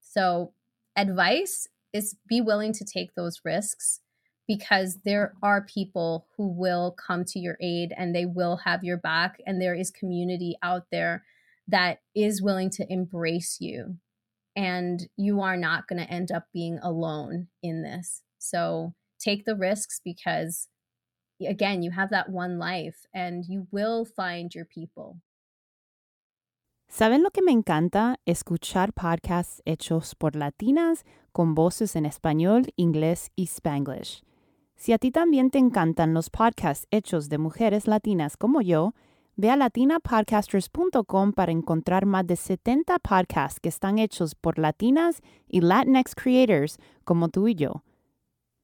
So, 0.00 0.52
advice 0.94 1.66
is 1.92 2.16
be 2.28 2.40
willing 2.40 2.72
to 2.74 2.84
take 2.84 3.14
those 3.14 3.40
risks 3.44 4.00
because 4.46 4.98
there 5.04 5.34
are 5.42 5.64
people 5.64 6.26
who 6.36 6.48
will 6.48 6.92
come 6.92 7.24
to 7.24 7.38
your 7.38 7.56
aid 7.60 7.92
and 7.96 8.14
they 8.14 8.26
will 8.26 8.58
have 8.64 8.84
your 8.84 8.96
back 8.96 9.38
and 9.46 9.60
there 9.60 9.74
is 9.74 9.90
community 9.90 10.56
out 10.62 10.84
there 10.90 11.24
that 11.68 11.98
is 12.14 12.42
willing 12.42 12.70
to 12.70 12.92
embrace 12.92 13.58
you 13.60 13.96
and 14.56 15.08
you 15.16 15.40
are 15.40 15.56
not 15.56 15.86
going 15.88 15.98
to 15.98 16.10
end 16.10 16.30
up 16.30 16.44
being 16.52 16.78
alone 16.82 17.46
in 17.62 17.82
this 17.82 18.22
so 18.38 18.92
take 19.20 19.44
the 19.44 19.56
risks 19.56 20.00
because 20.04 20.68
again 21.46 21.82
you 21.82 21.90
have 21.90 22.10
that 22.10 22.28
one 22.28 22.58
life 22.58 23.06
and 23.12 23.44
you 23.48 23.66
will 23.70 24.04
find 24.04 24.54
your 24.54 24.66
people 24.66 25.20
¿Saben 26.92 27.22
lo 27.22 27.30
que 27.30 27.40
me 27.40 27.52
encanta? 27.52 28.16
Escuchar 28.26 28.92
podcasts 28.92 29.62
hechos 29.64 30.14
por 30.14 30.36
latinas 30.36 31.06
con 31.32 31.54
voces 31.54 31.96
en 31.96 32.04
español, 32.04 32.70
inglés 32.76 33.30
y 33.34 33.46
spanglish. 33.46 34.22
Si 34.76 34.92
a 34.92 34.98
ti 34.98 35.10
también 35.10 35.50
te 35.50 35.56
encantan 35.56 36.12
los 36.12 36.28
podcasts 36.28 36.86
hechos 36.90 37.30
de 37.30 37.38
mujeres 37.38 37.86
latinas 37.86 38.36
como 38.36 38.60
yo, 38.60 38.92
ve 39.36 39.48
a 39.48 39.56
latinapodcasters.com 39.56 41.32
para 41.32 41.52
encontrar 41.52 42.04
más 42.04 42.26
de 42.26 42.36
70 42.36 42.98
podcasts 42.98 43.58
que 43.58 43.70
están 43.70 43.98
hechos 43.98 44.34
por 44.34 44.58
latinas 44.58 45.22
y 45.48 45.62
Latinx 45.62 46.14
creators 46.14 46.78
como 47.04 47.30
tú 47.30 47.48
y 47.48 47.54
yo. 47.54 47.82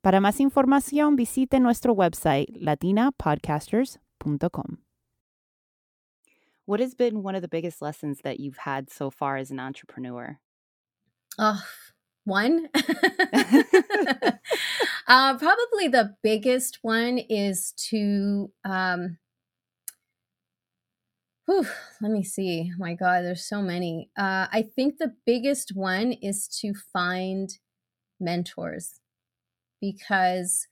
Para 0.02 0.20
más 0.20 0.38
información, 0.38 1.16
visite 1.16 1.58
nuestro 1.58 1.92
website 1.94 2.46
latinapodcasters.com. 2.61 4.78
What 6.66 6.80
has 6.80 6.94
been 6.94 7.24
one 7.24 7.34
of 7.34 7.42
the 7.42 7.48
biggest 7.48 7.82
lessons 7.82 8.20
that 8.22 8.38
you've 8.38 8.58
had 8.58 8.90
so 8.90 9.11
far 9.11 9.38
as 9.38 9.50
an 9.50 9.58
entrepreneur? 9.58 10.38
Oh, 11.38 11.61
one. 12.24 12.68
uh, 15.08 15.37
probably 15.38 15.88
the 15.88 16.14
biggest 16.22 16.78
one 16.82 17.18
is 17.18 17.72
to, 17.88 18.52
um, 18.64 19.18
whew, 21.46 21.66
let 22.00 22.12
me 22.12 22.22
see. 22.22 22.70
My 22.78 22.94
God, 22.94 23.24
there's 23.24 23.48
so 23.48 23.62
many. 23.62 24.11
Uh, 24.16 24.46
I 24.52 24.62
think 24.76 24.98
the 24.98 25.14
biggest 25.26 25.72
one 25.74 26.12
is 26.12 26.46
to 26.61 26.72
find 26.92 27.50
mentors 28.20 29.00
because 29.80 30.66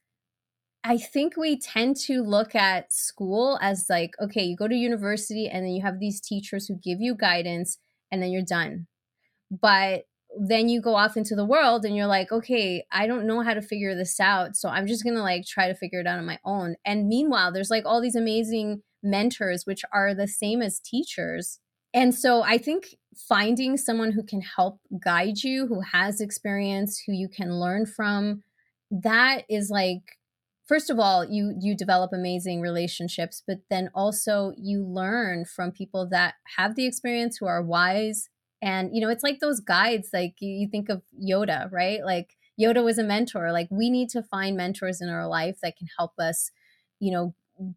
I 0.85 0.99
think 0.99 1.37
we 1.37 1.59
tend 1.59 1.97
to 2.03 2.23
look 2.23 2.55
at 2.55 2.93
school 2.93 3.59
as 3.61 3.87
like, 3.91 4.13
okay, 4.23 4.45
you 4.45 4.57
go 4.57 4.69
to 4.69 4.75
university 4.75 5.49
and 5.49 5.65
then 5.65 5.73
you 5.73 5.83
have 5.83 5.99
these 5.99 6.21
teachers 6.21 6.69
who 6.69 6.77
give 6.77 7.01
you 7.01 7.17
guidance 7.17 7.79
and 8.13 8.23
then 8.23 8.31
you're 8.31 8.43
done. 8.43 8.87
But 9.51 10.05
then 10.39 10.69
you 10.69 10.81
go 10.81 10.95
off 10.95 11.17
into 11.17 11.35
the 11.35 11.45
world 11.45 11.85
and 11.85 11.97
you're 11.97 12.07
like, 12.07 12.31
okay, 12.31 12.85
I 12.93 13.07
don't 13.07 13.27
know 13.27 13.41
how 13.41 13.55
to 13.55 13.63
figure 13.63 13.95
this 13.95 14.21
out. 14.21 14.55
So 14.55 14.69
I'm 14.69 14.87
just 14.87 15.03
going 15.03 15.17
to 15.17 15.23
like 15.23 15.45
try 15.47 15.67
to 15.67 15.75
figure 15.75 16.01
it 16.01 16.07
out 16.07 16.19
on 16.19 16.27
my 16.27 16.39
own. 16.45 16.77
And 16.85 17.09
meanwhile, 17.09 17.53
there's 17.53 17.71
like 17.71 17.85
all 17.85 18.01
these 18.01 18.17
amazing 18.17 18.83
mentors, 19.03 19.67
which 19.67 19.83
are 19.93 20.15
the 20.15 20.29
same 20.29 20.63
as 20.63 20.79
teachers. 20.79 21.59
And 21.95 22.15
so 22.15 22.43
I 22.43 22.59
think 22.59 22.97
finding 23.29 23.77
someone 23.77 24.13
who 24.13 24.23
can 24.23 24.43
help 24.43 24.79
guide 25.03 25.39
you, 25.43 25.67
who 25.67 25.81
has 25.81 26.21
experience, 26.21 27.03
who 27.07 27.13
you 27.13 27.29
can 27.29 27.59
learn 27.59 27.87
from, 27.87 28.43
that 28.91 29.45
is 29.49 29.71
like 29.71 30.19
first 30.67 30.91
of 30.91 30.99
all 30.99 31.25
you 31.25 31.55
you 31.61 31.77
develop 31.77 32.13
amazing 32.13 32.61
relationships 32.61 33.43
but 33.47 33.59
then 33.71 33.91
also 33.95 34.53
you 34.57 34.85
learn 34.85 35.45
from 35.45 35.73
people 35.73 36.09
that 36.09 36.35
have 36.57 36.75
the 36.75 36.87
experience 36.87 37.39
who 37.39 37.47
are 37.47 37.63
wise 37.63 38.29
and, 38.63 38.95
you 38.95 39.01
know, 39.01 39.11
it's 39.11 39.23
like 39.23 39.41
those 39.41 39.61
guides, 39.61 40.11
like 40.13 40.35
you 40.41 40.69
think 40.69 40.89
of 40.89 41.03
Yoda, 41.23 41.71
right? 41.71 42.05
Like 42.05 42.37
Yoda 42.61 42.83
was 42.83 42.99
a 42.99 43.05
mentor. 43.05 43.53
Like 43.53 43.69
we 43.71 43.91
need 43.91 44.09
to 44.11 44.23
find 44.23 44.57
mentors 44.57 45.01
in 45.01 45.09
our 45.09 45.27
life 45.27 45.59
that 45.63 45.77
can 45.77 45.89
help 45.99 46.13
us, 46.19 46.51
you 46.99 47.13
know, 47.13 47.35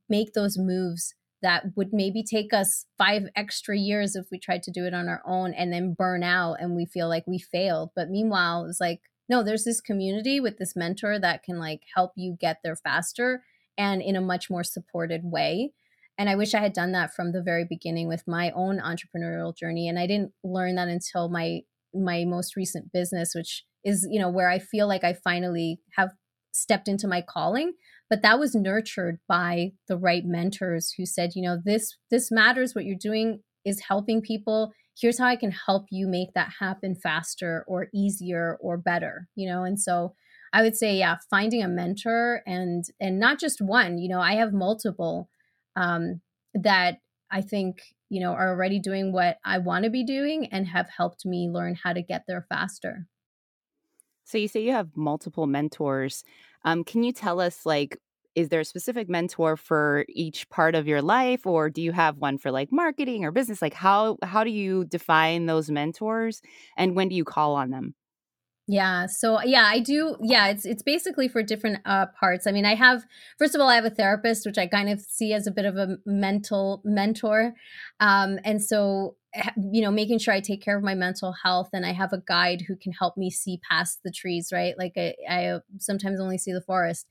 make 0.08 0.34
those 0.34 0.58
moves 0.58 1.14
that 1.42 1.66
would 1.76 1.94
maybe 1.94 2.24
take 2.24 2.54
us 2.54 2.86
five 2.98 3.24
extra 3.36 3.78
years 3.78 4.16
if 4.16 4.28
we 4.32 4.40
tried 4.40 4.64
to 4.64 4.72
do 4.72 4.86
it 4.86 4.94
on 4.94 5.08
our 5.08 5.22
own 5.26 5.54
and 5.54 5.72
then 5.72 5.94
burn 5.94 6.22
out 6.24 6.56
and 6.60 6.76
we 6.76 6.86
feel 6.86 7.08
like 7.08 7.26
we 7.28 7.40
failed. 7.40 7.92
But 7.96 8.10
meanwhile, 8.10 8.66
it's 8.66 8.82
like, 8.82 9.02
no, 9.30 9.44
there's 9.44 9.64
this 9.64 9.80
community 9.80 10.40
with 10.40 10.58
this 10.58 10.76
mentor 10.76 11.20
that 11.20 11.44
can 11.44 11.60
like 11.60 11.84
help 11.96 12.14
you 12.16 12.36
get 12.40 12.58
there 12.64 12.76
faster 12.76 13.44
and 13.78 14.02
in 14.02 14.16
a 14.16 14.22
much 14.22 14.50
more 14.50 14.64
supported 14.64 15.22
way. 15.24 15.72
And 16.18 16.30
I 16.30 16.36
wish 16.36 16.54
I 16.54 16.60
had 16.60 16.74
done 16.74 16.92
that 16.92 17.14
from 17.14 17.32
the 17.32 17.42
very 17.42 17.64
beginning 17.64 18.10
with 18.10 18.28
my 18.28 18.52
own 18.52 18.80
entrepreneurial 18.80 19.56
journey. 19.56 19.88
And 19.88 19.98
I 19.98 20.06
didn't 20.06 20.34
learn 20.44 20.76
that 20.76 20.90
until 20.90 21.30
my 21.30 21.62
my 21.94 22.26
most 22.26 22.56
recent 22.56 22.92
business, 22.92 23.34
which 23.34 23.64
is, 23.84 24.06
you 24.12 24.20
know, 24.20 24.30
where 24.30 24.50
I 24.50 24.60
feel 24.60 24.88
like 24.88 25.04
I 25.04 25.14
finally 25.14 25.80
have 25.96 26.12
stepped 26.52 26.88
into 26.88 27.08
my 27.08 27.22
calling. 27.22 27.74
But 28.10 28.22
that 28.24 28.40
was 28.40 28.54
nurtured 28.54 29.20
by 29.28 29.72
the 29.88 29.98
right 29.98 30.26
mentors 30.26 30.94
who 30.98 31.06
said, 31.06 31.32
you 31.36 31.42
know, 31.42 31.58
this 31.64 31.96
this 32.12 32.32
matters. 32.32 32.76
What 32.76 32.86
you're 32.86 32.98
doing 33.00 33.42
is 33.64 33.82
helping 33.88 34.22
people. 34.22 34.74
Here's 35.00 35.18
how 35.18 35.26
I 35.26 35.36
can 35.36 35.52
help 35.52 35.86
you 35.92 36.08
make 36.08 36.34
that 36.34 36.54
happen 36.60 36.96
faster 36.96 37.64
or 37.68 37.88
easier 37.94 38.58
or 38.62 38.78
better, 38.78 39.28
you 39.36 39.48
know. 39.48 39.64
And 39.64 39.80
so 39.80 40.14
I 40.52 40.62
would 40.62 40.76
say, 40.76 40.98
yeah, 40.98 41.18
finding 41.30 41.64
a 41.64 41.68
mentor 41.68 42.42
and 42.46 42.84
and 43.00 43.20
not 43.20 43.40
just 43.40 43.62
one. 43.62 43.98
You 43.98 44.10
know, 44.10 44.20
I 44.20 44.34
have 44.34 44.54
multiple 44.54 45.30
um, 45.76 46.22
that 46.54 47.00
I 47.32 47.42
think 47.42 47.82
you 48.10 48.20
know 48.20 48.32
are 48.34 48.50
already 48.50 48.80
doing 48.80 49.14
what 49.14 49.38
I 49.46 49.60
want 49.60 49.86
to 49.86 49.90
be 49.90 50.04
doing 50.04 50.48
and 50.52 50.68
have 50.68 50.90
helped 50.90 51.26
me 51.26 51.50
learn 51.50 51.76
how 51.76 51.94
to 51.94 52.02
get 52.02 52.24
there 52.28 52.46
faster. 52.50 53.08
So 54.26 54.38
you 54.38 54.48
say 54.48 54.62
you 54.62 54.74
have 54.74 54.96
multiple 54.96 55.48
mentors. 55.48 56.24
Um, 56.64 56.84
can 56.84 57.04
you 57.04 57.12
tell 57.12 57.40
us 57.40 57.66
like 57.66 57.98
is 58.40 58.50
there 58.50 58.62
a 58.62 58.66
specific 58.66 59.10
mentor 59.10 59.58
for 59.58 60.06
each 60.10 60.50
part 60.50 60.76
of 60.76 60.88
your 60.88 61.02
life 61.02 61.46
or 61.46 61.70
do 61.70 61.82
you 61.82 61.92
have 61.92 62.18
one 62.18 62.38
for 62.38 62.52
like 62.52 62.72
marketing 62.72 63.26
or 63.26 63.32
business? 63.32 63.62
Like 63.62 63.74
how 63.74 64.18
how 64.24 64.44
do 64.44 64.52
you 64.52 64.86
define 64.86 65.46
those 65.46 65.70
mentors 65.70 66.42
and 66.78 66.96
when 66.96 67.10
do 67.10 67.16
you 67.16 67.26
call 67.26 67.56
on 67.56 67.70
them 67.72 67.94
yeah. 68.70 69.08
So 69.08 69.42
yeah, 69.42 69.64
I 69.66 69.80
do. 69.80 70.16
Yeah, 70.22 70.50
it's 70.50 70.64
it's 70.64 70.84
basically 70.84 71.28
for 71.28 71.42
different 71.42 71.80
uh, 71.86 72.06
parts. 72.20 72.46
I 72.46 72.52
mean, 72.52 72.66
I 72.66 72.76
have 72.76 73.04
first 73.40 73.56
of 73.56 73.62
all, 73.62 73.68
I 73.68 73.74
have 73.74 73.86
a 73.86 73.90
therapist, 73.90 74.46
which 74.46 74.60
I 74.60 74.68
kind 74.68 74.90
of 74.90 75.02
see 75.02 75.34
as 75.34 75.48
a 75.48 75.52
bit 75.52 75.66
of 75.66 75.76
a 75.76 75.98
mental 76.06 76.84
mentor, 76.86 77.56
um, 78.00 78.38
and 78.46 78.62
so 78.62 79.16
you 79.72 79.82
know, 79.82 79.90
making 79.90 80.20
sure 80.20 80.36
I 80.36 80.40
take 80.40 80.62
care 80.62 80.78
of 80.78 80.84
my 80.84 80.94
mental 80.94 81.34
health, 81.44 81.70
and 81.74 81.84
I 81.84 81.94
have 81.94 82.14
a 82.14 82.22
guide 82.28 82.62
who 82.68 82.76
can 82.76 82.92
help 82.92 83.18
me 83.18 83.32
see 83.32 83.60
past 83.68 84.02
the 84.04 84.12
trees. 84.12 84.50
Right, 84.54 84.78
like 84.78 84.94
I, 84.96 85.16
I 85.28 85.60
sometimes 85.80 86.20
only 86.20 86.38
see 86.38 86.54
the 86.54 86.62
forest, 86.62 87.08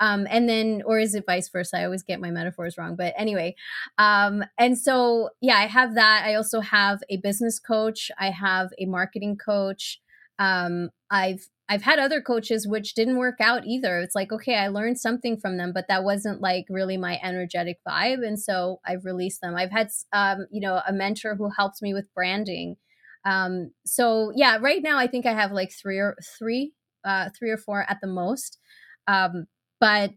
um, 0.00 0.26
and 0.30 0.48
then 0.48 0.80
or 0.86 0.98
is 0.98 1.14
it 1.14 1.24
vice 1.26 1.50
versa? 1.50 1.76
I 1.76 1.84
always 1.84 2.02
get 2.02 2.22
my 2.22 2.30
metaphors 2.30 2.78
wrong, 2.78 2.96
but 2.96 3.12
anyway, 3.18 3.54
um, 3.98 4.44
and 4.56 4.78
so 4.78 5.28
yeah, 5.42 5.56
I 5.56 5.66
have 5.66 5.94
that. 5.94 6.22
I 6.24 6.36
also 6.36 6.60
have 6.60 7.02
a 7.10 7.18
business 7.18 7.58
coach. 7.58 8.10
I 8.18 8.30
have 8.30 8.70
a 8.78 8.86
marketing 8.86 9.36
coach. 9.36 9.98
Um, 10.38 10.88
I've 11.12 11.46
I've 11.68 11.82
had 11.82 11.98
other 11.98 12.20
coaches 12.20 12.66
which 12.66 12.94
didn't 12.94 13.18
work 13.18 13.36
out 13.40 13.66
either. 13.66 14.00
It's 14.00 14.14
like, 14.14 14.32
okay, 14.32 14.56
I 14.56 14.68
learned 14.68 14.98
something 14.98 15.38
from 15.38 15.56
them, 15.58 15.72
but 15.72 15.86
that 15.88 16.04
wasn't 16.04 16.40
like 16.40 16.66
really 16.68 16.96
my 16.96 17.20
energetic 17.22 17.78
vibe. 17.88 18.26
And 18.26 18.38
so 18.38 18.80
I've 18.84 19.04
released 19.04 19.40
them. 19.40 19.54
I've 19.54 19.70
had, 19.70 19.88
um, 20.12 20.46
you 20.50 20.60
know, 20.60 20.82
a 20.86 20.92
mentor 20.92 21.34
who 21.36 21.50
helps 21.56 21.80
me 21.80 21.94
with 21.94 22.12
branding. 22.14 22.76
Um, 23.24 23.70
so 23.86 24.32
yeah, 24.34 24.58
right 24.60 24.82
now 24.82 24.98
I 24.98 25.06
think 25.06 25.24
I 25.24 25.32
have 25.32 25.52
like 25.52 25.72
three 25.72 25.98
or 25.98 26.16
three, 26.38 26.74
uh, 27.04 27.30
three 27.38 27.50
or 27.50 27.58
four 27.58 27.86
at 27.88 27.98
the 28.02 28.08
most. 28.08 28.58
Um, 29.06 29.46
but 29.80 30.10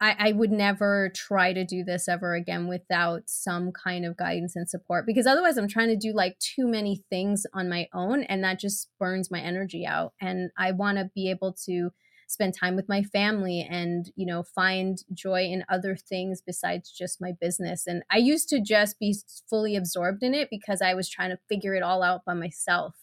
I, 0.00 0.16
I 0.18 0.32
would 0.32 0.52
never 0.52 1.10
try 1.14 1.52
to 1.52 1.64
do 1.64 1.82
this 1.82 2.08
ever 2.08 2.34
again 2.34 2.68
without 2.68 3.22
some 3.26 3.72
kind 3.72 4.04
of 4.04 4.16
guidance 4.16 4.54
and 4.54 4.68
support 4.68 5.06
because 5.06 5.26
otherwise 5.26 5.56
I'm 5.56 5.68
trying 5.68 5.88
to 5.88 5.96
do 5.96 6.12
like 6.12 6.38
too 6.38 6.68
many 6.68 7.02
things 7.10 7.46
on 7.52 7.68
my 7.68 7.88
own 7.92 8.22
and 8.24 8.44
that 8.44 8.60
just 8.60 8.90
burns 8.98 9.30
my 9.30 9.40
energy 9.40 9.84
out. 9.86 10.12
And 10.20 10.50
I 10.56 10.72
want 10.72 10.98
to 10.98 11.10
be 11.14 11.30
able 11.30 11.52
to 11.66 11.90
spend 12.28 12.54
time 12.54 12.76
with 12.76 12.88
my 12.88 13.02
family 13.02 13.66
and 13.68 14.12
you 14.14 14.26
know 14.26 14.42
find 14.42 14.98
joy 15.12 15.44
in 15.44 15.64
other 15.68 15.96
things 15.96 16.42
besides 16.44 16.90
just 16.90 17.22
my 17.22 17.32
business 17.40 17.86
and 17.86 18.02
i 18.10 18.18
used 18.18 18.50
to 18.50 18.60
just 18.60 18.98
be 19.00 19.16
fully 19.48 19.74
absorbed 19.74 20.22
in 20.22 20.34
it 20.34 20.48
because 20.50 20.82
i 20.82 20.92
was 20.92 21.08
trying 21.08 21.30
to 21.30 21.38
figure 21.48 21.74
it 21.74 21.82
all 21.82 22.02
out 22.02 22.26
by 22.26 22.34
myself 22.34 22.94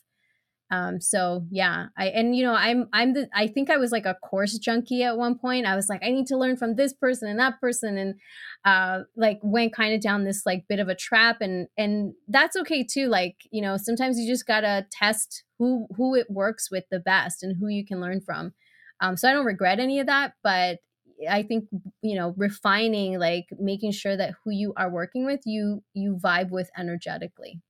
um, 0.71 0.99
so 0.99 1.45
yeah, 1.51 1.87
I 1.95 2.07
and 2.07 2.35
you 2.35 2.43
know 2.43 2.53
I'm 2.53 2.89
I'm 2.91 3.13
the 3.13 3.29
I 3.33 3.47
think 3.47 3.69
I 3.69 3.77
was 3.77 3.91
like 3.91 4.05
a 4.05 4.15
course 4.15 4.57
junkie 4.57 5.03
at 5.03 5.17
one 5.17 5.37
point. 5.37 5.67
I 5.67 5.75
was 5.75 5.87
like 5.89 6.03
I 6.03 6.09
need 6.09 6.25
to 6.27 6.37
learn 6.37 6.57
from 6.57 6.75
this 6.75 6.91
person 6.91 7.29
and 7.29 7.39
that 7.39 7.61
person, 7.61 7.97
and 7.97 8.15
uh, 8.65 9.03
like 9.15 9.39
went 9.43 9.73
kind 9.73 9.93
of 9.93 10.01
down 10.01 10.23
this 10.23 10.43
like 10.45 10.67
bit 10.67 10.79
of 10.79 10.89
a 10.89 10.95
trap, 10.95 11.37
and 11.39 11.67
and 11.77 12.13
that's 12.27 12.55
okay 12.57 12.83
too. 12.83 13.07
Like 13.07 13.35
you 13.51 13.61
know 13.61 13.77
sometimes 13.77 14.17
you 14.17 14.27
just 14.27 14.47
gotta 14.47 14.87
test 14.91 15.43
who 15.59 15.87
who 15.95 16.15
it 16.15 16.31
works 16.31 16.71
with 16.71 16.85
the 16.89 16.99
best 16.99 17.43
and 17.43 17.55
who 17.59 17.67
you 17.67 17.85
can 17.85 18.01
learn 18.01 18.19
from. 18.21 18.53
Um, 19.01 19.17
so 19.17 19.29
I 19.29 19.33
don't 19.33 19.45
regret 19.45 19.79
any 19.79 19.99
of 19.99 20.07
that, 20.07 20.33
but 20.43 20.79
I 21.29 21.43
think 21.43 21.65
you 22.01 22.15
know 22.15 22.33
refining 22.37 23.19
like 23.19 23.45
making 23.59 23.91
sure 23.91 24.17
that 24.17 24.33
who 24.43 24.51
you 24.51 24.73
are 24.77 24.89
working 24.89 25.25
with 25.25 25.41
you 25.45 25.83
you 25.93 26.17
vibe 26.23 26.49
with 26.49 26.71
energetically. 26.75 27.61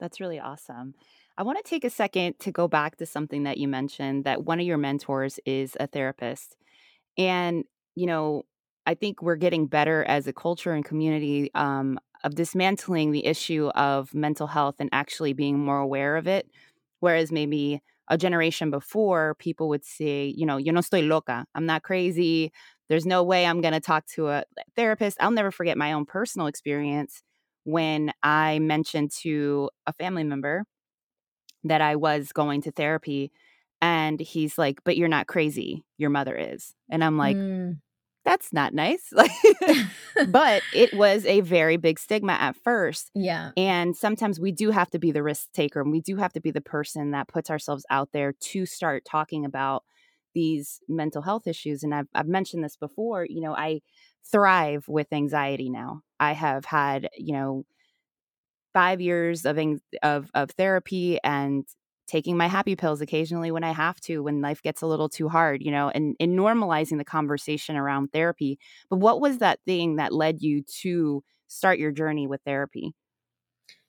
That's 0.00 0.18
really 0.20 0.40
awesome. 0.40 0.94
I 1.40 1.42
want 1.42 1.56
to 1.56 1.64
take 1.64 1.84
a 1.84 1.90
second 1.90 2.38
to 2.40 2.52
go 2.52 2.68
back 2.68 2.96
to 2.96 3.06
something 3.06 3.44
that 3.44 3.56
you 3.56 3.66
mentioned 3.66 4.24
that 4.24 4.44
one 4.44 4.60
of 4.60 4.66
your 4.66 4.76
mentors 4.76 5.40
is 5.46 5.74
a 5.80 5.86
therapist. 5.86 6.54
And, 7.16 7.64
you 7.94 8.06
know, 8.06 8.42
I 8.86 8.92
think 8.92 9.22
we're 9.22 9.36
getting 9.36 9.66
better 9.66 10.04
as 10.04 10.26
a 10.26 10.34
culture 10.34 10.72
and 10.74 10.84
community 10.84 11.50
um, 11.54 11.98
of 12.24 12.34
dismantling 12.34 13.12
the 13.12 13.24
issue 13.24 13.68
of 13.68 14.12
mental 14.12 14.48
health 14.48 14.76
and 14.80 14.90
actually 14.92 15.32
being 15.32 15.58
more 15.58 15.78
aware 15.78 16.18
of 16.18 16.28
it. 16.28 16.46
Whereas 17.00 17.32
maybe 17.32 17.80
a 18.08 18.18
generation 18.18 18.70
before, 18.70 19.34
people 19.38 19.70
would 19.70 19.86
say, 19.86 20.34
you 20.36 20.44
know, 20.44 20.58
yo 20.58 20.72
no 20.74 20.80
estoy 20.80 21.08
loca. 21.08 21.46
I'm 21.54 21.64
not 21.64 21.84
crazy. 21.84 22.52
There's 22.90 23.06
no 23.06 23.24
way 23.24 23.46
I'm 23.46 23.62
going 23.62 23.72
to 23.72 23.80
talk 23.80 24.04
to 24.16 24.28
a 24.28 24.44
therapist. 24.76 25.16
I'll 25.22 25.30
never 25.30 25.50
forget 25.50 25.78
my 25.78 25.94
own 25.94 26.04
personal 26.04 26.48
experience 26.48 27.22
when 27.64 28.12
I 28.22 28.58
mentioned 28.58 29.12
to 29.22 29.70
a 29.86 29.94
family 29.94 30.24
member 30.24 30.66
that 31.64 31.80
I 31.80 31.96
was 31.96 32.32
going 32.32 32.62
to 32.62 32.72
therapy. 32.72 33.32
And 33.82 34.20
he's 34.20 34.58
like, 34.58 34.80
But 34.84 34.96
you're 34.96 35.08
not 35.08 35.26
crazy. 35.26 35.84
Your 35.98 36.10
mother 36.10 36.36
is. 36.36 36.74
And 36.90 37.02
I'm 37.02 37.16
like, 37.16 37.36
mm. 37.36 37.78
That's 38.24 38.52
not 38.52 38.74
nice. 38.74 39.12
but 40.28 40.62
it 40.74 40.92
was 40.92 41.24
a 41.24 41.40
very 41.40 41.76
big 41.76 41.98
stigma 41.98 42.34
at 42.34 42.56
first. 42.56 43.10
Yeah. 43.14 43.52
And 43.56 43.96
sometimes 43.96 44.38
we 44.38 44.52
do 44.52 44.70
have 44.70 44.90
to 44.90 44.98
be 44.98 45.10
the 45.10 45.22
risk 45.22 45.52
taker 45.52 45.80
and 45.80 45.90
we 45.90 46.00
do 46.00 46.16
have 46.16 46.32
to 46.34 46.40
be 46.40 46.50
the 46.50 46.60
person 46.60 47.12
that 47.12 47.28
puts 47.28 47.50
ourselves 47.50 47.86
out 47.90 48.10
there 48.12 48.32
to 48.32 48.66
start 48.66 49.04
talking 49.04 49.44
about 49.44 49.84
these 50.34 50.80
mental 50.88 51.22
health 51.22 51.46
issues. 51.46 51.82
And 51.82 51.94
I've, 51.94 52.08
I've 52.14 52.28
mentioned 52.28 52.62
this 52.62 52.76
before. 52.76 53.24
You 53.24 53.40
know, 53.40 53.56
I 53.56 53.80
thrive 54.30 54.84
with 54.86 55.12
anxiety 55.12 55.70
now. 55.70 56.02
I 56.20 56.32
have 56.32 56.66
had, 56.66 57.08
you 57.16 57.32
know, 57.32 57.64
five 58.72 59.00
years 59.00 59.44
of 59.44 59.58
of 60.02 60.30
of 60.34 60.50
therapy 60.52 61.18
and 61.24 61.64
taking 62.10 62.36
my 62.36 62.48
happy 62.48 62.74
pills 62.74 63.00
occasionally 63.00 63.52
when 63.52 63.62
I 63.62 63.70
have 63.70 64.00
to, 64.00 64.22
when 64.24 64.40
life 64.40 64.60
gets 64.62 64.82
a 64.82 64.86
little 64.86 65.08
too 65.08 65.28
hard, 65.28 65.62
you 65.62 65.70
know, 65.70 65.90
and, 65.90 66.16
and 66.18 66.36
normalizing 66.36 66.98
the 66.98 67.04
conversation 67.04 67.76
around 67.76 68.08
therapy. 68.08 68.58
But 68.88 68.96
what 68.96 69.20
was 69.20 69.38
that 69.38 69.60
thing 69.64 69.96
that 69.96 70.12
led 70.12 70.42
you 70.42 70.62
to 70.82 71.22
start 71.46 71.78
your 71.78 71.92
journey 71.92 72.26
with 72.26 72.40
therapy? 72.44 72.94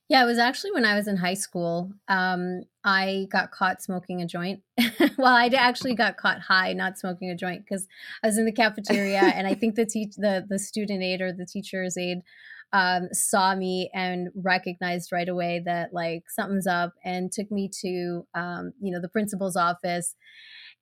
Yeah, 0.07 0.23
it 0.23 0.25
was 0.25 0.39
actually 0.39 0.73
when 0.73 0.85
I 0.85 0.95
was 0.95 1.07
in 1.07 1.15
high 1.15 1.35
school. 1.35 1.93
Um, 2.09 2.63
I 2.83 3.27
got 3.31 3.51
caught 3.51 3.81
smoking 3.81 4.21
a 4.21 4.27
joint. 4.27 4.61
well, 5.17 5.33
I 5.33 5.47
actually 5.55 5.95
got 5.95 6.17
caught 6.17 6.41
high, 6.41 6.73
not 6.73 6.99
smoking 6.99 7.29
a 7.29 7.35
joint, 7.35 7.63
because 7.63 7.87
I 8.21 8.27
was 8.27 8.37
in 8.37 8.45
the 8.45 8.51
cafeteria, 8.51 9.21
and 9.21 9.47
I 9.47 9.53
think 9.53 9.75
the 9.75 9.85
te- 9.85 10.11
the 10.17 10.45
the 10.47 10.59
student 10.59 11.01
aide 11.01 11.21
or 11.21 11.31
the 11.31 11.45
teacher's 11.45 11.97
aide 11.97 12.23
um, 12.73 13.09
saw 13.11 13.55
me 13.55 13.89
and 13.93 14.29
recognized 14.35 15.11
right 15.11 15.27
away 15.27 15.61
that 15.65 15.93
like 15.93 16.23
something's 16.29 16.67
up 16.67 16.93
and 17.03 17.31
took 17.31 17.51
me 17.51 17.69
to 17.81 18.25
um, 18.33 18.73
you 18.81 18.91
know 18.91 19.01
the 19.01 19.09
principal's 19.09 19.55
office. 19.55 20.15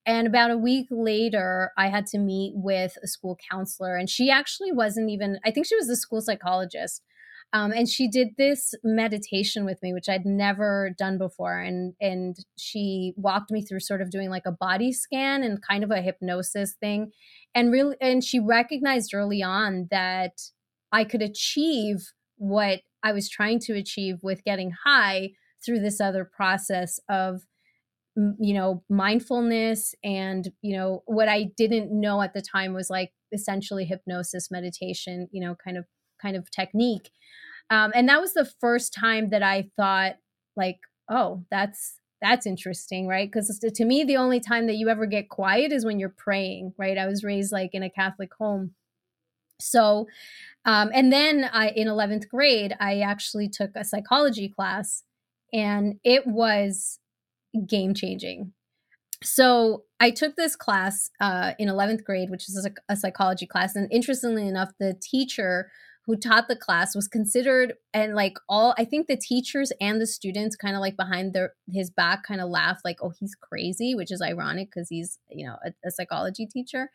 And 0.06 0.28
about 0.28 0.50
a 0.50 0.58
week 0.58 0.88
later 0.90 1.72
i 1.78 1.88
had 1.90 2.08
to 2.08 2.18
meet 2.18 2.54
with 2.56 2.98
a 3.04 3.08
school 3.08 3.38
counselor 3.52 3.96
and 3.96 4.10
she 4.10 4.32
actually 4.32 4.72
wasn't 4.72 5.10
even 5.10 5.40
i 5.46 5.52
think 5.52 5.68
she 5.68 5.76
was 5.76 5.88
the 5.88 5.96
school 5.98 6.22
psychologist 6.22 7.04
um, 7.52 7.72
and 7.72 7.88
she 7.88 8.08
did 8.08 8.30
this 8.38 8.74
meditation 8.84 9.66
with 9.66 9.78
me 9.84 9.94
which 9.94 10.10
i'd 10.10 10.26
never 10.26 10.92
done 10.98 11.18
before 11.18 11.60
and 11.60 11.94
and 12.00 12.38
she 12.58 13.14
walked 13.18 13.52
me 13.52 13.62
through 13.62 13.82
sort 13.82 14.02
of 14.02 14.10
doing 14.10 14.30
like 14.30 14.46
a 14.46 14.52
body 14.52 14.92
scan 14.92 15.44
and 15.44 15.62
kind 15.62 15.84
of 15.84 15.92
a 15.92 16.02
hypnosis 16.02 16.76
thing. 16.80 17.12
And 17.54 17.72
really 17.72 17.96
and 18.02 18.24
she 18.24 18.40
recognized 18.40 19.14
early 19.14 19.42
on 19.44 19.88
that 19.92 20.40
I 20.92 21.04
could 21.04 21.22
achieve 21.22 22.12
what 22.38 22.82
I 23.04 23.12
was 23.12 23.30
trying 23.30 23.60
to 23.62 23.74
achieve 23.74 24.18
with 24.22 24.44
getting 24.44 24.72
high 24.86 25.32
through 25.66 25.80
this 25.80 26.00
other 26.00 26.26
process 26.26 27.00
of 27.10 27.42
you 28.16 28.54
know 28.54 28.84
mindfulness 28.90 29.96
and 30.04 30.52
you 30.62 30.76
know 30.76 31.04
what 31.06 31.30
i 31.30 31.48
didn't 31.56 31.90
know 31.92 32.22
at 32.22 32.34
the 32.34 32.42
time 32.42 32.74
was 32.74 32.90
like 32.90 33.12
essentially 33.32 33.86
hypnosis 33.86 34.50
meditation 34.52 35.30
you 35.32 35.40
know 35.40 35.56
kind 35.64 35.78
of 35.78 35.86
kind 36.22 36.36
of 36.36 36.50
technique. 36.52 37.12
Um, 37.70 37.92
and 37.94 38.10
that 38.10 38.22
was 38.22 38.34
the 38.34 38.50
first 38.60 38.94
time 38.94 39.30
that 39.30 39.44
i 39.44 39.70
thought 39.76 40.16
like 40.56 40.80
oh 41.10 41.44
that's 41.50 41.96
that's 42.22 42.46
interesting 42.46 43.08
right? 43.08 43.32
Because 43.32 43.60
to 43.60 43.86
me 43.86 44.04
the 44.04 44.18
only 44.18 44.42
time 44.42 44.68
that 44.68 44.76
you 44.76 44.90
ever 44.90 45.06
get 45.06 45.30
quiet 45.30 45.72
is 45.72 45.86
when 45.86 46.00
you're 46.00 46.14
praying 46.18 46.74
right? 46.78 46.98
I 46.98 47.06
was 47.06 47.24
raised 47.24 47.52
like 47.52 47.72
in 47.74 47.84
a 47.84 47.90
catholic 47.90 48.32
home 48.38 48.72
so 49.60 50.08
um, 50.66 50.92
and 50.94 51.12
then 51.12 51.50
I, 51.52 51.70
in 51.70 51.88
11th 51.88 52.28
grade, 52.28 52.76
I 52.80 53.00
actually 53.00 53.50
took 53.50 53.72
a 53.76 53.86
psychology 53.86 54.50
class 54.50 55.04
and 55.54 55.96
it 56.04 56.28
was 56.28 57.00
game 57.66 57.94
changing. 57.94 58.54
So 59.24 59.84
I 60.00 60.12
took 60.12 60.36
this 60.36 60.56
class 60.56 61.10
uh, 61.20 61.54
in 61.60 61.68
11th 61.68 62.04
grade, 62.04 62.30
which 62.30 62.48
is 62.48 62.66
a, 62.66 62.94
a 62.94 62.96
psychology 62.96 63.46
class. 63.46 63.76
And 63.76 63.92
interestingly 63.92 64.48
enough, 64.48 64.70
the 64.80 64.96
teacher 65.02 65.72
who 66.06 66.16
taught 66.16 66.48
the 66.48 66.56
class 66.56 66.96
was 66.96 67.08
considered 67.08 67.76
and 67.94 68.16
like 68.16 68.34
all 68.50 68.74
i 68.80 68.84
think 68.84 69.06
the 69.06 69.16
teachers 69.16 69.72
and 69.80 70.02
the 70.02 70.08
students 70.08 70.56
kind 70.56 70.76
of 70.76 70.82
like 70.82 70.98
behind 70.98 71.34
their 71.34 71.54
his 71.72 71.92
back 71.92 72.24
kind 72.24 72.42
of 72.42 72.50
laughed 72.50 72.84
like 72.84 72.98
oh 73.04 73.12
he's 73.20 73.36
crazy 73.36 73.94
which 73.94 74.12
is 74.12 74.20
ironic 74.20 74.70
because 74.74 74.90
he's 74.90 75.20
you 75.30 75.46
know 75.46 75.58
a, 75.64 75.72
a, 75.86 75.92
psychology 75.92 76.48
teacher 76.48 76.90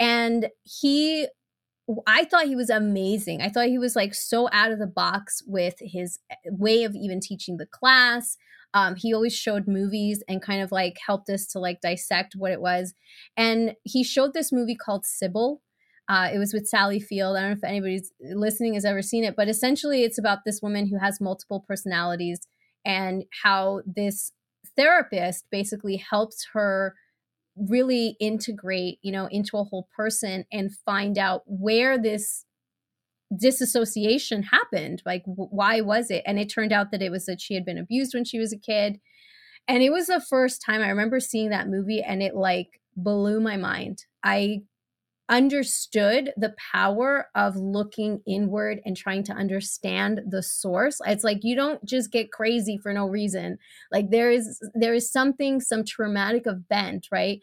and 0.00 0.48
he 0.62 1.26
I 2.06 2.24
thought 2.24 2.46
he 2.46 2.56
was 2.56 2.70
amazing. 2.70 3.42
I 3.42 3.48
thought 3.48 3.66
he 3.66 3.78
was 3.78 3.94
like 3.94 4.14
so 4.14 4.48
out 4.52 4.72
of 4.72 4.78
the 4.78 4.86
box 4.86 5.42
with 5.46 5.74
his 5.80 6.18
eh, 6.30 6.36
way 6.46 6.84
of 6.84 6.94
even 6.94 7.20
teaching 7.20 7.58
the 7.58 7.66
class. 7.66 8.36
Um, 8.72 8.96
he 8.96 9.12
always 9.12 9.34
showed 9.34 9.68
movies 9.68 10.22
and 10.28 10.42
kind 10.42 10.62
of 10.62 10.72
like 10.72 10.96
helped 11.06 11.28
us 11.28 11.46
to 11.48 11.58
like 11.58 11.80
dissect 11.80 12.34
what 12.36 12.52
it 12.52 12.60
was. 12.60 12.94
And 13.36 13.74
he 13.84 14.02
showed 14.02 14.32
this 14.32 14.50
movie 14.50 14.74
called 14.74 15.04
Sybil. 15.04 15.60
Uh, 16.08 16.30
it 16.32 16.38
was 16.38 16.52
with 16.52 16.66
Sally 16.66 17.00
Field. 17.00 17.36
I 17.36 17.40
don't 17.40 17.50
know 17.50 17.56
if 17.56 17.64
anybody's 17.64 18.12
listening 18.20 18.74
has 18.74 18.84
ever 18.84 19.00
seen 19.00 19.24
it, 19.24 19.36
but 19.36 19.48
essentially 19.48 20.02
it's 20.02 20.18
about 20.18 20.40
this 20.44 20.60
woman 20.60 20.88
who 20.88 20.98
has 20.98 21.20
multiple 21.20 21.64
personalities 21.66 22.46
and 22.84 23.24
how 23.42 23.82
this 23.86 24.32
therapist 24.76 25.46
basically 25.50 25.96
helps 25.96 26.48
her 26.52 26.94
really 27.56 28.16
integrate, 28.20 28.98
you 29.02 29.12
know, 29.12 29.26
into 29.26 29.56
a 29.56 29.64
whole 29.64 29.88
person 29.96 30.44
and 30.52 30.76
find 30.84 31.18
out 31.18 31.42
where 31.46 31.98
this 31.98 32.44
disassociation 33.36 34.44
happened. 34.44 35.02
Like, 35.06 35.24
w- 35.24 35.48
why 35.50 35.80
was 35.80 36.10
it? 36.10 36.22
And 36.26 36.38
it 36.38 36.48
turned 36.48 36.72
out 36.72 36.90
that 36.90 37.02
it 37.02 37.10
was 37.10 37.26
that 37.26 37.40
she 37.40 37.54
had 37.54 37.64
been 37.64 37.78
abused 37.78 38.14
when 38.14 38.24
she 38.24 38.38
was 38.38 38.52
a 38.52 38.58
kid. 38.58 39.00
And 39.66 39.82
it 39.82 39.90
was 39.90 40.06
the 40.08 40.20
first 40.20 40.62
time 40.62 40.82
I 40.82 40.88
remember 40.88 41.20
seeing 41.20 41.50
that 41.50 41.68
movie 41.68 42.02
and 42.02 42.22
it 42.22 42.34
like 42.34 42.80
blew 42.96 43.40
my 43.40 43.56
mind. 43.56 44.04
I 44.22 44.62
understood 45.28 46.32
the 46.36 46.54
power 46.72 47.28
of 47.34 47.56
looking 47.56 48.20
inward 48.26 48.80
and 48.84 48.96
trying 48.96 49.22
to 49.24 49.32
understand 49.32 50.20
the 50.28 50.42
source. 50.42 51.00
It's 51.06 51.24
like 51.24 51.38
you 51.42 51.56
don't 51.56 51.82
just 51.84 52.10
get 52.10 52.30
crazy 52.30 52.76
for 52.76 52.92
no 52.92 53.06
reason. 53.06 53.58
Like 53.90 54.10
there 54.10 54.30
is 54.30 54.60
there 54.74 54.94
is 54.94 55.10
something 55.10 55.60
some 55.60 55.84
traumatic 55.84 56.46
event 56.46 57.08
right? 57.10 57.40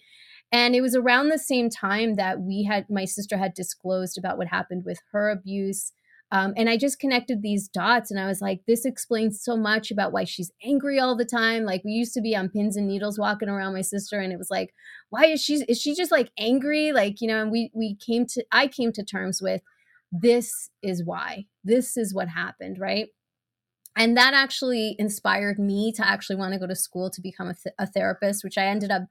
And 0.52 0.76
it 0.76 0.82
was 0.82 0.96
around 0.96 1.30
the 1.30 1.40
same 1.40 1.70
time 1.70 2.16
that 2.16 2.42
we 2.42 2.64
had 2.64 2.90
my 2.90 3.06
sister 3.06 3.38
had 3.38 3.54
disclosed 3.54 4.18
about 4.18 4.38
what 4.38 4.48
happened 4.48 4.84
with 4.86 5.00
her 5.12 5.30
abuse 5.30 5.94
um, 6.32 6.54
and 6.56 6.70
I 6.70 6.78
just 6.78 7.00
connected 7.00 7.42
these 7.42 7.68
dots 7.68 8.10
and 8.10 8.20
I 8.20 8.26
was 8.26 8.40
like, 8.40 8.62
this 8.66 8.86
explains 8.86 9.44
so 9.44 9.58
much 9.58 9.92
about 9.92 10.14
why 10.14 10.24
she's 10.24 10.52
angry 10.64 10.98
all 10.98 11.18
the 11.18 11.26
time. 11.26 11.66
Like 11.66 11.84
we 11.84 11.92
used 11.92 12.14
to 12.14 12.22
be 12.22 12.36
on 12.36 12.48
pins 12.50 12.78
and 12.78 12.88
needles 12.88 13.20
walking 13.20 13.50
around 13.50 13.74
my 13.74 13.82
sister 13.82 14.20
and 14.20 14.32
it 14.32 14.38
was 14.38 14.50
like, 14.50 14.74
why 15.10 15.26
is 15.26 15.44
she 15.44 15.56
is 15.68 15.82
she 15.82 15.94
just 15.94 16.12
like 16.12 16.32
angry? 16.40 16.94
Like, 16.94 17.20
you 17.20 17.28
know, 17.28 17.42
and 17.42 17.52
we 17.52 17.70
we 17.74 17.96
came 17.96 18.26
to 18.28 18.46
I 18.52 18.68
came 18.68 18.94
to 18.94 19.04
terms 19.04 19.42
with 19.42 19.62
this 20.10 20.70
is 20.82 21.04
why. 21.04 21.48
This 21.66 21.98
is 21.98 22.14
what 22.14 22.30
happened, 22.30 22.80
right? 22.80 23.08
And 23.98 24.16
that 24.16 24.34
actually 24.34 24.96
inspired 24.98 25.60
me 25.60 25.92
to 25.98 26.08
actually 26.08 26.38
want 26.38 26.54
to 26.54 26.60
go 26.60 26.68
to 26.68 26.76
school 26.76 27.10
to 27.10 27.22
become 27.22 27.50
a, 27.50 27.56
th- 27.56 27.76
a 27.78 27.86
therapist, 27.86 28.42
which 28.42 28.58
I 28.58 28.68
ended 28.68 28.90
up 28.90 29.04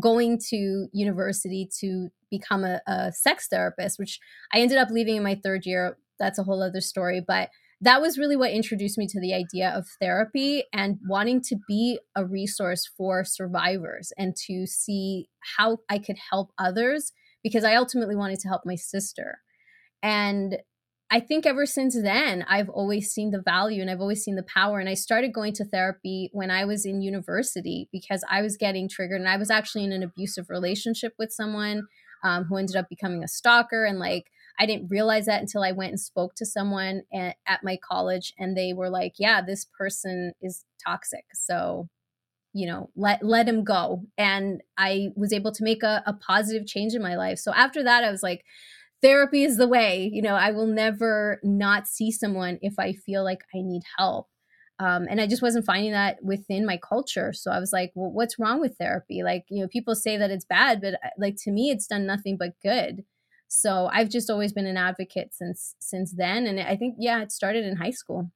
going 0.00 0.38
to 0.50 0.86
university 0.92 1.68
to 1.80 2.10
become 2.30 2.64
a, 2.64 2.80
a 2.86 3.10
sex 3.10 3.48
therapist, 3.48 3.98
which 3.98 4.20
I 4.52 4.60
ended 4.60 4.78
up 4.78 4.90
leaving 4.90 5.16
in 5.16 5.24
my 5.24 5.34
third 5.42 5.66
year 5.66 5.96
that's 6.18 6.38
a 6.38 6.42
whole 6.42 6.62
other 6.62 6.80
story. 6.80 7.22
But 7.26 7.50
that 7.80 8.00
was 8.00 8.18
really 8.18 8.36
what 8.36 8.50
introduced 8.50 8.98
me 8.98 9.06
to 9.06 9.20
the 9.20 9.32
idea 9.32 9.70
of 9.70 9.86
therapy 10.00 10.64
and 10.72 10.98
wanting 11.06 11.40
to 11.42 11.56
be 11.68 12.00
a 12.16 12.24
resource 12.24 12.90
for 12.96 13.24
survivors 13.24 14.12
and 14.18 14.34
to 14.46 14.66
see 14.66 15.28
how 15.56 15.78
I 15.88 15.98
could 15.98 16.16
help 16.30 16.50
others 16.58 17.12
because 17.42 17.62
I 17.62 17.76
ultimately 17.76 18.16
wanted 18.16 18.40
to 18.40 18.48
help 18.48 18.62
my 18.64 18.74
sister. 18.74 19.38
And 20.02 20.58
I 21.10 21.20
think 21.20 21.46
ever 21.46 21.64
since 21.64 22.00
then, 22.00 22.44
I've 22.48 22.68
always 22.68 23.10
seen 23.10 23.30
the 23.30 23.40
value 23.40 23.80
and 23.80 23.90
I've 23.90 24.00
always 24.00 24.22
seen 24.22 24.34
the 24.34 24.42
power. 24.42 24.78
And 24.78 24.88
I 24.88 24.94
started 24.94 25.32
going 25.32 25.54
to 25.54 25.64
therapy 25.64 26.28
when 26.32 26.50
I 26.50 26.64
was 26.64 26.84
in 26.84 27.00
university 27.00 27.88
because 27.92 28.22
I 28.28 28.42
was 28.42 28.58
getting 28.58 28.88
triggered 28.88 29.20
and 29.20 29.28
I 29.28 29.38
was 29.38 29.50
actually 29.50 29.84
in 29.84 29.92
an 29.92 30.02
abusive 30.02 30.50
relationship 30.50 31.14
with 31.18 31.32
someone 31.32 31.84
um, 32.24 32.44
who 32.44 32.56
ended 32.56 32.76
up 32.76 32.88
becoming 32.90 33.24
a 33.24 33.28
stalker. 33.28 33.86
And 33.86 33.98
like, 33.98 34.26
I 34.58 34.66
didn't 34.66 34.88
realize 34.88 35.26
that 35.26 35.40
until 35.40 35.62
I 35.62 35.72
went 35.72 35.90
and 35.90 36.00
spoke 36.00 36.34
to 36.36 36.46
someone 36.46 37.02
at, 37.14 37.36
at 37.46 37.64
my 37.64 37.76
college 37.76 38.32
and 38.38 38.56
they 38.56 38.72
were 38.72 38.90
like, 38.90 39.14
yeah, 39.18 39.40
this 39.40 39.64
person 39.64 40.32
is 40.42 40.64
toxic. 40.84 41.24
So, 41.34 41.88
you 42.52 42.66
know, 42.66 42.90
let, 42.96 43.22
let 43.22 43.48
him 43.48 43.62
go. 43.62 44.02
And 44.16 44.62
I 44.76 45.08
was 45.14 45.32
able 45.32 45.52
to 45.52 45.64
make 45.64 45.82
a, 45.82 46.02
a 46.06 46.12
positive 46.12 46.66
change 46.66 46.94
in 46.94 47.02
my 47.02 47.16
life. 47.16 47.38
So 47.38 47.52
after 47.54 47.84
that, 47.84 48.04
I 48.04 48.10
was 48.10 48.22
like, 48.22 48.44
therapy 49.00 49.44
is 49.44 49.58
the 49.58 49.68
way. 49.68 50.10
You 50.12 50.22
know, 50.22 50.34
I 50.34 50.50
will 50.50 50.66
never 50.66 51.40
not 51.44 51.86
see 51.86 52.10
someone 52.10 52.58
if 52.60 52.74
I 52.78 52.92
feel 52.92 53.22
like 53.22 53.42
I 53.54 53.60
need 53.60 53.82
help. 53.96 54.26
Um, 54.80 55.06
and 55.10 55.20
I 55.20 55.26
just 55.26 55.42
wasn't 55.42 55.64
finding 55.64 55.92
that 55.92 56.18
within 56.22 56.64
my 56.64 56.78
culture. 56.78 57.32
So 57.32 57.50
I 57.50 57.58
was 57.58 57.72
like, 57.72 57.90
well, 57.94 58.12
what's 58.12 58.38
wrong 58.38 58.60
with 58.60 58.76
therapy? 58.76 59.22
Like, 59.24 59.44
you 59.48 59.60
know, 59.60 59.68
people 59.68 59.94
say 59.96 60.16
that 60.16 60.30
it's 60.30 60.44
bad, 60.44 60.80
but 60.80 60.94
uh, 60.94 61.10
like 61.18 61.36
to 61.42 61.50
me, 61.50 61.70
it's 61.70 61.88
done 61.88 62.06
nothing 62.06 62.36
but 62.38 62.52
good. 62.62 63.04
So 63.48 63.88
I've 63.92 64.10
just 64.10 64.30
always 64.30 64.52
been 64.52 64.66
an 64.66 64.76
advocate 64.76 65.34
since 65.34 65.74
since 65.80 66.12
then. 66.12 66.46
And 66.46 66.60
I 66.60 66.76
think, 66.76 66.96
yeah, 66.98 67.22
it 67.22 67.32
started 67.32 67.64
in 67.64 67.76
high 67.76 67.90
school. 67.90 68.30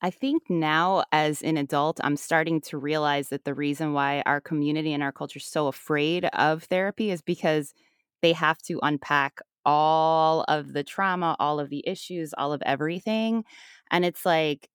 I 0.00 0.10
think 0.10 0.44
now, 0.48 1.02
as 1.10 1.42
an 1.42 1.56
adult, 1.56 2.00
I'm 2.04 2.16
starting 2.16 2.60
to 2.62 2.78
realize 2.78 3.30
that 3.30 3.44
the 3.44 3.54
reason 3.54 3.92
why 3.92 4.22
our 4.26 4.40
community 4.40 4.92
and 4.92 5.02
our 5.02 5.10
culture 5.12 5.38
is 5.38 5.44
so 5.44 5.66
afraid 5.66 6.26
of 6.26 6.64
therapy 6.64 7.10
is 7.10 7.20
because 7.20 7.74
they 8.22 8.32
have 8.32 8.58
to 8.62 8.78
unpack 8.82 9.40
all 9.64 10.44
of 10.48 10.72
the 10.72 10.84
trauma, 10.84 11.36
all 11.40 11.58
of 11.58 11.68
the 11.68 11.82
issues, 11.86 12.32
all 12.38 12.52
of 12.52 12.62
everything. 12.64 13.44
And 13.90 14.04
it's 14.04 14.24
like, 14.24 14.68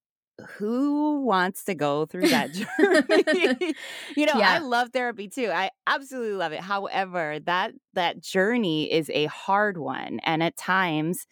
who 0.58 1.22
wants 1.22 1.64
to 1.66 1.76
go 1.76 2.06
through 2.06 2.30
that 2.30 2.52
journey? 2.54 3.76
you 4.18 4.26
know, 4.26 4.38
yeah. 4.38 4.54
I 4.54 4.58
love 4.60 4.90
therapy 4.90 5.28
too. 5.28 5.50
I 5.54 5.70
absolutely 5.88 6.34
love 6.34 6.52
it. 6.52 6.62
However, 6.62 7.40
that 7.46 7.74
that 7.94 8.22
journey 8.22 8.92
is 8.92 9.10
a 9.14 9.26
hard 9.26 9.78
one 9.78 10.20
and 10.24 10.42
at 10.42 10.58
times, 10.58 11.26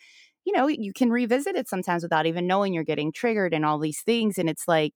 you 0.46 0.54
know, 0.54 0.68
you 0.68 0.94
can 0.94 1.10
revisit 1.10 1.56
it 1.56 1.68
sometimes 1.68 2.04
without 2.04 2.26
even 2.26 2.48
knowing 2.48 2.74
you're 2.74 2.84
getting 2.84 3.12
triggered 3.12 3.54
and 3.54 3.66
all 3.66 3.80
these 3.80 4.02
things 4.02 4.38
and 4.38 4.50
it's 4.50 4.68
like 4.68 4.94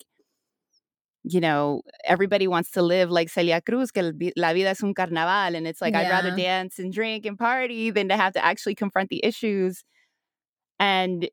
you 1.28 1.41
know, 1.41 1.82
everybody 2.04 2.48
wants 2.48 2.70
to 2.72 2.84
live 2.84 3.10
like 3.10 3.30
Celia 3.30 3.60
Cruz, 3.60 3.91
que 3.91 4.13
la 4.38 4.54
vida 4.54 4.70
es 4.70 4.84
un 4.84 4.94
carnaval. 4.94 5.56
And 5.56 5.65
it's 5.65 5.82
like, 5.82 5.94
yeah. 5.94 6.02
I'd 6.02 6.10
rather 6.10 6.36
dance 6.36 6.78
and 6.78 6.94
drink 6.94 7.26
and 7.26 7.38
party 7.38 7.89
than 7.89 8.10
to 8.10 8.15
have 8.15 8.34
to 8.34 8.46
actually 8.46 8.76
confront 8.76 9.10
the 9.10 9.26
issues. 9.26 9.84
And, 10.80 11.28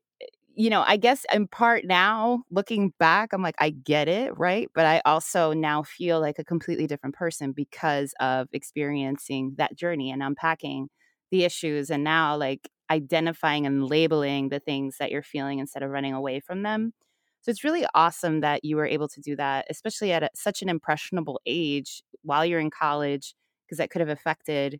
you 0.55 0.69
know, 0.69 0.81
I 0.85 0.97
guess 0.97 1.25
in 1.33 1.47
part 1.47 1.85
now, 1.85 2.43
looking 2.51 2.93
back, 2.99 3.33
I'm 3.33 3.41
like, 3.41 3.55
I 3.59 3.71
get 3.71 4.07
it, 4.07 4.37
right? 4.37 4.69
But 4.73 4.85
I 4.85 5.01
also 5.05 5.53
now 5.53 5.83
feel 5.83 6.19
like 6.21 6.39
a 6.39 6.43
completely 6.43 6.87
different 6.87 7.15
person 7.15 7.51
because 7.53 8.13
of 8.19 8.47
experiencing 8.53 9.55
that 9.57 9.75
journey 9.75 10.11
and 10.11 10.21
unpacking 10.23 10.89
the 11.31 11.43
issues. 11.43 11.89
And 11.89 12.03
now, 12.03 12.35
like, 12.37 12.69
identifying 12.91 13.65
and 13.65 13.85
labeling 13.87 14.49
the 14.49 14.59
things 14.59 14.97
that 14.99 15.11
you're 15.11 15.23
feeling 15.23 15.59
instead 15.59 15.83
of 15.83 15.89
running 15.89 16.13
away 16.13 16.39
from 16.39 16.63
them 16.63 16.93
so 17.41 17.51
it's 17.51 17.63
really 17.63 17.85
awesome 17.93 18.39
that 18.41 18.63
you 18.63 18.75
were 18.77 18.85
able 18.85 19.07
to 19.09 19.19
do 19.21 19.35
that, 19.35 19.65
especially 19.69 20.11
at 20.13 20.23
a, 20.23 20.29
such 20.33 20.61
an 20.61 20.69
impressionable 20.69 21.41
age 21.45 22.01
while 22.21 22.45
you're 22.45 22.59
in 22.59 22.69
college, 22.69 23.35
because 23.65 23.77
that 23.79 23.89
could 23.89 23.99
have 23.99 24.09
affected 24.09 24.79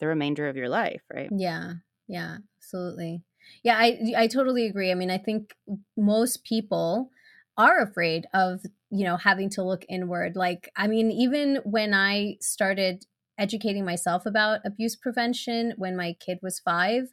the 0.00 0.06
remainder 0.08 0.48
of 0.48 0.56
your 0.56 0.68
life, 0.68 1.02
right? 1.12 1.30
Yeah. 1.30 1.74
Yeah, 2.06 2.38
absolutely. 2.56 3.22
Yeah, 3.62 3.76
I 3.78 4.12
I 4.16 4.26
totally 4.26 4.66
agree. 4.66 4.90
I 4.90 4.94
mean, 4.94 5.10
I 5.10 5.18
think 5.18 5.54
most 5.96 6.44
people 6.44 7.10
are 7.56 7.80
afraid 7.80 8.26
of, 8.34 8.60
you 8.90 9.04
know, 9.04 9.16
having 9.16 9.50
to 9.50 9.62
look 9.64 9.84
inward. 9.88 10.36
Like, 10.36 10.70
I 10.76 10.86
mean, 10.86 11.10
even 11.10 11.56
when 11.64 11.92
I 11.94 12.36
started 12.40 13.04
educating 13.38 13.84
myself 13.84 14.26
about 14.26 14.60
abuse 14.64 14.96
prevention 14.96 15.74
when 15.76 15.96
my 15.96 16.14
kid 16.20 16.38
was 16.42 16.60
5, 16.60 17.04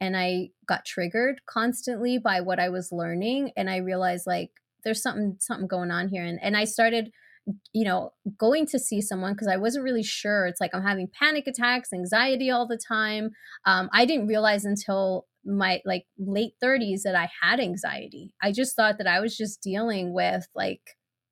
and 0.00 0.16
I 0.16 0.50
got 0.66 0.84
triggered 0.84 1.40
constantly 1.46 2.18
by 2.18 2.40
what 2.40 2.58
I 2.60 2.68
was 2.68 2.92
learning 2.92 3.52
and 3.56 3.70
I 3.70 3.76
realized 3.78 4.26
like 4.26 4.50
there's 4.82 5.00
something 5.00 5.36
something 5.40 5.68
going 5.68 5.90
on 5.90 6.08
here 6.08 6.24
and 6.24 6.38
and 6.42 6.56
I 6.56 6.64
started 6.64 7.10
you 7.72 7.84
know 7.84 8.12
going 8.38 8.66
to 8.66 8.78
see 8.78 9.00
someone 9.00 9.32
because 9.34 9.48
I 9.48 9.56
wasn't 9.56 9.84
really 9.84 10.02
sure 10.02 10.46
it's 10.46 10.60
like 10.60 10.74
I'm 10.74 10.82
having 10.82 11.08
panic 11.08 11.46
attacks 11.46 11.92
anxiety 11.92 12.50
all 12.50 12.66
the 12.66 12.78
time 12.78 13.30
um, 13.66 13.90
I 13.92 14.04
didn't 14.06 14.28
realize 14.28 14.64
until 14.64 15.26
my 15.44 15.80
like 15.84 16.04
late 16.18 16.54
30s 16.62 17.02
that 17.02 17.14
I 17.14 17.28
had 17.42 17.60
anxiety. 17.60 18.34
I 18.42 18.52
just 18.52 18.76
thought 18.76 18.98
that 18.98 19.06
I 19.06 19.20
was 19.20 19.36
just 19.36 19.62
dealing 19.62 20.12
with 20.12 20.46
like 20.54 20.80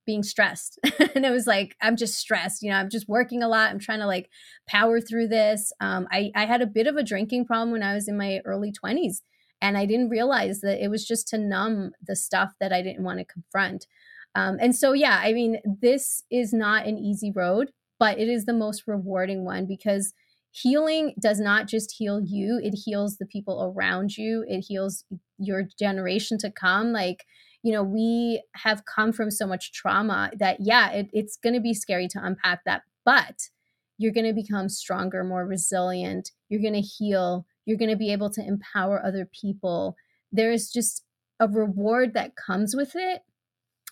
being 0.06 0.22
stressed. 0.22 0.78
And 1.14 1.26
it 1.26 1.30
was 1.30 1.46
like 1.46 1.76
i'm 1.82 1.96
just 1.96 2.14
stressed 2.14 2.62
you 2.62 2.70
know 2.70 2.78
i'm 2.78 2.88
just 2.88 3.06
working 3.06 3.42
a 3.42 3.48
lot. 3.48 3.70
I'm 3.70 3.78
trying 3.78 3.98
to 3.98 4.06
like 4.06 4.30
power 4.66 4.98
through 4.98 5.28
this. 5.28 5.72
Um, 5.78 6.08
I, 6.10 6.30
I 6.34 6.46
had 6.46 6.62
a 6.62 6.66
bit 6.66 6.86
of 6.86 6.96
a 6.96 7.02
drinking 7.02 7.44
problem 7.44 7.70
when 7.70 7.82
i 7.82 7.92
was 7.92 8.08
in 8.08 8.16
my 8.16 8.40
early 8.46 8.72
20s 8.72 9.18
and 9.60 9.76
i 9.76 9.84
didn't 9.84 10.08
realize 10.08 10.60
that 10.62 10.82
it 10.82 10.88
was 10.88 11.06
just 11.06 11.28
to 11.28 11.38
numb 11.38 11.92
the 12.06 12.16
stuff 12.16 12.52
that 12.60 12.72
i 12.72 12.80
didn't 12.82 13.04
want 13.04 13.18
to 13.18 13.24
confront. 13.26 13.86
Um, 14.34 14.56
and 14.58 14.74
so 14.74 14.94
yeah 14.94 15.20
i 15.22 15.34
mean 15.34 15.58
this 15.82 16.24
is 16.30 16.54
not 16.54 16.86
an 16.86 16.96
easy 16.96 17.30
road 17.30 17.70
but 17.98 18.18
it 18.18 18.28
is 18.28 18.46
the 18.46 18.54
most 18.54 18.84
rewarding 18.86 19.44
one 19.44 19.66
because 19.66 20.14
healing 20.52 21.14
does 21.20 21.40
not 21.40 21.66
just 21.66 21.94
heal 21.98 22.20
you 22.20 22.60
it 22.62 22.74
heals 22.84 23.16
the 23.16 23.26
people 23.26 23.72
around 23.74 24.16
you 24.16 24.44
it 24.46 24.60
heals 24.60 25.04
your 25.38 25.64
generation 25.78 26.38
to 26.38 26.50
come 26.50 26.92
like 26.92 27.24
you 27.62 27.72
know, 27.72 27.82
we 27.82 28.42
have 28.56 28.84
come 28.84 29.12
from 29.12 29.30
so 29.30 29.46
much 29.46 29.72
trauma 29.72 30.30
that, 30.38 30.58
yeah, 30.60 30.90
it, 30.90 31.08
it's 31.12 31.36
going 31.36 31.54
to 31.54 31.60
be 31.60 31.74
scary 31.74 32.08
to 32.08 32.20
unpack 32.22 32.64
that, 32.64 32.82
but 33.04 33.50
you're 33.98 34.12
going 34.12 34.26
to 34.26 34.32
become 34.32 34.68
stronger, 34.68 35.22
more 35.22 35.46
resilient. 35.46 36.32
You're 36.48 36.60
going 36.60 36.72
to 36.74 36.80
heal. 36.80 37.46
You're 37.64 37.78
going 37.78 37.90
to 37.90 37.96
be 37.96 38.12
able 38.12 38.30
to 38.30 38.44
empower 38.44 39.04
other 39.04 39.28
people. 39.40 39.96
There 40.32 40.50
is 40.50 40.72
just 40.72 41.04
a 41.38 41.46
reward 41.46 42.14
that 42.14 42.34
comes 42.34 42.74
with 42.74 42.92
it. 42.96 43.22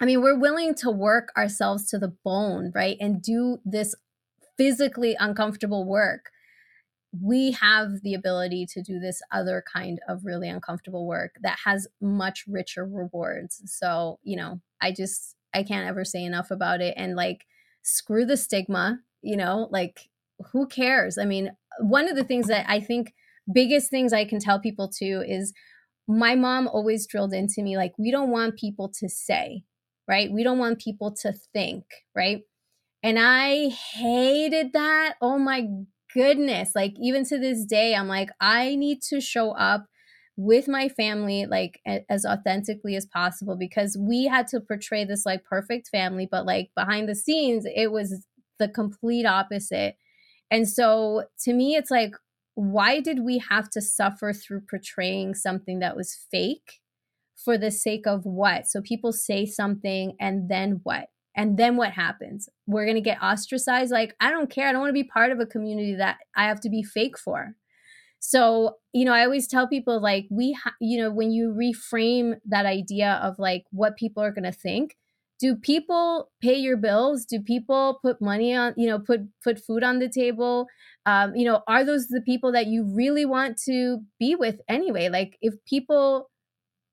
I 0.00 0.06
mean, 0.06 0.20
we're 0.20 0.38
willing 0.38 0.74
to 0.76 0.90
work 0.90 1.30
ourselves 1.36 1.88
to 1.90 1.98
the 1.98 2.12
bone, 2.24 2.72
right? 2.74 2.96
And 3.00 3.22
do 3.22 3.58
this 3.64 3.94
physically 4.56 5.16
uncomfortable 5.20 5.84
work 5.84 6.30
we 7.12 7.52
have 7.52 8.02
the 8.02 8.14
ability 8.14 8.66
to 8.66 8.82
do 8.82 9.00
this 9.00 9.20
other 9.32 9.64
kind 9.72 9.98
of 10.08 10.24
really 10.24 10.48
uncomfortable 10.48 11.06
work 11.06 11.34
that 11.42 11.58
has 11.64 11.88
much 12.00 12.44
richer 12.46 12.84
rewards. 12.84 13.62
So, 13.66 14.18
you 14.22 14.36
know, 14.36 14.60
I 14.80 14.92
just, 14.92 15.34
I 15.52 15.62
can't 15.64 15.88
ever 15.88 16.04
say 16.04 16.24
enough 16.24 16.50
about 16.50 16.80
it. 16.80 16.94
And 16.96 17.16
like, 17.16 17.46
screw 17.82 18.24
the 18.24 18.36
stigma, 18.36 19.00
you 19.22 19.36
know, 19.36 19.68
like, 19.70 20.08
who 20.52 20.66
cares? 20.68 21.18
I 21.18 21.24
mean, 21.24 21.50
one 21.80 22.08
of 22.08 22.16
the 22.16 22.24
things 22.24 22.46
that 22.46 22.64
I 22.68 22.80
think 22.80 23.12
biggest 23.52 23.90
things 23.90 24.12
I 24.12 24.24
can 24.24 24.38
tell 24.38 24.60
people 24.60 24.88
too 24.88 25.24
is 25.26 25.52
my 26.06 26.34
mom 26.34 26.68
always 26.68 27.06
drilled 27.06 27.32
into 27.32 27.62
me 27.62 27.76
like, 27.76 27.92
we 27.98 28.10
don't 28.10 28.30
want 28.30 28.56
people 28.56 28.88
to 29.00 29.08
say, 29.08 29.64
right? 30.06 30.30
We 30.30 30.44
don't 30.44 30.58
want 30.58 30.80
people 30.80 31.12
to 31.22 31.32
think, 31.52 31.84
right? 32.14 32.42
And 33.02 33.18
I 33.18 33.68
hated 33.68 34.72
that. 34.74 35.14
Oh 35.20 35.38
my 35.38 35.66
goodness, 36.14 36.72
like 36.74 36.94
even 37.00 37.24
to 37.26 37.38
this 37.38 37.64
day, 37.64 37.94
I'm 37.94 38.08
like, 38.08 38.30
I 38.40 38.74
need 38.76 39.02
to 39.10 39.20
show 39.20 39.52
up 39.52 39.86
with 40.36 40.68
my 40.68 40.88
family 40.88 41.46
like 41.46 41.80
a- 41.86 42.04
as 42.08 42.24
authentically 42.24 42.96
as 42.96 43.06
possible 43.06 43.56
because 43.56 43.96
we 43.98 44.24
had 44.24 44.46
to 44.48 44.60
portray 44.60 45.04
this 45.04 45.26
like 45.26 45.44
perfect 45.44 45.88
family, 45.88 46.26
but 46.30 46.46
like 46.46 46.70
behind 46.76 47.08
the 47.08 47.14
scenes, 47.14 47.66
it 47.74 47.92
was 47.92 48.26
the 48.58 48.68
complete 48.68 49.26
opposite. 49.26 49.96
And 50.50 50.68
so 50.68 51.24
to 51.44 51.52
me, 51.54 51.76
it's 51.76 51.90
like, 51.90 52.12
why 52.54 53.00
did 53.00 53.20
we 53.24 53.38
have 53.38 53.70
to 53.70 53.80
suffer 53.82 54.32
through 54.32 54.62
portraying 54.70 55.34
something 55.34 55.78
that 55.80 55.96
was 55.96 56.14
fake 56.30 56.80
for 57.36 57.58
the 57.58 57.70
sake 57.70 58.06
of 58.06 58.24
what? 58.26 58.66
So 58.68 58.82
people 58.82 59.12
say 59.12 59.46
something 59.46 60.16
and 60.20 60.48
then 60.50 60.80
what? 60.84 61.08
And 61.36 61.56
then 61.56 61.76
what 61.76 61.92
happens? 61.92 62.48
We're 62.66 62.84
going 62.84 62.96
to 62.96 63.00
get 63.00 63.22
ostracized. 63.22 63.92
Like, 63.92 64.16
I 64.20 64.30
don't 64.30 64.50
care. 64.50 64.68
I 64.68 64.72
don't 64.72 64.80
want 64.80 64.90
to 64.90 64.94
be 64.94 65.04
part 65.04 65.30
of 65.30 65.40
a 65.40 65.46
community 65.46 65.94
that 65.94 66.18
I 66.36 66.48
have 66.48 66.60
to 66.60 66.70
be 66.70 66.82
fake 66.82 67.18
for. 67.18 67.54
So, 68.18 68.76
you 68.92 69.04
know, 69.04 69.14
I 69.14 69.24
always 69.24 69.46
tell 69.46 69.66
people, 69.66 70.00
like, 70.00 70.26
we, 70.30 70.52
ha- 70.52 70.74
you 70.80 71.00
know, 71.00 71.10
when 71.10 71.30
you 71.30 71.54
reframe 71.56 72.34
that 72.46 72.66
idea 72.66 73.20
of 73.22 73.38
like 73.38 73.64
what 73.70 73.96
people 73.96 74.22
are 74.22 74.32
going 74.32 74.44
to 74.44 74.52
think, 74.52 74.96
do 75.38 75.56
people 75.56 76.30
pay 76.42 76.54
your 76.54 76.76
bills? 76.76 77.24
Do 77.24 77.40
people 77.40 77.98
put 78.02 78.20
money 78.20 78.54
on, 78.54 78.74
you 78.76 78.86
know, 78.86 78.98
put 78.98 79.20
put 79.42 79.58
food 79.58 79.82
on 79.82 79.98
the 79.98 80.08
table? 80.08 80.66
Um, 81.06 81.34
you 81.34 81.46
know, 81.46 81.62
are 81.66 81.82
those 81.82 82.08
the 82.08 82.20
people 82.20 82.52
that 82.52 82.66
you 82.66 82.84
really 82.84 83.24
want 83.24 83.56
to 83.64 84.00
be 84.18 84.34
with 84.34 84.60
anyway? 84.68 85.08
Like, 85.08 85.38
if 85.40 85.54
people 85.64 86.28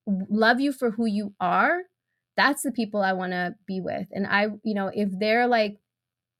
love 0.07 0.61
you 0.61 0.71
for 0.71 0.91
who 0.91 1.05
you 1.05 1.33
are, 1.41 1.81
that's 2.37 2.61
the 2.61 2.71
people 2.71 3.01
I 3.01 3.13
want 3.13 3.31
to 3.31 3.55
be 3.65 3.81
with. 3.81 4.07
And 4.11 4.27
I, 4.27 4.47
you 4.63 4.75
know, 4.75 4.91
if 4.93 5.09
they're 5.11 5.47
like, 5.47 5.79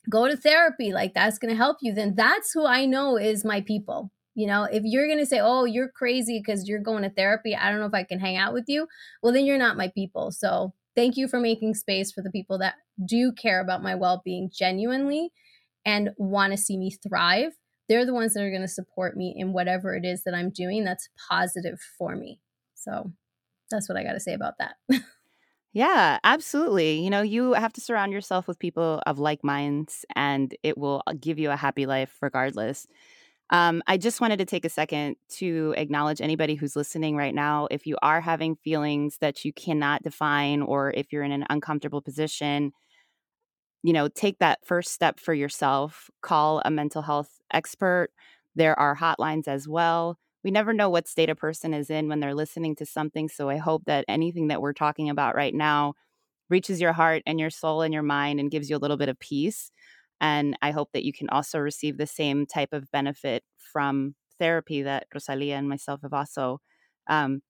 go 0.10 0.28
to 0.28 0.38
therapy, 0.38 0.93
like 0.93 1.14
that's 1.14 1.39
going 1.39 1.52
to 1.52 1.58
help 1.58 1.78
you, 1.82 1.93
then 1.93 2.16
that's 2.16 2.54
who 2.54 2.66
I 2.66 2.86
know 2.86 3.18
is 3.18 3.43
my 3.43 3.62
people. 3.62 4.12
You 4.36 4.45
know, 4.45 4.66
if 4.72 4.84
you're 4.86 5.08
going 5.08 5.20
to 5.20 5.26
say, 5.26 5.39
oh, 5.41 5.66
you're 5.66 5.89
crazy 5.89 6.39
because 6.39 6.70
you're 6.70 6.80
going 6.80 7.04
to 7.04 7.10
therapy, 7.10 7.56
I 7.56 7.72
don't 7.72 7.80
know 7.80 7.88
if 7.88 7.93
I 7.93 8.04
can 8.04 8.20
hang 8.20 8.38
out 8.38 8.54
with 8.54 8.66
you, 8.68 8.88
well, 9.22 9.34
then 9.34 9.45
you're 9.45 9.58
not 9.58 9.78
my 9.78 9.89
people. 9.89 10.32
So 10.32 10.74
thank 10.95 11.18
you 11.18 11.28
for 11.28 11.39
making 11.39 11.74
space 11.74 12.12
for 12.12 12.22
the 12.22 12.30
people 12.30 12.60
that 12.60 12.76
do 13.04 13.32
care 13.32 13.60
about 13.60 13.84
my 13.84 13.95
well 13.95 14.22
being 14.24 14.52
genuinely 14.54 15.32
and 15.86 16.12
want 16.18 16.52
to 16.52 16.58
see 16.58 16.78
me 16.78 16.91
thrive. 16.91 17.54
They're 17.89 18.06
the 18.06 18.14
ones 18.14 18.34
that 18.34 18.43
are 18.43 18.52
going 18.52 18.62
to 18.62 18.68
support 18.68 19.18
me 19.18 19.34
in 19.36 19.54
whatever 19.54 19.95
it 19.95 20.06
is 20.06 20.24
that 20.24 20.36
I'm 20.36 20.52
doing 20.52 20.84
that's 20.84 21.10
positive 21.30 21.80
for 21.98 22.16
me. 22.16 22.39
So 22.76 23.12
that's 23.72 23.89
what 23.89 23.98
I 23.98 24.04
got 24.04 24.14
to 24.14 24.20
say 24.20 24.34
about 24.34 24.56
that. 24.60 24.76
Yeah, 25.74 26.18
absolutely. 26.24 26.99
You 27.01 27.09
know, 27.09 27.22
you 27.22 27.53
have 27.53 27.74
to 27.74 27.82
surround 27.82 28.11
yourself 28.11 28.47
with 28.47 28.57
people 28.57 29.01
of 29.05 29.20
like 29.20 29.43
minds 29.43 30.05
and 30.15 30.55
it 30.63 30.78
will 30.78 31.03
uh, 31.05 31.13
give 31.20 31.38
you 31.38 31.51
a 31.51 31.55
happy 31.55 31.86
life 31.86 32.18
regardless. 32.22 32.88
Um, 33.51 33.84
I 33.88 33.97
just 33.97 34.22
wanted 34.22 34.39
to 34.39 34.45
take 34.45 34.65
a 34.65 34.70
second 34.70 35.18
to 35.38 35.74
acknowledge 35.78 36.22
anybody 36.22 36.55
who's 36.55 36.76
listening 36.76 37.18
right 37.18 37.36
now. 37.36 37.68
If 37.72 37.88
you 37.88 37.97
are 38.01 38.22
having 38.22 38.55
feelings 38.57 39.18
that 39.22 39.45
you 39.45 39.53
cannot 39.53 40.03
define, 40.03 40.61
or 40.63 40.91
if 40.95 41.13
you're 41.13 41.24
in 41.24 41.32
an 41.34 41.45
uncomfortable 41.49 42.01
position, 42.01 42.74
you 43.84 43.93
know, 43.93 44.07
take 44.07 44.39
that 44.39 44.59
first 44.65 44.91
step 44.91 45.20
for 45.20 45.34
yourself. 45.34 46.09
Call 46.22 46.61
a 46.65 46.72
mental 46.72 47.01
health 47.01 47.30
expert. 47.53 48.09
There 48.55 48.78
are 48.78 48.95
hotlines 48.95 49.47
as 49.47 49.68
well. 49.68 50.18
We 50.43 50.51
never 50.51 50.73
know 50.73 50.89
what 50.89 51.07
state 51.07 51.29
a 51.29 51.35
person 51.35 51.73
is 51.73 51.89
in 51.89 52.07
when 52.07 52.19
they're 52.19 52.35
listening 52.35 52.75
to 52.77 52.85
something. 52.85 53.29
So 53.29 53.49
I 53.49 53.57
hope 53.57 53.85
that 53.85 54.05
anything 54.07 54.47
that 54.47 54.61
we're 54.61 54.73
talking 54.73 55.09
about 55.09 55.35
right 55.35 55.53
now 55.53 55.93
reaches 56.49 56.81
your 56.81 56.93
heart 56.93 57.23
and 57.25 57.39
your 57.39 57.49
soul 57.49 57.81
and 57.81 57.93
your 57.93 58.03
mind 58.03 58.39
and 58.39 58.51
gives 58.51 58.69
you 58.69 58.77
a 58.77 58.79
little 58.79 58.97
bit 58.97 59.09
of 59.09 59.19
peace. 59.19 59.71
And 60.21 60.57
I 60.61 60.71
hope 60.71 60.91
that 60.93 61.05
you 61.05 61.13
can 61.13 61.29
also 61.29 61.59
receive 61.59 61.97
the 61.97 62.07
same 62.07 62.45
type 62.45 62.73
of 62.73 62.91
benefit 62.91 63.43
from 63.57 64.15
therapy 64.39 64.83
that 64.83 65.07
Rosalia 65.13 65.55
and 65.55 65.69
myself 65.69 66.01
have 66.03 66.13
also 66.13 66.61
um, 67.07 67.41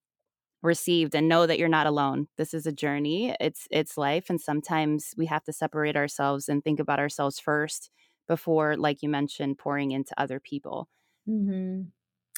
received 0.63 1.15
and 1.15 1.27
know 1.29 1.45
that 1.45 1.59
you're 1.59 1.69
not 1.69 1.87
alone. 1.87 2.27
This 2.37 2.53
is 2.53 2.65
a 2.65 2.71
journey. 2.71 3.35
It's 3.39 3.67
it's 3.71 3.97
life 3.97 4.29
and 4.29 4.41
sometimes 4.41 5.13
we 5.17 5.27
have 5.27 5.43
to 5.45 5.53
separate 5.53 5.95
ourselves 5.95 6.49
and 6.49 6.63
think 6.63 6.79
about 6.79 6.99
ourselves 6.99 7.39
first 7.39 7.91
before 8.27 8.75
like 8.75 9.01
you 9.01 9.09
mentioned 9.09 9.57
pouring 9.57 9.91
into 9.91 10.13
other 10.19 10.39
people. 10.39 10.89
Mm-hmm. 11.27 11.89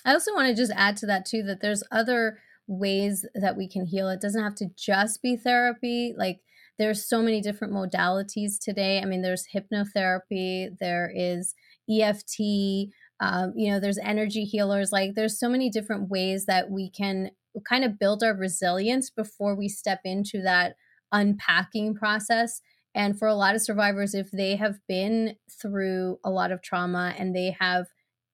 I 0.05 0.13
also 0.13 0.33
want 0.33 0.47
to 0.47 0.55
just 0.55 0.71
add 0.75 0.97
to 0.97 1.05
that 1.07 1.25
too 1.25 1.43
that 1.43 1.61
there's 1.61 1.83
other 1.91 2.39
ways 2.67 3.25
that 3.35 3.57
we 3.57 3.67
can 3.67 3.85
heal. 3.85 4.09
It 4.09 4.21
doesn't 4.21 4.43
have 4.43 4.55
to 4.55 4.69
just 4.77 5.21
be 5.21 5.35
therapy. 5.35 6.13
Like 6.17 6.41
there's 6.77 7.05
so 7.05 7.21
many 7.21 7.41
different 7.41 7.73
modalities 7.73 8.59
today. 8.59 9.01
I 9.01 9.05
mean, 9.05 9.21
there's 9.21 9.47
hypnotherapy, 9.53 10.77
there 10.79 11.11
is 11.13 11.53
EFT, 11.89 12.91
um, 13.19 13.53
you 13.55 13.69
know, 13.69 13.79
there's 13.79 13.97
energy 13.97 14.45
healers. 14.45 14.91
Like 14.91 15.15
there's 15.15 15.37
so 15.37 15.49
many 15.49 15.69
different 15.69 16.09
ways 16.09 16.45
that 16.45 16.69
we 16.69 16.89
can 16.89 17.31
kind 17.67 17.83
of 17.83 17.99
build 17.99 18.23
our 18.23 18.33
resilience 18.33 19.09
before 19.09 19.55
we 19.55 19.67
step 19.67 20.01
into 20.05 20.41
that 20.43 20.75
unpacking 21.11 21.95
process. 21.95 22.61
And 22.95 23.17
for 23.17 23.27
a 23.27 23.35
lot 23.35 23.55
of 23.55 23.61
survivors, 23.61 24.13
if 24.13 24.31
they 24.31 24.55
have 24.55 24.79
been 24.87 25.35
through 25.61 26.19
a 26.23 26.29
lot 26.29 26.51
of 26.51 26.61
trauma 26.61 27.13
and 27.17 27.35
they 27.35 27.55
have 27.59 27.87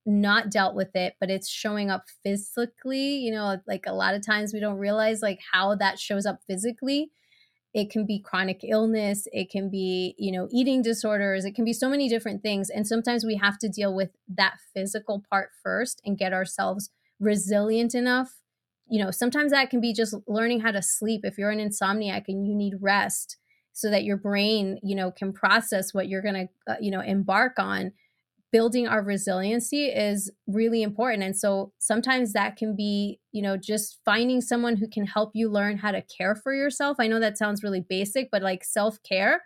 not 0.05 0.51
dealt 0.51 0.75
with 0.75 0.95
it, 0.95 1.15
but 1.19 1.29
it's 1.29 1.49
showing 1.49 1.89
up 1.89 2.05
physically, 2.23 3.15
you 3.17 3.31
know, 3.31 3.57
like 3.67 3.85
a 3.87 3.93
lot 3.93 4.13
of 4.13 4.25
times 4.25 4.53
we 4.53 4.59
don't 4.59 4.77
realize 4.77 5.21
like 5.21 5.39
how 5.51 5.75
that 5.75 5.99
shows 5.99 6.25
up 6.25 6.39
physically. 6.47 7.11
It 7.73 7.89
can 7.89 8.05
be 8.05 8.19
chronic 8.19 8.61
illness 8.63 9.27
it 9.33 9.49
can 9.49 9.69
be 9.69 10.15
you 10.17 10.31
know 10.31 10.47
eating 10.49 10.81
disorders 10.81 11.43
it 11.43 11.55
can 11.55 11.65
be 11.65 11.73
so 11.73 11.89
many 11.89 12.07
different 12.07 12.41
things 12.41 12.69
and 12.69 12.87
sometimes 12.87 13.25
we 13.25 13.35
have 13.35 13.57
to 13.57 13.67
deal 13.67 13.93
with 13.93 14.11
that 14.29 14.55
physical 14.73 15.21
part 15.29 15.49
first 15.61 16.01
and 16.05 16.17
get 16.17 16.31
ourselves 16.31 16.89
resilient 17.19 17.93
enough. 17.93 18.35
You 18.87 19.03
know 19.03 19.11
sometimes 19.11 19.51
that 19.51 19.69
can 19.69 19.81
be 19.81 19.91
just 19.93 20.15
learning 20.25 20.61
how 20.61 20.71
to 20.71 20.81
sleep. 20.81 21.21
If 21.25 21.37
you're 21.37 21.51
an 21.51 21.59
insomniac 21.59 22.23
and 22.29 22.47
you 22.47 22.55
need 22.55 22.75
rest 22.79 23.35
so 23.73 23.89
that 23.91 24.05
your 24.05 24.17
brain 24.17 24.79
you 24.81 24.95
know 24.95 25.11
can 25.11 25.33
process 25.33 25.93
what 25.93 26.07
you're 26.07 26.21
going 26.21 26.47
to 26.47 26.73
uh, 26.73 26.77
you 26.79 26.91
know 26.91 27.01
embark 27.01 27.59
on 27.59 27.91
building 28.55 28.87
our 28.87 29.03
resiliency 29.03 29.87
is 29.87 30.31
really 30.47 30.81
important. 30.81 31.23
And 31.23 31.35
so 31.35 31.73
sometimes 31.77 32.31
that 32.31 32.55
can 32.55 32.73
be 32.73 33.19
you 33.33 33.41
know 33.41 33.57
just 33.57 33.99
finding 34.05 34.39
someone 34.39 34.77
who 34.77 34.87
can 34.87 35.05
help 35.05 35.31
you 35.33 35.49
learn 35.49 35.77
how 35.77 35.91
to 35.91 36.01
care 36.03 36.35
for 36.35 36.53
yourself. 36.53 36.95
I 36.97 37.07
know 37.07 37.19
that 37.19 37.37
sounds 37.37 37.63
really 37.63 37.81
basic 37.81 38.29
but 38.31 38.41
like 38.41 38.63
self-care 38.63 39.43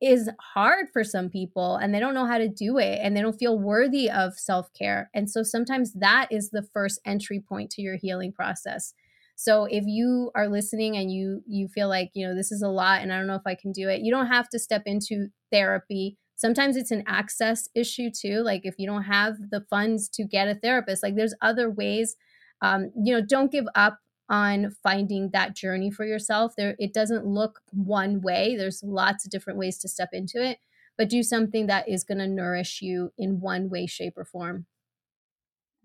is 0.00 0.30
hard 0.54 0.86
for 0.90 1.04
some 1.04 1.28
people 1.28 1.76
and 1.76 1.94
they 1.94 2.00
don't 2.00 2.14
know 2.14 2.26
how 2.32 2.38
to 2.38 2.48
do 2.48 2.78
it 2.78 2.98
and 3.02 3.14
they 3.14 3.20
don't 3.20 3.38
feel 3.38 3.58
worthy 3.58 4.10
of 4.10 4.38
self-care. 4.38 5.10
And 5.12 5.30
so 5.30 5.42
sometimes 5.42 5.92
that 5.92 6.28
is 6.30 6.48
the 6.48 6.62
first 6.62 6.98
entry 7.04 7.40
point 7.46 7.70
to 7.72 7.82
your 7.82 7.96
healing 7.96 8.32
process. 8.32 8.94
So 9.36 9.66
if 9.66 9.84
you 9.86 10.30
are 10.34 10.48
listening 10.48 10.96
and 10.96 11.12
you 11.12 11.42
you 11.46 11.68
feel 11.68 11.88
like 11.90 12.10
you 12.14 12.26
know 12.26 12.34
this 12.34 12.50
is 12.50 12.62
a 12.62 12.70
lot 12.70 13.02
and 13.02 13.12
i 13.12 13.18
don't 13.18 13.26
know 13.26 13.42
if 13.42 13.46
i 13.46 13.54
can 13.54 13.72
do 13.72 13.90
it 13.90 14.00
you 14.00 14.10
don't 14.10 14.28
have 14.36 14.48
to 14.48 14.58
step 14.58 14.84
into 14.86 15.28
therapy 15.52 16.16
sometimes 16.36 16.76
it's 16.76 16.90
an 16.90 17.02
access 17.06 17.68
issue 17.74 18.10
too 18.10 18.42
like 18.42 18.62
if 18.64 18.78
you 18.78 18.86
don't 18.86 19.04
have 19.04 19.50
the 19.50 19.60
funds 19.60 20.08
to 20.08 20.24
get 20.24 20.48
a 20.48 20.54
therapist 20.54 21.02
like 21.02 21.16
there's 21.16 21.34
other 21.40 21.68
ways 21.70 22.16
um, 22.62 22.90
you 23.02 23.12
know 23.12 23.20
don't 23.20 23.52
give 23.52 23.66
up 23.74 23.98
on 24.28 24.70
finding 24.82 25.30
that 25.30 25.54
journey 25.54 25.90
for 25.90 26.04
yourself. 26.04 26.56
There 26.56 26.74
it 26.78 26.92
doesn't 26.92 27.26
look 27.26 27.60
one 27.70 28.20
way 28.20 28.56
there's 28.56 28.82
lots 28.82 29.24
of 29.24 29.30
different 29.30 29.58
ways 29.58 29.78
to 29.78 29.88
step 29.88 30.10
into 30.12 30.42
it 30.42 30.58
but 30.96 31.08
do 31.08 31.22
something 31.22 31.66
that 31.66 31.88
is 31.88 32.04
going 32.04 32.18
to 32.18 32.26
nourish 32.26 32.80
you 32.80 33.12
in 33.18 33.40
one 33.40 33.68
way 33.68 33.86
shape 33.86 34.16
or 34.16 34.24
form. 34.24 34.66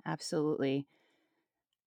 Absolutely 0.06 0.88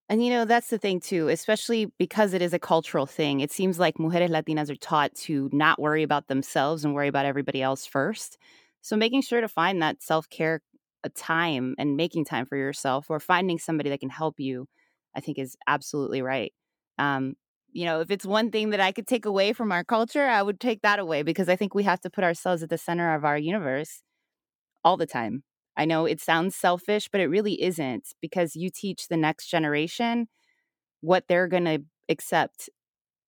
and 0.09 0.23
you 0.23 0.29
know, 0.29 0.45
that's 0.45 0.69
the 0.69 0.77
thing 0.77 0.99
too, 0.99 1.29
especially 1.29 1.91
because 1.97 2.33
it 2.33 2.41
is 2.41 2.53
a 2.53 2.59
cultural 2.59 3.05
thing. 3.07 3.39
It 3.39 3.51
seems 3.51 3.79
like 3.79 3.95
mujeres 3.97 4.29
latinas 4.29 4.69
are 4.69 4.75
taught 4.75 5.15
to 5.25 5.49
not 5.51 5.79
worry 5.81 6.03
about 6.03 6.27
themselves 6.27 6.85
and 6.85 6.93
worry 6.93 7.07
about 7.07 7.25
everybody 7.25 7.61
else 7.61 7.85
first. 7.87 8.37
So 8.81 8.95
making 8.95 9.23
sure 9.23 9.41
to 9.41 9.47
find 9.47 9.81
that 9.81 10.03
self-care 10.03 10.61
uh, 11.03 11.09
time 11.15 11.73
and 11.79 11.97
making 11.97 12.25
time 12.25 12.45
for 12.45 12.55
yourself 12.55 13.09
or 13.09 13.19
finding 13.19 13.57
somebody 13.57 13.89
that 13.89 13.99
can 13.99 14.09
help 14.11 14.39
you, 14.39 14.67
I 15.15 15.21
think 15.21 15.39
is 15.39 15.57
absolutely 15.67 16.21
right. 16.21 16.53
Um, 16.99 17.33
you 17.71 17.85
know, 17.85 17.99
if 17.99 18.11
it's 18.11 18.25
one 18.27 18.51
thing 18.51 18.69
that 18.69 18.79
I 18.79 18.91
could 18.91 19.07
take 19.07 19.25
away 19.25 19.53
from 19.53 19.71
our 19.71 19.83
culture, 19.83 20.27
I 20.27 20.43
would 20.43 20.59
take 20.59 20.81
that 20.83 20.99
away 20.99 21.23
because 21.23 21.49
I 21.49 21.55
think 21.55 21.73
we 21.73 21.83
have 21.83 21.99
to 22.01 22.11
put 22.11 22.23
ourselves 22.23 22.61
at 22.61 22.69
the 22.69 22.77
center 22.77 23.15
of 23.15 23.25
our 23.25 23.37
universe 23.39 24.01
all 24.83 24.97
the 24.97 25.07
time. 25.07 25.43
I 25.77 25.85
know 25.85 26.05
it 26.05 26.21
sounds 26.21 26.55
selfish, 26.55 27.09
but 27.09 27.21
it 27.21 27.27
really 27.27 27.61
isn't 27.61 28.13
because 28.21 28.55
you 28.55 28.69
teach 28.69 29.07
the 29.07 29.17
next 29.17 29.47
generation 29.47 30.27
what 31.01 31.27
they're 31.27 31.47
going 31.47 31.65
to 31.65 31.83
accept, 32.09 32.69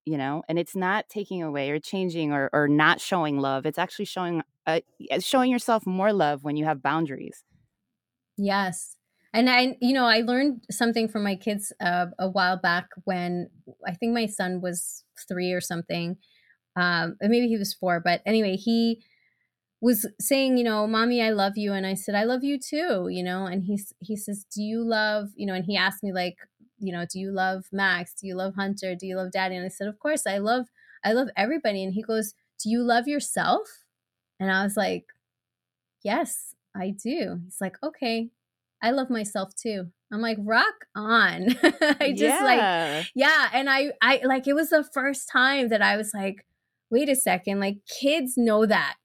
you 0.06 0.18
know, 0.18 0.44
and 0.50 0.60
it's 0.60 0.76
not 0.76 1.10
taking 1.10 1.44
away 1.44 1.72
or 1.72 1.80
changing 1.80 2.32
or, 2.32 2.50
or 2.54 2.68
not 2.68 3.02
showing 3.02 3.40
love. 3.40 3.66
It's 3.66 3.78
actually 3.80 4.06
showing 4.06 4.44
uh, 4.66 4.82
showing 5.20 5.52
yourself 5.52 5.86
more 5.86 6.14
love 6.14 6.44
when 6.44 6.58
you 6.58 6.66
have 6.66 6.82
boundaries. 6.82 7.44
Yes. 8.38 8.96
And 9.34 9.50
I, 9.50 9.78
you 9.82 9.94
know, 9.94 10.06
I 10.06 10.22
learned 10.22 10.66
something 10.72 11.08
from 11.08 11.24
my 11.24 11.36
kids 11.36 11.74
uh, 11.80 12.08
a 12.18 12.30
while 12.30 12.58
back 12.58 12.90
when 13.04 13.50
I 13.86 13.94
think 13.94 14.14
my 14.14 14.26
son 14.26 14.62
was 14.62 15.04
three 15.28 15.52
or 15.52 15.62
something. 15.62 16.18
Um, 16.76 17.18
maybe 17.22 17.48
he 17.48 17.58
was 17.58 17.74
four, 17.74 18.00
but 18.00 18.22
anyway, 18.26 18.56
he 18.56 19.04
was 19.80 20.08
saying, 20.20 20.58
you 20.58 20.64
know, 20.64 20.88
mommy, 20.88 21.22
I 21.22 21.30
love 21.30 21.54
you. 21.56 21.74
And 21.74 21.86
I 21.86 21.94
said, 21.94 22.16
I 22.16 22.24
love 22.24 22.44
you 22.44 22.60
too, 22.60 23.08
you 23.10 23.24
know, 23.24 23.46
and 23.46 23.64
he, 23.64 23.80
he 24.00 24.16
says, 24.16 24.46
do 24.54 24.62
you 24.64 24.82
love, 24.82 25.30
you 25.36 25.46
know, 25.46 25.54
and 25.54 25.66
he 25.66 25.78
asked 25.78 26.04
me 26.04 26.12
like, 26.12 26.38
you 26.80 26.92
know, 26.92 27.06
do 27.12 27.20
you 27.20 27.32
love 27.32 27.66
Max? 27.72 28.14
Do 28.20 28.28
you 28.28 28.36
love 28.36 28.56
Hunter? 28.56 28.96
Do 28.96 29.06
you 29.06 29.16
love 29.16 29.32
daddy? 29.32 29.56
And 29.56 29.66
I 29.66 29.70
said, 29.70 29.88
of 29.88 30.00
course 30.00 30.26
I 30.28 30.40
love, 30.40 30.66
I 31.04 31.14
love 31.14 31.30
everybody. 31.36 31.84
And 31.84 31.94
he 31.94 32.02
goes, 32.02 32.34
do 32.64 32.70
you 32.70 32.82
love 32.82 33.08
yourself? 33.08 33.68
And 34.40 34.52
I 34.52 34.64
was 34.64 34.76
like, 34.78 35.06
yes, 36.04 36.56
I 36.76 36.90
do. 36.92 37.40
He's 37.46 37.62
like, 37.62 37.78
okay, 37.84 38.30
I 38.82 38.92
love 38.92 39.10
myself 39.10 39.56
too. 39.56 39.88
I'm 40.12 40.22
like, 40.22 40.38
rock 40.42 40.86
on. 40.96 41.56
I 41.64 42.14
just 42.16 42.22
yeah. 42.22 42.44
like, 42.44 43.08
yeah. 43.16 43.50
And 43.54 43.70
I, 43.70 43.92
I 44.02 44.22
like, 44.24 44.48
it 44.48 44.54
was 44.54 44.70
the 44.70 44.84
first 44.84 45.30
time 45.30 45.70
that 45.70 45.82
I 45.82 45.98
was 45.98 46.12
like, 46.14 46.46
wait 46.90 47.10
a 47.10 47.16
second, 47.16 47.60
like 47.60 47.78
kids 47.88 48.34
know 48.38 48.66
that 48.66 48.96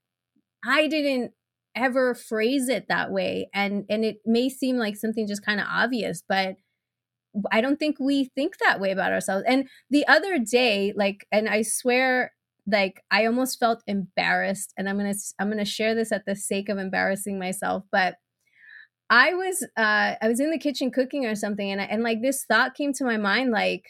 I 0.64 0.88
didn't 0.88 1.32
ever 1.74 2.14
phrase 2.14 2.68
it 2.68 2.86
that 2.88 3.10
way 3.10 3.48
and 3.54 3.84
and 3.88 4.04
it 4.04 4.18
may 4.26 4.48
seem 4.48 4.76
like 4.76 4.94
something 4.96 5.26
just 5.26 5.44
kind 5.44 5.58
of 5.58 5.66
obvious 5.70 6.22
but 6.28 6.56
I 7.50 7.62
don't 7.62 7.78
think 7.78 7.96
we 7.98 8.30
think 8.34 8.58
that 8.58 8.78
way 8.78 8.90
about 8.90 9.12
ourselves. 9.12 9.44
And 9.46 9.68
the 9.90 10.06
other 10.06 10.38
day 10.38 10.92
like 10.96 11.26
and 11.32 11.48
I 11.48 11.62
swear 11.62 12.32
like 12.66 13.02
I 13.10 13.26
almost 13.26 13.58
felt 13.58 13.82
embarrassed 13.86 14.72
and 14.76 14.88
I'm 14.88 14.98
to 14.98 15.14
I'm 15.38 15.50
to 15.56 15.64
share 15.64 15.94
this 15.94 16.12
at 16.12 16.26
the 16.26 16.36
sake 16.36 16.68
of 16.68 16.78
embarrassing 16.78 17.38
myself 17.38 17.84
but 17.90 18.16
I 19.10 19.34
was 19.34 19.62
uh 19.76 20.14
I 20.20 20.28
was 20.28 20.40
in 20.40 20.50
the 20.50 20.58
kitchen 20.58 20.90
cooking 20.90 21.26
or 21.26 21.34
something 21.34 21.70
and 21.70 21.80
I, 21.80 21.84
and 21.84 22.02
like 22.02 22.22
this 22.22 22.44
thought 22.44 22.74
came 22.74 22.92
to 22.94 23.04
my 23.04 23.16
mind 23.16 23.50
like 23.50 23.86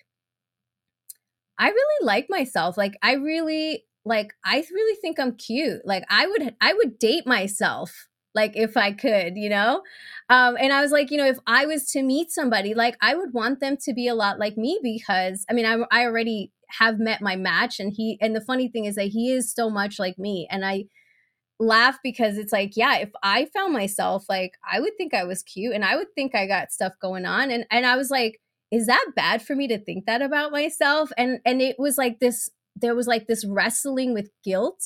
I 1.59 1.69
really 1.69 2.07
like 2.07 2.27
myself. 2.29 2.77
Like 2.77 2.97
I 3.03 3.13
really 3.15 3.85
like 4.05 4.35
I 4.45 4.65
really 4.73 4.97
think 5.01 5.19
I'm 5.19 5.37
cute. 5.37 5.83
Like 5.85 6.05
I 6.11 6.27
would 6.27 6.55
I 6.61 6.73
would 6.75 6.99
date 6.99 7.27
myself 7.27 8.09
like 8.35 8.57
if 8.57 8.77
I 8.77 8.93
could, 8.93 9.37
you 9.37 9.49
know? 9.49 9.83
Um, 10.29 10.57
and 10.59 10.73
I 10.73 10.81
was 10.81 10.91
like, 10.91 11.11
you 11.11 11.19
know, 11.19 11.27
if 11.27 11.39
I 11.47 11.67
was 11.67 11.87
to 11.91 12.03
meet 12.03 12.31
somebody, 12.31 12.75
like 12.75 12.97
I 13.01 13.15
would 13.15 13.33
want 13.33 13.61
them 13.61 13.77
to 13.83 13.93
be 13.93 14.09
a 14.09 14.15
lot 14.15 14.39
like 14.39 14.57
me 14.57 14.79
because 14.83 15.45
I 15.51 15.53
mean, 15.53 15.67
I, 15.67 15.85
I 15.91 16.05
already 16.05 16.53
have 16.71 16.99
met 16.99 17.21
my 17.21 17.37
match 17.37 17.79
and 17.79 17.93
he, 17.95 18.19
and 18.21 18.35
the 18.35 18.41
funny 18.41 18.69
thing 18.69 18.87
is 18.87 18.95
that 18.95 19.09
he 19.09 19.33
is 19.33 19.53
so 19.53 19.69
much 19.69 19.99
like 19.99 20.19
me. 20.19 20.49
And 20.51 20.65
I 20.65 20.85
laugh 21.61 21.99
because 22.03 22.39
it's 22.39 22.53
like, 22.53 22.73
yeah, 22.77 22.99
if 22.99 23.11
I 23.23 23.47
found 23.55 23.73
myself, 23.73 24.25
like 24.29 24.53
I 24.71 24.81
would 24.81 24.97
think 24.97 25.13
I 25.13 25.25
was 25.25 25.43
cute 25.43 25.75
and 25.75 25.85
I 25.85 25.97
would 25.97 26.13
think 26.15 26.35
I 26.35 26.47
got 26.47 26.73
stuff 26.73 26.95
going 27.01 27.27
on. 27.27 27.51
And, 27.51 27.67
and 27.71 27.85
I 27.85 27.97
was 27.97 28.11
like, 28.11 28.41
is 28.71 28.87
that 28.87 29.05
bad 29.15 29.43
for 29.43 29.55
me 29.55 29.69
to 29.69 29.79
think 29.79 30.07
that 30.07 30.23
about 30.23 30.51
myself? 30.51 31.13
And, 31.19 31.41
and 31.45 31.61
it 31.61 31.77
was 31.79 31.99
like 31.99 32.21
this, 32.21 32.49
there 32.77 32.95
was 32.95 33.07
like 33.07 33.27
this 33.27 33.45
wrestling 33.45 34.15
with 34.15 34.31
guilt 34.45 34.81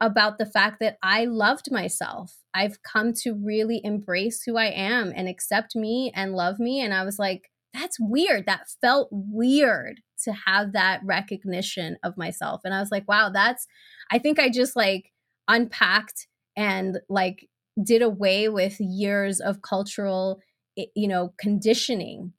about 0.00 0.38
the 0.38 0.46
fact 0.46 0.80
that 0.80 0.98
I 1.02 1.26
loved 1.26 1.70
myself. 1.70 2.38
I've 2.52 2.82
come 2.82 3.12
to 3.22 3.34
really 3.34 3.80
embrace 3.84 4.42
who 4.44 4.56
I 4.56 4.66
am 4.66 5.12
and 5.14 5.28
accept 5.28 5.76
me 5.76 6.12
and 6.14 6.34
love 6.34 6.58
me. 6.58 6.80
And 6.80 6.92
I 6.92 7.04
was 7.04 7.18
like, 7.18 7.50
that's 7.72 7.98
weird. 8.00 8.46
That 8.46 8.66
felt 8.80 9.08
weird 9.12 10.00
to 10.24 10.32
have 10.46 10.72
that 10.72 11.00
recognition 11.04 11.96
of 12.02 12.16
myself. 12.16 12.62
And 12.64 12.74
I 12.74 12.80
was 12.80 12.90
like, 12.90 13.08
wow, 13.08 13.30
that's, 13.32 13.66
I 14.10 14.18
think 14.18 14.38
I 14.38 14.50
just 14.50 14.74
like 14.76 15.12
unpacked 15.48 16.26
and 16.56 16.98
like 17.08 17.48
did 17.82 18.02
away 18.02 18.48
with 18.48 18.80
years 18.80 19.40
of 19.40 19.62
cultural, 19.62 20.40
eh, 20.76 20.86
you 20.96 21.08
know, 21.08 21.32
conditioning. 21.38 22.32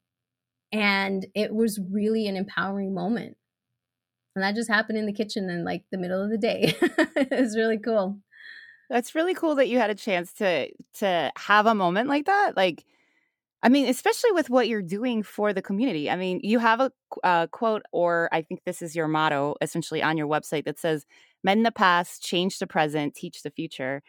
And 0.71 1.25
it 1.33 1.53
was 1.55 1.79
really 1.91 2.27
an 2.27 2.35
empowering 2.35 2.93
moment 2.93 3.37
and 4.35 4.43
that 4.43 4.55
just 4.55 4.69
happened 4.69 4.97
in 4.97 5.05
the 5.05 5.13
kitchen 5.13 5.49
in 5.49 5.63
like 5.63 5.83
the 5.91 5.97
middle 5.97 6.23
of 6.23 6.29
the 6.29 6.37
day. 6.37 6.75
It 7.15 7.39
was 7.39 7.55
really 7.55 7.77
cool. 7.77 8.17
That's 8.89 9.15
really 9.15 9.33
cool 9.33 9.55
that 9.55 9.69
you 9.69 9.79
had 9.79 9.89
a 9.89 9.95
chance 9.95 10.33
to 10.33 10.69
to 10.99 11.31
have 11.35 11.65
a 11.65 11.75
moment 11.75 12.09
like 12.09 12.25
that 12.25 12.55
like 12.55 12.85
i 13.63 13.69
mean 13.69 13.87
especially 13.87 14.31
with 14.31 14.49
what 14.49 14.67
you're 14.67 14.81
doing 14.81 15.23
for 15.23 15.53
the 15.53 15.61
community. 15.61 16.09
I 16.09 16.15
mean 16.15 16.39
you 16.43 16.59
have 16.59 16.79
a, 16.79 16.91
a 17.23 17.27
uh, 17.27 17.47
quote 17.47 17.83
or 17.91 18.29
i 18.31 18.41
think 18.41 18.61
this 18.65 18.81
is 18.81 18.95
your 18.95 19.07
motto 19.07 19.55
essentially 19.61 20.03
on 20.03 20.17
your 20.17 20.27
website 20.27 20.65
that 20.65 20.79
says 20.79 21.05
mend 21.43 21.65
the 21.65 21.71
past 21.71 22.23
change 22.23 22.59
the 22.59 22.67
present 22.67 23.15
teach 23.15 23.41
the 23.41 23.51
future. 23.51 24.03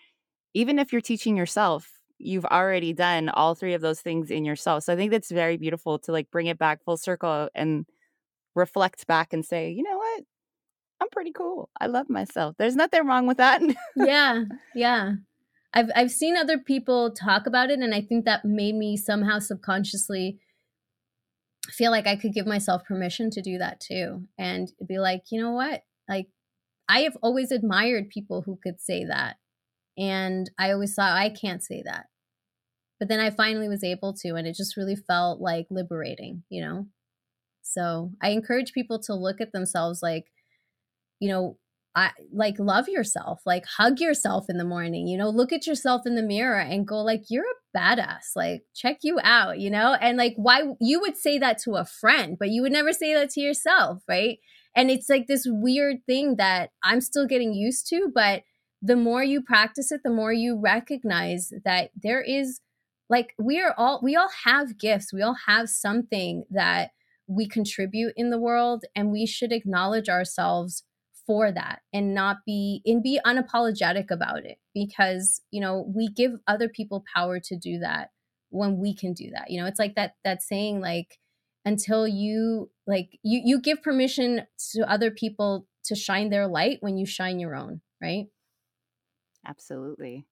Even 0.54 0.78
if 0.78 0.92
you're 0.92 1.00
teaching 1.00 1.36
yourself 1.36 1.90
you've 2.18 2.46
already 2.46 2.92
done 2.92 3.28
all 3.28 3.54
three 3.54 3.74
of 3.74 3.80
those 3.82 4.00
things 4.00 4.30
in 4.30 4.44
yourself. 4.44 4.84
So 4.84 4.92
i 4.92 4.96
think 4.96 5.12
that's 5.12 5.30
very 5.30 5.56
beautiful 5.56 5.98
to 6.00 6.12
like 6.12 6.30
bring 6.30 6.46
it 6.46 6.58
back 6.58 6.84
full 6.84 6.96
circle 6.96 7.48
and 7.54 7.86
reflect 8.54 9.06
back 9.06 9.32
and 9.32 9.44
say, 9.44 9.70
you 9.70 9.82
know 9.82 9.96
what? 9.96 10.24
I'm 11.00 11.08
pretty 11.10 11.32
cool. 11.32 11.68
I 11.80 11.86
love 11.86 12.08
myself. 12.08 12.56
There's 12.58 12.76
nothing 12.76 13.06
wrong 13.06 13.26
with 13.26 13.38
that. 13.38 13.60
yeah. 13.96 14.44
Yeah. 14.74 15.12
I've 15.76 15.90
I've 15.96 16.10
seen 16.12 16.36
other 16.36 16.56
people 16.58 17.10
talk 17.10 17.46
about 17.46 17.70
it 17.70 17.80
and 17.80 17.94
I 17.94 18.00
think 18.00 18.24
that 18.24 18.44
made 18.44 18.76
me 18.76 18.96
somehow 18.96 19.40
subconsciously 19.40 20.38
feel 21.68 21.90
like 21.90 22.06
I 22.06 22.16
could 22.16 22.32
give 22.32 22.46
myself 22.46 22.84
permission 22.84 23.30
to 23.30 23.42
do 23.42 23.58
that 23.58 23.80
too 23.80 24.22
and 24.38 24.70
be 24.86 24.98
like, 24.98 25.24
you 25.30 25.40
know 25.40 25.50
what? 25.50 25.82
Like 26.08 26.28
I 26.88 27.00
have 27.00 27.16
always 27.22 27.50
admired 27.50 28.08
people 28.08 28.42
who 28.42 28.58
could 28.62 28.80
say 28.80 29.04
that. 29.04 29.36
And 29.98 30.50
I 30.58 30.70
always 30.72 30.94
thought 30.94 31.16
I 31.16 31.28
can't 31.28 31.62
say 31.62 31.82
that. 31.84 32.06
But 32.98 33.08
then 33.08 33.20
I 33.20 33.30
finally 33.30 33.68
was 33.68 33.82
able 33.82 34.12
to 34.22 34.34
and 34.36 34.46
it 34.46 34.54
just 34.54 34.76
really 34.76 34.96
felt 34.96 35.40
like 35.40 35.66
liberating, 35.70 36.44
you 36.48 36.62
know? 36.62 36.86
So 37.64 38.12
I 38.22 38.30
encourage 38.30 38.72
people 38.72 38.98
to 39.00 39.14
look 39.14 39.40
at 39.40 39.52
themselves 39.52 40.02
like, 40.02 40.26
you 41.18 41.28
know, 41.28 41.58
I 41.96 42.10
like 42.32 42.58
love 42.58 42.88
yourself, 42.88 43.42
like 43.46 43.64
hug 43.66 44.00
yourself 44.00 44.46
in 44.48 44.58
the 44.58 44.64
morning, 44.64 45.06
you 45.06 45.16
know, 45.16 45.28
look 45.28 45.52
at 45.52 45.66
yourself 45.66 46.02
in 46.06 46.16
the 46.16 46.22
mirror 46.22 46.58
and 46.58 46.86
go 46.86 46.96
like 47.00 47.24
you're 47.30 47.44
a 47.44 47.78
badass, 47.78 48.34
like 48.34 48.62
check 48.74 48.98
you 49.02 49.20
out, 49.22 49.60
you 49.60 49.70
know? 49.70 49.96
And 50.00 50.18
like 50.18 50.34
why 50.36 50.62
you 50.80 51.00
would 51.00 51.16
say 51.16 51.38
that 51.38 51.58
to 51.58 51.74
a 51.76 51.84
friend, 51.84 52.36
but 52.38 52.50
you 52.50 52.62
would 52.62 52.72
never 52.72 52.92
say 52.92 53.14
that 53.14 53.30
to 53.30 53.40
yourself, 53.40 54.02
right? 54.08 54.38
And 54.74 54.90
it's 54.90 55.08
like 55.08 55.28
this 55.28 55.46
weird 55.48 55.98
thing 56.04 56.34
that 56.36 56.70
I'm 56.82 57.00
still 57.00 57.26
getting 57.26 57.54
used 57.54 57.86
to, 57.90 58.10
but 58.12 58.42
the 58.82 58.96
more 58.96 59.22
you 59.22 59.40
practice 59.40 59.92
it, 59.92 60.00
the 60.02 60.10
more 60.10 60.32
you 60.32 60.60
recognize 60.60 61.52
that 61.64 61.90
there 61.94 62.20
is 62.20 62.60
like 63.08 63.34
we 63.38 63.60
are 63.60 63.74
all 63.78 64.00
we 64.02 64.16
all 64.16 64.30
have 64.44 64.78
gifts. 64.78 65.12
We 65.12 65.22
all 65.22 65.36
have 65.46 65.68
something 65.68 66.44
that 66.50 66.90
we 67.26 67.48
contribute 67.48 68.12
in 68.16 68.30
the 68.30 68.38
world 68.38 68.84
and 68.94 69.10
we 69.10 69.26
should 69.26 69.52
acknowledge 69.52 70.08
ourselves 70.08 70.84
for 71.26 71.50
that 71.50 71.80
and 71.92 72.14
not 72.14 72.38
be 72.44 72.82
and 72.84 73.02
be 73.02 73.18
unapologetic 73.24 74.10
about 74.10 74.44
it 74.44 74.58
because 74.74 75.40
you 75.50 75.60
know 75.60 75.90
we 75.94 76.08
give 76.08 76.32
other 76.46 76.68
people 76.68 77.04
power 77.14 77.40
to 77.40 77.56
do 77.56 77.78
that 77.78 78.10
when 78.50 78.78
we 78.78 78.94
can 78.94 79.12
do 79.12 79.30
that 79.30 79.50
you 79.50 79.58
know 79.58 79.66
it's 79.66 79.78
like 79.78 79.94
that 79.94 80.14
that 80.22 80.42
saying 80.42 80.80
like 80.80 81.18
until 81.64 82.06
you 82.06 82.70
like 82.86 83.18
you 83.22 83.40
you 83.42 83.60
give 83.60 83.82
permission 83.82 84.42
to 84.72 84.88
other 84.90 85.10
people 85.10 85.66
to 85.82 85.94
shine 85.94 86.28
their 86.28 86.46
light 86.46 86.78
when 86.80 86.98
you 86.98 87.06
shine 87.06 87.40
your 87.40 87.54
own 87.54 87.80
right 88.02 88.26
absolutely 89.46 90.26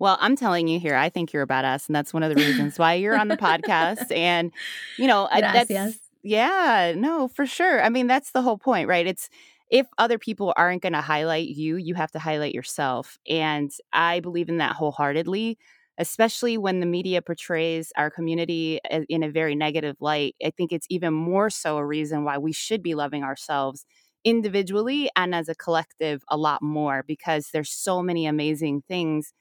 well, 0.00 0.18
I'm 0.20 0.34
telling 0.34 0.66
you 0.66 0.80
here, 0.80 0.96
I 0.96 1.08
think 1.08 1.32
you're 1.32 1.44
a 1.44 1.46
badass, 1.46 1.86
and 1.88 1.94
that's 1.94 2.12
one 2.12 2.22
of 2.24 2.34
the 2.34 2.34
reasons 2.34 2.78
why 2.78 2.94
you're 2.94 3.16
on 3.16 3.28
the 3.28 3.36
podcast. 3.36 4.14
And 4.14 4.52
you 4.98 5.06
know, 5.06 5.28
Gracias. 5.38 5.68
that's 5.68 5.98
yeah, 6.24 6.94
no, 6.96 7.28
for 7.28 7.46
sure. 7.46 7.82
I 7.82 7.90
mean, 7.90 8.06
that's 8.06 8.32
the 8.32 8.42
whole 8.42 8.58
point, 8.58 8.88
right? 8.88 9.06
It's 9.06 9.28
if 9.70 9.86
other 9.98 10.18
people 10.18 10.54
aren't 10.56 10.82
going 10.82 10.94
to 10.94 11.00
highlight 11.02 11.48
you, 11.48 11.76
you 11.76 11.94
have 11.94 12.12
to 12.12 12.18
highlight 12.18 12.54
yourself. 12.54 13.18
And 13.28 13.70
I 13.92 14.20
believe 14.20 14.48
in 14.48 14.58
that 14.58 14.76
wholeheartedly, 14.76 15.58
especially 15.98 16.58
when 16.58 16.80
the 16.80 16.86
media 16.86 17.22
portrays 17.22 17.92
our 17.96 18.10
community 18.10 18.80
eh, 18.90 19.04
in 19.08 19.22
a 19.22 19.30
very 19.30 19.54
negative 19.54 19.96
light. 20.00 20.34
I 20.44 20.50
think 20.56 20.72
it's 20.72 20.86
even 20.90 21.14
more 21.14 21.50
so 21.50 21.76
a 21.78 21.86
reason 21.86 22.24
why 22.24 22.38
we 22.38 22.52
should 22.52 22.82
be 22.82 22.94
loving 22.94 23.22
ourselves 23.24 23.84
individually 24.24 25.10
and 25.16 25.34
as 25.34 25.48
a 25.50 25.54
collective 25.54 26.24
a 26.30 26.36
lot 26.38 26.62
more 26.62 27.04
because 27.06 27.50
there's 27.52 27.70
so 27.70 28.02
many 28.02 28.26
amazing 28.26 28.82
things, 28.88 29.32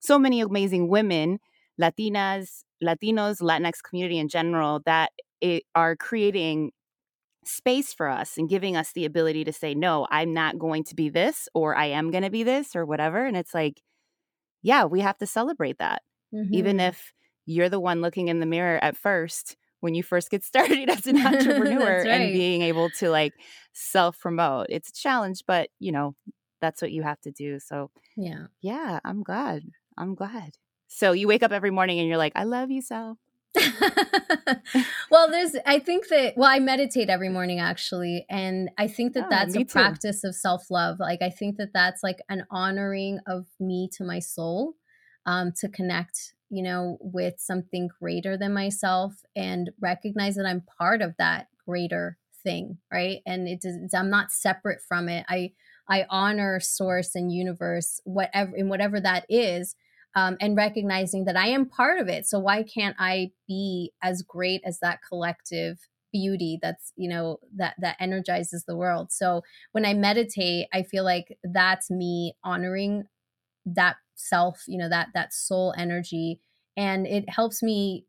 so 0.00 0.18
many 0.18 0.40
amazing 0.40 0.88
women, 0.88 1.38
Latinas, 1.80 2.64
Latinos, 2.82 3.40
Latinx 3.40 3.74
community 3.88 4.18
in 4.18 4.28
general 4.28 4.80
that 4.86 5.12
it, 5.42 5.64
are 5.74 5.96
creating 5.96 6.72
space 7.44 7.92
for 7.92 8.08
us 8.08 8.38
and 8.38 8.48
giving 8.48 8.76
us 8.76 8.92
the 8.92 9.04
ability 9.04 9.44
to 9.44 9.52
say, 9.52 9.74
no, 9.74 10.06
I'm 10.10 10.32
not 10.32 10.58
going 10.58 10.84
to 10.84 10.94
be 10.94 11.08
this, 11.08 11.48
or 11.54 11.76
I 11.76 11.86
am 11.86 12.10
going 12.10 12.22
to 12.22 12.30
be 12.30 12.44
this, 12.44 12.74
or 12.74 12.86
whatever. 12.86 13.26
And 13.26 13.36
it's 13.36 13.52
like, 13.52 13.82
yeah, 14.62 14.84
we 14.84 15.00
have 15.00 15.18
to 15.18 15.26
celebrate 15.26 15.78
that. 15.78 16.02
Mm-hmm. 16.32 16.54
Even 16.54 16.80
if 16.80 17.12
you're 17.44 17.68
the 17.68 17.80
one 17.80 18.00
looking 18.00 18.28
in 18.28 18.40
the 18.40 18.46
mirror 18.46 18.78
at 18.82 18.96
first 18.96 19.56
when 19.80 19.94
you 19.94 20.02
first 20.02 20.30
get 20.30 20.44
started 20.44 20.88
as 20.88 21.06
an 21.06 21.18
entrepreneur 21.26 21.98
right. 21.98 22.08
and 22.08 22.32
being 22.32 22.62
able 22.62 22.88
to 22.90 23.10
like 23.10 23.34
self 23.72 24.18
promote. 24.18 24.66
It's 24.70 24.90
a 24.90 24.94
challenge, 24.94 25.42
but 25.46 25.68
you 25.78 25.92
know, 25.92 26.14
that's 26.60 26.80
what 26.80 26.92
you 26.92 27.02
have 27.02 27.20
to 27.22 27.32
do. 27.32 27.58
So, 27.58 27.90
yeah. 28.16 28.46
Yeah, 28.60 29.00
I'm 29.04 29.22
glad. 29.22 29.64
I'm 29.98 30.14
glad. 30.14 30.52
So 30.86 31.12
you 31.12 31.26
wake 31.26 31.42
up 31.42 31.52
every 31.52 31.70
morning 31.70 31.98
and 31.98 32.08
you're 32.08 32.18
like, 32.18 32.34
I 32.36 32.44
love 32.44 32.70
you, 32.70 32.80
Sal. 32.80 33.18
well, 35.10 35.30
there's, 35.30 35.54
I 35.66 35.78
think 35.78 36.08
that, 36.08 36.34
well, 36.36 36.50
I 36.50 36.58
meditate 36.58 37.08
every 37.08 37.28
morning 37.28 37.58
actually. 37.58 38.24
And 38.30 38.70
I 38.78 38.88
think 38.88 39.14
that 39.14 39.24
oh, 39.24 39.30
that's 39.30 39.54
a 39.54 39.60
too. 39.60 39.64
practice 39.66 40.24
of 40.24 40.34
self 40.34 40.70
love. 40.70 40.98
Like, 40.98 41.22
I 41.22 41.30
think 41.30 41.56
that 41.56 41.72
that's 41.72 42.02
like 42.02 42.18
an 42.28 42.46
honoring 42.50 43.20
of 43.26 43.46
me 43.60 43.88
to 43.94 44.04
my 44.04 44.18
soul 44.18 44.74
um, 45.26 45.52
to 45.58 45.68
connect, 45.68 46.34
you 46.50 46.62
know, 46.62 46.98
with 47.00 47.34
something 47.38 47.88
greater 48.00 48.36
than 48.36 48.54
myself 48.54 49.14
and 49.36 49.70
recognize 49.80 50.36
that 50.36 50.46
I'm 50.46 50.64
part 50.78 51.02
of 51.02 51.14
that 51.18 51.48
greater 51.66 52.18
thing. 52.42 52.78
Right. 52.92 53.20
And 53.26 53.46
it 53.48 53.60
does, 53.60 53.76
I'm 53.94 54.10
not 54.10 54.32
separate 54.32 54.80
from 54.80 55.08
it. 55.08 55.24
I, 55.28 55.52
I 55.88 56.06
honor 56.08 56.58
source 56.60 57.14
and 57.14 57.32
universe, 57.32 58.00
whatever, 58.04 58.56
in 58.56 58.68
whatever 58.68 59.00
that 59.00 59.26
is 59.28 59.74
um, 60.14 60.36
and 60.40 60.56
recognizing 60.56 61.24
that 61.24 61.36
I 61.36 61.48
am 61.48 61.68
part 61.68 61.98
of 62.00 62.08
it. 62.08 62.26
So 62.26 62.38
why 62.38 62.62
can't 62.62 62.96
I 62.98 63.30
be 63.48 63.92
as 64.02 64.22
great 64.22 64.62
as 64.64 64.78
that 64.80 65.00
collective 65.06 65.78
beauty 66.12 66.58
that's 66.60 66.92
you 66.94 67.08
know 67.08 67.38
that 67.56 67.74
that 67.78 67.96
energizes 67.98 68.64
the 68.66 68.76
world? 68.76 69.10
So 69.10 69.42
when 69.72 69.86
i 69.86 69.94
meditate 69.94 70.66
i 70.72 70.82
feel 70.82 71.04
like 71.04 71.38
that's 71.42 71.90
me 71.90 72.34
honoring 72.44 73.04
that 73.64 73.96
self 74.14 74.64
you 74.68 74.78
know 74.78 74.88
that 74.88 75.08
that 75.14 75.32
soul 75.32 75.74
energy. 75.76 76.40
And 76.76 77.06
it 77.06 77.28
helps 77.28 77.62
me 77.62 78.06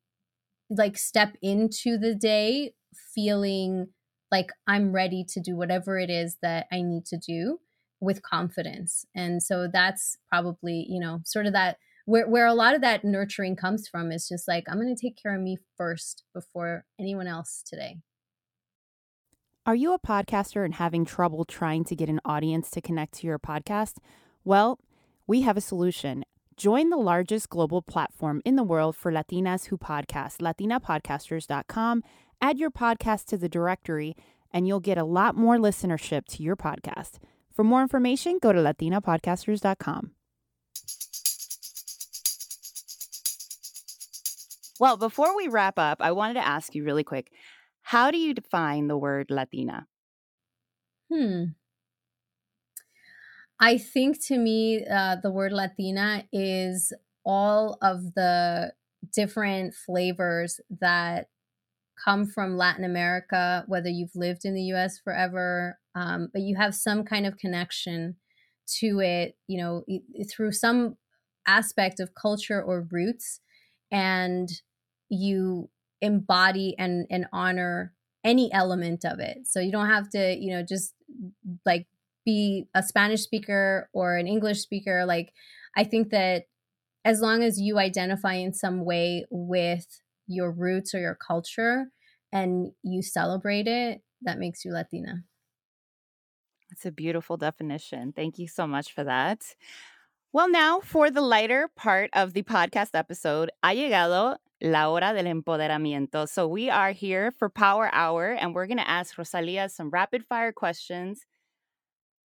like 0.69 0.97
step 0.97 1.35
into 1.41 1.97
the 1.97 2.15
day 2.15 2.73
feeling 3.13 3.87
like 4.31 4.49
i'm 4.67 4.91
ready 4.91 5.25
to 5.27 5.39
do 5.39 5.55
whatever 5.55 5.97
it 5.97 6.09
is 6.09 6.37
that 6.41 6.67
i 6.71 6.81
need 6.81 7.05
to 7.05 7.17
do 7.17 7.59
with 8.03 8.21
confidence. 8.21 9.05
And 9.15 9.41
so 9.41 9.67
that's 9.71 10.17
probably 10.29 10.85
you 10.89 10.99
know 10.99 11.21
sort 11.25 11.45
of 11.45 11.53
that 11.53 11.77
where 12.05 12.27
where 12.27 12.45
a 12.47 12.53
lot 12.53 12.75
of 12.75 12.81
that 12.81 13.03
nurturing 13.03 13.55
comes 13.55 13.87
from 13.87 14.11
is 14.11 14.27
just 14.27 14.47
like 14.47 14.65
i'm 14.69 14.79
going 14.79 14.93
to 14.93 15.01
take 15.01 15.17
care 15.21 15.35
of 15.35 15.41
me 15.41 15.57
first 15.77 16.23
before 16.33 16.85
anyone 16.99 17.27
else 17.27 17.63
today 17.65 17.97
Are 19.65 19.75
you 19.75 19.93
a 19.93 19.99
podcaster 19.99 20.65
and 20.65 20.73
having 20.75 21.05
trouble 21.05 21.45
trying 21.45 21.85
to 21.85 21.95
get 21.95 22.09
an 22.09 22.19
audience 22.25 22.69
to 22.71 22.81
connect 22.81 23.13
to 23.19 23.27
your 23.27 23.39
podcast? 23.39 23.99
Well, 24.43 24.77
we 25.25 25.41
have 25.43 25.55
a 25.55 25.61
solution. 25.61 26.25
Join 26.57 26.89
the 26.89 26.97
largest 26.97 27.47
global 27.49 27.81
platform 27.81 28.41
in 28.43 28.57
the 28.57 28.63
world 28.63 28.95
for 28.97 29.09
Latinas 29.09 29.67
who 29.67 29.77
podcast, 29.77 30.39
latinapodcasters.com. 30.41 32.03
Add 32.41 32.59
your 32.59 32.71
podcast 32.71 33.25
to 33.27 33.37
the 33.37 33.47
directory, 33.47 34.15
and 34.51 34.67
you'll 34.67 34.81
get 34.81 34.97
a 34.97 35.05
lot 35.05 35.35
more 35.37 35.57
listenership 35.57 36.25
to 36.25 36.43
your 36.43 36.57
podcast. 36.57 37.19
For 37.49 37.63
more 37.63 37.81
information, 37.81 38.39
go 38.41 38.51
to 38.51 38.59
latinapodcasters.com. 38.59 40.11
Well, 44.83 44.97
before 44.97 45.33
we 45.33 45.47
wrap 45.47 45.79
up, 45.79 46.01
I 46.01 46.11
wanted 46.11 46.33
to 46.33 46.45
ask 46.45 46.75
you 46.75 46.83
really 46.83 47.05
quick 47.05 47.31
how 47.83 48.11
do 48.11 48.17
you 48.17 48.33
define 48.33 48.89
the 48.89 48.97
word 48.97 49.27
Latina? 49.29 49.87
Hmm. 51.09 51.43
I 53.61 53.77
think 53.77 54.21
to 54.25 54.37
me, 54.37 54.85
uh, 54.85 55.15
the 55.23 55.31
word 55.31 55.53
Latina 55.53 56.25
is 56.33 56.91
all 57.23 57.77
of 57.81 58.13
the 58.15 58.73
different 59.13 59.73
flavors 59.73 60.59
that 60.81 61.27
come 62.03 62.25
from 62.25 62.57
Latin 62.57 62.83
America, 62.83 63.63
whether 63.67 63.87
you've 63.87 64.17
lived 64.17 64.43
in 64.43 64.53
the 64.53 64.73
US 64.73 64.99
forever, 64.99 65.79
um, 65.95 66.27
but 66.33 66.41
you 66.41 66.57
have 66.57 66.75
some 66.75 67.05
kind 67.05 67.25
of 67.25 67.37
connection 67.37 68.17
to 68.79 68.99
it, 68.99 69.37
you 69.47 69.61
know, 69.61 69.85
through 70.29 70.51
some 70.51 70.97
aspect 71.47 72.01
of 72.01 72.15
culture 72.15 72.61
or 72.61 72.85
roots, 72.91 73.39
and 73.89 74.49
you 75.13 75.69
embody 76.01 76.75
and, 76.77 77.05
and 77.09 77.27
honor 77.31 77.93
any 78.23 78.51
element 78.53 79.05
of 79.05 79.19
it. 79.19 79.39
So 79.45 79.59
you 79.59 79.71
don't 79.71 79.89
have 79.89 80.09
to, 80.11 80.35
you 80.37 80.51
know, 80.51 80.63
just 80.67 80.93
like 81.65 81.87
be 82.25 82.67
a 82.73 82.81
Spanish 82.81 83.21
speaker 83.21 83.89
or 83.93 84.17
an 84.17 84.27
English 84.27 84.59
speaker. 84.59 85.05
Like, 85.05 85.33
I 85.75 85.83
think 85.83 86.09
that 86.11 86.45
as 87.05 87.19
long 87.21 87.43
as 87.43 87.59
you 87.59 87.79
identify 87.79 88.35
in 88.35 88.53
some 88.53 88.85
way 88.85 89.25
with 89.29 90.01
your 90.27 90.51
roots 90.51 90.93
or 90.95 90.99
your 90.99 91.15
culture 91.15 91.87
and 92.31 92.71
you 92.81 93.01
celebrate 93.01 93.67
it, 93.67 94.01
that 94.21 94.39
makes 94.39 94.63
you 94.63 94.71
Latina. 94.71 95.23
That's 96.69 96.85
a 96.85 96.91
beautiful 96.91 97.37
definition. 97.37 98.13
Thank 98.13 98.39
you 98.39 98.47
so 98.47 98.65
much 98.65 98.93
for 98.93 99.03
that. 99.03 99.55
Well, 100.31 100.49
now 100.49 100.79
for 100.79 101.11
the 101.11 101.21
lighter 101.21 101.69
part 101.75 102.09
of 102.13 102.33
the 102.33 102.41
podcast 102.41 102.91
episode, 102.93 103.51
ha 103.63 103.71
llegado 103.73 104.37
la 104.63 104.89
hora 104.89 105.13
del 105.13 105.25
empoderamiento. 105.25 106.27
So 106.27 106.47
we 106.47 106.69
are 106.69 106.91
here 106.91 107.31
for 107.31 107.49
Power 107.49 107.89
Hour, 107.93 108.31
and 108.31 108.55
we're 108.55 108.67
going 108.67 108.77
to 108.77 108.89
ask 108.89 109.17
Rosalia 109.17 109.69
some 109.69 109.89
rapid 109.89 110.25
fire 110.25 110.51
questions 110.51 111.25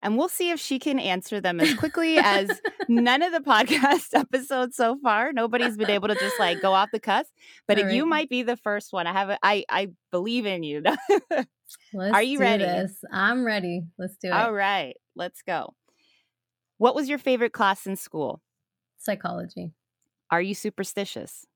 and 0.06 0.18
we'll 0.18 0.30
see 0.30 0.52
if 0.52 0.60
she 0.60 0.78
can 0.78 1.00
answer 1.00 1.42
them 1.42 1.60
as 1.60 1.74
quickly 1.74 2.18
as 2.20 2.48
none 2.88 3.24
of 3.24 3.32
the 3.32 3.40
podcast 3.40 4.14
episodes 4.14 4.76
so 4.76 4.98
far. 5.02 5.34
Nobody's 5.34 5.78
been 5.78 5.90
able 5.90 6.10
to 6.10 6.14
just 6.14 6.40
like 6.40 6.62
go 6.62 6.74
off 6.74 6.90
the 6.92 7.00
cuff, 7.00 7.26
but 7.68 7.82
right. 7.82 7.92
you 7.92 8.06
might 8.06 8.30
be 8.30 8.44
the 8.44 8.56
first 8.56 8.94
one. 8.94 9.08
I 9.08 9.14
have 9.14 9.30
a, 9.32 9.40
I 9.42 9.66
I 9.68 9.88
believe 10.12 10.46
in 10.46 10.62
you. 10.62 10.84
Are 11.98 12.22
you 12.22 12.38
ready? 12.38 12.64
This. 12.64 13.04
I'm 13.12 13.44
ready. 13.44 13.82
Let's 13.98 14.16
do 14.18 14.28
it. 14.28 14.32
All 14.32 14.54
right, 14.54 14.96
let's 15.16 15.42
go. 15.42 15.74
What 16.78 16.94
was 16.94 17.10
your 17.10 17.18
favorite 17.18 17.54
class 17.54 17.88
in 17.88 17.96
school? 17.96 18.42
Psychology. 19.00 19.72
Are 20.30 20.42
you 20.42 20.54
superstitious? 20.54 21.48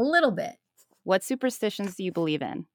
A 0.00 0.02
little 0.02 0.32
bit. 0.32 0.56
What 1.04 1.22
superstitions 1.22 1.94
do 1.94 2.02
you 2.02 2.12
believe 2.12 2.42
in? 2.42 2.66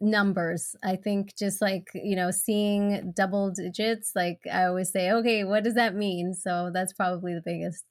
numbers. 0.00 0.76
I 0.82 0.96
think 0.96 1.36
just 1.36 1.60
like, 1.60 1.88
you 1.94 2.16
know, 2.16 2.30
seeing 2.30 3.12
double 3.16 3.50
digits, 3.50 4.12
like 4.14 4.40
I 4.52 4.64
always 4.64 4.90
say, 4.90 5.10
okay, 5.10 5.44
what 5.44 5.64
does 5.64 5.74
that 5.74 5.94
mean? 5.94 6.34
So 6.34 6.70
that's 6.72 6.92
probably 6.92 7.34
the 7.34 7.42
biggest. 7.44 7.84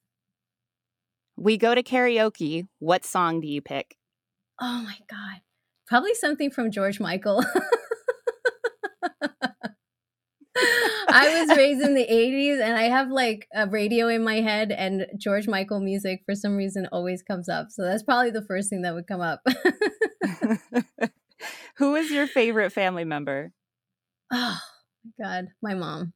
We 1.36 1.58
go 1.58 1.74
to 1.74 1.84
karaoke. 1.84 2.68
What 2.80 3.06
song 3.06 3.42
do 3.42 3.48
you 3.48 3.62
pick? 3.62 3.98
Oh 4.62 4.84
my 4.84 4.98
God. 5.10 5.42
Probably 5.88 6.14
something 6.14 6.52
from 6.52 6.72
George 6.72 7.00
Michael. 7.00 7.44
I 10.56 11.46
was 11.48 11.58
raised 11.58 11.82
in 11.82 11.96
the 11.96 12.06
80s 12.06 12.62
and 12.62 12.78
I 12.78 12.84
have 12.84 13.10
like 13.10 13.48
a 13.54 13.68
radio 13.68 14.08
in 14.08 14.24
my 14.24 14.42
head 14.42 14.72
and 14.72 15.08
George 15.18 15.48
Michael 15.48 15.80
music 15.80 16.22
for 16.26 16.36
some 16.36 16.56
reason 16.56 16.88
always 16.92 17.22
comes 17.24 17.50
up. 17.50 17.68
So 17.72 17.84
that's 17.84 18.04
probably 18.04 18.32
the 18.32 18.46
first 18.46 18.70
thing 18.70 18.84
that 18.84 18.94
would 18.94 19.08
come 19.08 19.22
up. 19.22 19.42
Who 21.78 21.96
is 21.96 22.12
your 22.12 22.28
favorite 22.28 22.72
family 22.72 23.04
member? 23.04 23.52
Oh, 24.32 24.60
God, 25.20 25.48
my 25.62 25.74
mom. 25.74 26.14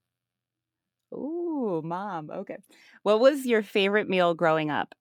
Ooh, 1.13 1.81
mom. 1.83 2.29
Okay. 2.29 2.57
What 3.03 3.19
was 3.19 3.45
your 3.45 3.63
favorite 3.63 4.09
meal 4.09 4.33
growing 4.33 4.69
up? 4.69 4.93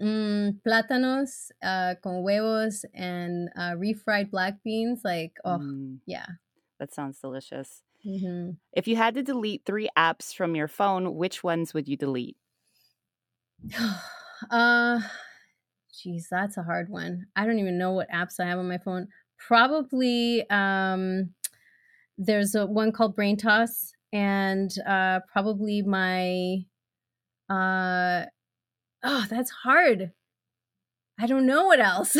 Mm, 0.00 0.60
plátanos 0.66 1.50
uh, 1.62 1.94
con 2.02 2.22
huevos 2.22 2.84
and 2.94 3.50
uh, 3.56 3.72
refried 3.76 4.30
black 4.30 4.62
beans. 4.64 5.02
Like, 5.04 5.32
oh, 5.44 5.58
mm, 5.58 5.98
yeah. 6.06 6.26
That 6.78 6.94
sounds 6.94 7.18
delicious. 7.18 7.82
Mm-hmm. 8.06 8.50
If 8.72 8.88
you 8.88 8.96
had 8.96 9.14
to 9.14 9.22
delete 9.22 9.62
three 9.64 9.88
apps 9.96 10.34
from 10.34 10.56
your 10.56 10.68
phone, 10.68 11.14
which 11.14 11.44
ones 11.44 11.74
would 11.74 11.88
you 11.88 11.96
delete? 11.96 12.36
uh, 14.50 15.00
geez, 16.02 16.28
that's 16.30 16.56
a 16.56 16.62
hard 16.62 16.88
one. 16.88 17.26
I 17.36 17.44
don't 17.44 17.58
even 17.58 17.78
know 17.78 17.92
what 17.92 18.10
apps 18.10 18.40
I 18.40 18.46
have 18.46 18.58
on 18.58 18.68
my 18.68 18.78
phone 18.78 19.08
probably 19.40 20.48
um, 20.50 21.30
there's 22.18 22.54
a 22.54 22.66
one 22.66 22.92
called 22.92 23.16
Brain 23.16 23.36
Toss, 23.36 23.92
and 24.12 24.70
uh, 24.86 25.20
probably 25.32 25.82
my 25.82 26.58
uh, 27.48 28.26
oh, 29.02 29.26
that's 29.28 29.50
hard. 29.50 30.12
I 31.18 31.26
don't 31.26 31.46
know 31.46 31.66
what 31.66 31.80
else. 31.80 32.16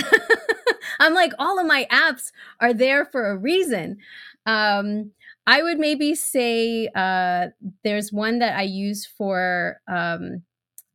I'm 1.01 1.14
like, 1.14 1.33
all 1.39 1.59
of 1.59 1.66
my 1.66 1.87
apps 1.91 2.33
are 2.61 2.74
there 2.74 3.05
for 3.05 3.31
a 3.31 3.37
reason. 3.37 3.99
Um, 4.45 5.12
I 5.51 5.64
would 5.64 5.80
maybe 5.80 6.14
say 6.14 6.88
uh, 6.94 7.48
there's 7.82 8.12
one 8.12 8.38
that 8.38 8.57
I 8.57 8.62
use 8.62 9.05
for 9.05 9.80
um, 9.88 10.42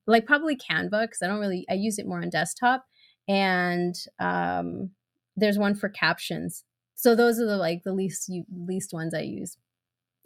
like 0.08 0.26
probably 0.26 0.56
Canva 0.56 1.02
because 1.02 1.22
I 1.22 1.28
don't 1.28 1.42
really 1.42 1.66
I 1.70 1.74
use 1.74 2.00
it 2.00 2.08
more 2.08 2.22
on 2.22 2.30
desktop, 2.30 2.86
and 3.28 3.94
um, 4.18 4.92
there's 5.36 5.58
one 5.58 5.76
for 5.76 5.90
captions. 5.90 6.64
So 6.96 7.16
those 7.16 7.38
are 7.38 7.46
the 7.46 7.58
like 7.58 7.84
the 7.84 7.92
least 7.92 8.30
you 8.30 8.46
least 8.50 8.94
ones 8.94 9.14
I 9.14 9.24
use. 9.24 9.58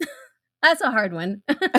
That's 0.62 0.80
a 0.80 0.92
hard 0.92 1.12
one. 1.12 1.42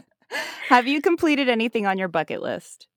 have 0.68 0.88
you 0.88 1.00
completed 1.00 1.48
anything 1.48 1.86
on 1.86 1.96
your 1.96 2.08
bucket 2.08 2.42
list? 2.42 2.88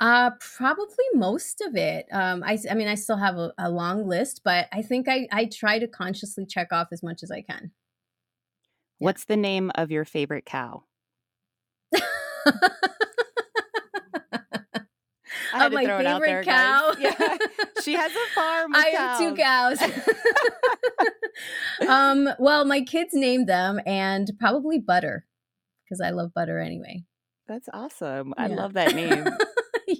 Uh, 0.00 0.30
probably 0.56 1.04
most 1.14 1.60
of 1.60 1.76
it. 1.76 2.06
Um, 2.12 2.42
I, 2.44 2.58
I 2.70 2.74
mean, 2.74 2.88
I 2.88 2.94
still 2.94 3.16
have 3.16 3.36
a, 3.36 3.52
a 3.58 3.70
long 3.70 4.06
list, 4.06 4.42
but 4.44 4.68
I 4.72 4.82
think 4.82 5.08
I, 5.08 5.28
I 5.32 5.46
try 5.46 5.78
to 5.78 5.86
consciously 5.86 6.46
check 6.46 6.72
off 6.72 6.88
as 6.92 7.02
much 7.02 7.22
as 7.22 7.30
I 7.30 7.42
can. 7.42 7.70
What's 8.98 9.24
the 9.24 9.36
name 9.36 9.70
of 9.74 9.90
your 9.90 10.04
favorite 10.04 10.44
cow? 10.44 10.84
of 15.66 15.72
my 15.72 15.86
favorite 15.86 16.20
there, 16.20 16.44
cow. 16.44 16.94
Yeah. 16.98 17.38
She 17.82 17.92
has 17.92 18.12
a 18.12 18.34
farm. 18.34 18.74
I 18.74 18.92
cows. 18.92 18.96
have 18.96 19.18
two 19.18 19.34
cows. 19.36 19.82
um, 21.88 22.30
well, 22.38 22.64
my 22.64 22.80
kids 22.80 23.10
named 23.12 23.46
them 23.46 23.78
and 23.84 24.30
probably 24.38 24.78
Butter 24.78 25.26
because 25.84 26.00
I 26.00 26.08
love 26.10 26.32
butter 26.32 26.58
anyway. 26.58 27.04
That's 27.46 27.68
awesome. 27.74 28.32
Yeah. 28.38 28.44
I 28.44 28.46
love 28.46 28.72
that 28.72 28.94
name. 28.94 29.26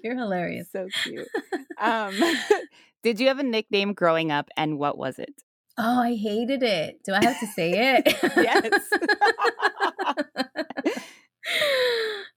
You're 0.04 0.16
hilarious. 0.16 0.68
So 0.70 0.88
cute. 1.02 1.28
Um, 1.76 2.22
did 3.02 3.18
you 3.18 3.26
have 3.26 3.40
a 3.40 3.42
nickname 3.42 3.94
growing 3.94 4.30
up 4.30 4.48
and 4.56 4.78
what 4.78 4.96
was 4.96 5.18
it? 5.18 5.42
Oh, 5.76 6.00
I 6.02 6.14
hated 6.14 6.62
it. 6.62 7.02
Do 7.04 7.12
I 7.12 7.20
have 7.20 7.40
to 7.40 7.46
say 7.48 7.96
it? 7.96 8.16
yes. 8.36 8.72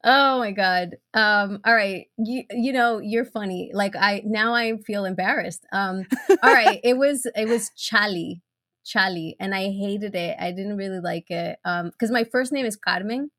Oh 0.04 0.40
my 0.40 0.52
god. 0.52 0.96
Um 1.14 1.60
all 1.66 1.76
right. 1.76 2.08
You 2.18 2.46
you 2.50 2.74
know, 2.74 2.98
you're 2.98 3.26
funny. 3.26 3.70
Like 3.74 3.96
I 3.96 4.24
now 4.26 4.56
I 4.56 4.78
feel 4.78 5.06
embarrassed. 5.06 5.66
Um 5.72 6.06
all 6.42 6.52
right, 6.52 6.80
it 6.84 6.98
was 6.98 7.28
it 7.36 7.48
was 7.48 7.70
Chali. 7.76 8.42
Chali 8.84 9.36
and 9.40 9.54
I 9.54 9.70
hated 9.70 10.16
it. 10.16 10.36
I 10.40 10.52
didn't 10.52 10.78
really 10.78 11.00
like 11.00 11.30
it. 11.30 11.60
Um 11.64 11.92
cuz 12.00 12.10
my 12.10 12.24
first 12.24 12.52
name 12.52 12.66
is 12.66 12.76
Carmen 12.76 13.30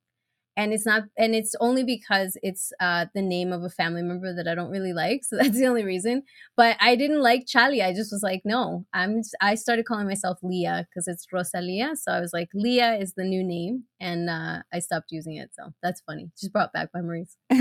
and 0.59 0.72
it's 0.74 0.84
not 0.84 1.04
and 1.16 1.34
it's 1.34 1.54
only 1.61 1.84
because 1.84 2.36
it's 2.42 2.72
uh 2.80 3.06
the 3.14 3.22
name 3.22 3.52
of 3.52 3.62
a 3.62 3.70
family 3.70 4.02
member 4.02 4.34
that 4.34 4.48
I 4.48 4.54
don't 4.56 4.70
really 4.70 4.92
like 4.92 5.24
so 5.24 5.36
that's 5.40 5.56
the 5.56 5.66
only 5.66 5.84
reason. 5.84 6.24
But 6.56 6.76
I 6.80 6.96
didn't 6.96 7.22
like 7.22 7.44
Charlie. 7.46 7.82
I 7.82 7.94
just 7.94 8.12
was 8.12 8.22
like 8.22 8.42
no 8.44 8.84
I'm 8.92 9.22
I 9.40 9.54
started 9.54 9.86
calling 9.86 10.09
myself 10.09 10.38
Leah 10.42 10.86
because 10.90 11.06
it's 11.09 11.26
Rosalia. 11.32 11.94
So 11.96 12.12
I 12.12 12.20
was 12.20 12.32
like 12.34 12.48
Leah 12.52 12.96
is 12.96 13.14
the 13.14 13.24
new 13.24 13.44
name. 13.44 13.84
And 14.00 14.28
uh 14.28 14.62
I 14.72 14.80
stopped 14.80 15.12
using 15.12 15.36
it. 15.36 15.50
So 15.54 15.72
that's 15.82 16.02
funny. 16.02 16.30
Just 16.38 16.52
brought 16.52 16.72
back 16.72 16.90
memories. 16.92 17.36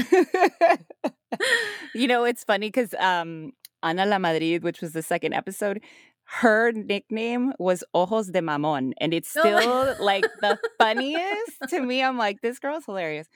You 1.94 2.08
know 2.08 2.24
it's 2.26 2.44
funny 2.44 2.68
because 2.68 2.94
um 2.96 3.54
Ana 3.84 4.06
La 4.06 4.18
Madrid 4.18 4.64
which 4.64 4.82
was 4.82 4.94
the 4.94 5.04
second 5.04 5.34
episode 5.34 5.82
her 6.30 6.74
nickname 6.74 7.54
was 7.58 7.86
Ojos 7.94 8.28
de 8.28 8.42
Mamon, 8.42 8.92
and 9.00 9.14
it's 9.14 9.30
still 9.30 9.96
like 10.00 10.26
the 10.42 10.58
funniest 10.78 11.58
to 11.70 11.80
me. 11.80 12.04
I'm 12.04 12.18
like, 12.18 12.42
this 12.42 12.60
girl's 12.60 12.84
hilarious. 12.86 13.28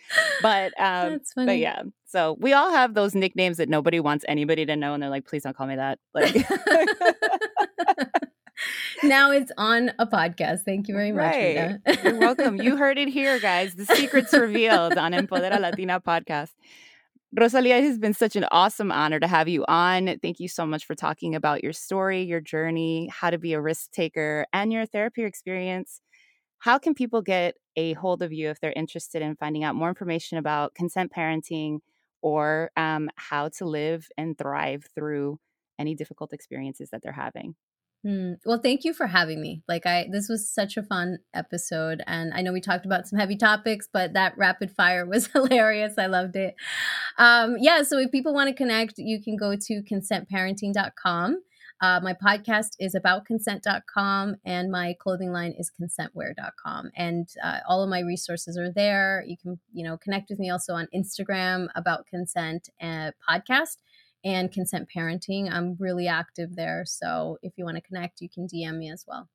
But 0.42 0.74
um, 0.80 1.22
but 1.36 1.58
yeah. 1.58 1.84
So 2.06 2.36
we 2.39 2.52
all 2.52 2.70
have 2.72 2.94
those 2.94 3.16
nicknames 3.16 3.58
that 3.58 3.70
nobody 3.70 4.02
wants 4.02 4.26
anybody 4.28 4.66
to 4.66 4.76
know, 4.76 4.94
and 4.94 5.02
they're 5.02 5.10
like, 5.10 5.26
please 5.26 5.44
don't 5.44 5.56
call 5.56 5.68
me 5.68 5.78
that. 5.78 6.00
Like 6.14 6.36
now 9.04 9.32
it's 9.32 9.54
on 9.58 9.94
a 9.98 10.06
podcast. 10.06 10.64
Thank 10.66 10.89
you 10.89 10.94
very 10.94 11.14
much. 11.14 11.34
Right. 11.34 11.80
You're 12.04 12.20
welcome. 12.20 12.62
You 12.62 12.76
heard 12.76 12.98
it 12.98 13.08
here, 13.08 13.39
guys. 13.39 13.74
The 13.74 13.86
secret's 13.86 14.34
revealed 14.34 14.98
on 14.98 15.12
Empodera 15.14 15.62
Latina 15.62 16.02
podcast. 16.02 16.52
Rosalia, 17.38 17.78
it 17.78 17.84
has 17.86 17.98
been 17.98 18.14
such 18.14 18.36
an 18.36 18.46
awesome 18.52 18.92
honor 18.92 19.20
to 19.20 19.28
have 19.28 19.48
you 19.48 19.64
on. 19.68 20.20
Thank 20.22 20.40
you 20.42 20.50
so 20.50 20.66
much 20.66 20.86
for 20.86 20.96
talking 20.96 21.34
about 21.34 21.64
your 21.64 21.72
story, 21.72 22.24
your 22.24 22.42
journey, 22.42 23.08
how 23.08 23.30
to 23.30 23.38
be 23.38 23.54
a 23.54 23.62
risk 23.62 23.92
taker, 23.92 24.46
and 24.52 24.72
your 24.74 24.86
therapy 24.86 25.24
experience. 25.24 26.02
How 26.60 26.78
can 26.78 26.94
people 26.94 27.22
get 27.22 27.56
a 27.78 27.94
hold 27.94 28.22
of 28.22 28.34
you 28.34 28.50
if 28.50 28.60
they're 28.60 28.74
interested 28.74 29.22
in 29.22 29.36
finding 29.38 29.64
out 29.64 29.76
more 29.76 29.90
information 29.90 30.38
about 30.40 30.76
consent 30.76 31.12
parenting 31.16 31.80
or 32.22 32.72
um, 32.78 33.10
how 33.16 33.50
to 33.50 33.66
live 33.66 34.08
and 34.18 34.38
thrive 34.38 34.88
through 34.96 35.40
any 35.80 35.96
difficult 35.96 36.34
experiences 36.34 36.90
that 36.92 37.02
they're 37.02 37.14
having? 37.14 37.56
Hmm. 38.04 38.34
Well, 38.45 38.58
thank 38.58 38.84
you 38.84 38.93
for 38.93 39.06
having 39.06 39.39
me. 39.39 39.62
Like 39.68 39.86
I 39.86 40.08
this 40.12 40.28
was 40.28 40.49
such 40.49 40.76
a 40.76 40.82
fun 40.82 41.20
episode 41.36 42.02
and 42.08 42.34
I 42.34 42.41
know 42.41 42.52
we 42.52 42.62
talked 42.62 42.86
about 42.86 43.08
some 43.08 43.20
heavy 43.20 43.38
topics, 43.38 43.88
but 43.91 44.14
that 44.14 44.34
rapid 44.38 44.72
fire 44.72 45.06
was 45.08 45.28
hilarious. 45.28 45.93
I 45.99 46.08
loved 46.08 46.36
it. 46.36 46.56
Um 47.18 47.58
yeah, 47.60 47.84
so 47.84 47.99
if 47.99 48.12
people 48.12 48.34
want 48.34 48.49
to 48.49 48.56
connect, 48.56 48.97
you 48.97 49.22
can 49.22 49.36
go 49.36 49.56
to 49.56 49.84
consentparenting.com. 49.84 51.41
Uh, 51.82 51.99
my 52.04 52.14
podcast 52.14 52.70
is 52.80 52.93
about 52.93 53.26
consent.com 53.26 54.36
and 54.45 54.72
my 54.72 54.95
clothing 54.99 55.32
line 55.32 55.52
is 55.58 55.72
consentwear.com. 55.72 56.91
And 56.95 57.28
uh, 57.43 57.60
all 57.68 57.82
of 57.82 57.89
my 57.89 58.02
resources 58.02 58.56
are 58.56 58.72
there. 58.72 59.24
You 59.26 59.36
can, 59.36 59.60
you 59.74 59.84
know, 59.84 59.97
connect 59.97 60.30
with 60.30 60.38
me 60.38 60.52
also 60.52 60.74
on 60.74 60.88
Instagram 60.95 61.70
about 61.76 62.06
consent 62.06 62.70
and 62.80 63.16
podcast 63.28 63.78
and 64.24 64.52
consent 64.52 64.88
parenting. 64.96 65.52
I'm 65.52 65.76
really 65.80 66.08
active 66.08 66.56
there. 66.56 66.84
So 66.86 67.38
if 67.42 67.54
you 67.58 67.66
want 67.66 67.78
to 67.78 67.82
connect, 67.82 68.22
you 68.22 68.30
can 68.30 68.48
DM 68.48 68.78
me 68.78 68.92
as 68.92 69.06
well. 69.08 69.30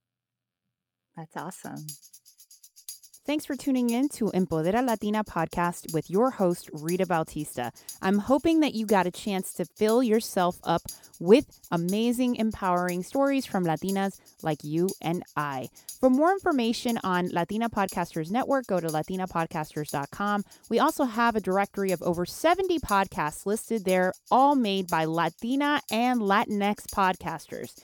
That's 1.16 1.36
awesome. 1.36 1.86
Thanks 3.26 3.44
for 3.44 3.56
tuning 3.56 3.90
in 3.90 4.08
to 4.10 4.26
Empodera 4.26 4.86
Latina 4.86 5.24
podcast 5.24 5.92
with 5.92 6.08
your 6.08 6.30
host, 6.30 6.70
Rita 6.72 7.06
Bautista. 7.06 7.72
I'm 8.00 8.18
hoping 8.18 8.60
that 8.60 8.74
you 8.74 8.86
got 8.86 9.08
a 9.08 9.10
chance 9.10 9.52
to 9.54 9.64
fill 9.64 10.00
yourself 10.00 10.58
up 10.62 10.82
with 11.18 11.46
amazing, 11.72 12.36
empowering 12.36 13.02
stories 13.02 13.44
from 13.44 13.64
Latinas 13.64 14.20
like 14.44 14.62
you 14.62 14.90
and 15.02 15.24
I. 15.36 15.70
For 15.98 16.08
more 16.08 16.30
information 16.30 17.00
on 17.02 17.30
Latina 17.30 17.68
Podcasters 17.68 18.30
Network, 18.30 18.68
go 18.68 18.78
to 18.78 18.86
latinapodcasters.com. 18.86 20.44
We 20.70 20.78
also 20.78 21.02
have 21.02 21.34
a 21.34 21.40
directory 21.40 21.90
of 21.90 22.02
over 22.02 22.26
70 22.26 22.78
podcasts 22.78 23.44
listed 23.44 23.84
there, 23.84 24.12
all 24.30 24.54
made 24.54 24.86
by 24.86 25.04
Latina 25.04 25.80
and 25.90 26.20
Latinx 26.20 26.86
podcasters. 26.94 27.74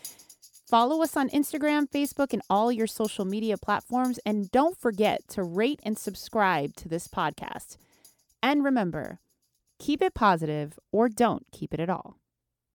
Follow 0.73 1.03
us 1.03 1.19
on 1.19 1.29
Instagram, 1.29 1.87
Facebook, 1.87 2.33
and 2.33 2.41
all 2.49 2.73
your 2.73 2.87
social 2.87 3.27
media 3.27 3.59
platforms. 3.59 4.19
And 4.25 4.51
don't 4.51 4.75
forget 4.75 5.29
to 5.29 5.43
rate 5.43 5.81
and 5.83 5.99
subscribe 5.99 6.77
to 6.77 6.89
this 6.89 7.09
podcast. 7.09 7.77
And 8.43 8.65
remember, 8.65 9.21
keep 9.79 10.01
it 10.01 10.15
positive 10.15 10.79
or 10.91 11.11
don't 11.11 11.45
keep 11.53 11.75
it 11.75 11.81
at 11.81 11.91
all. 11.91 12.22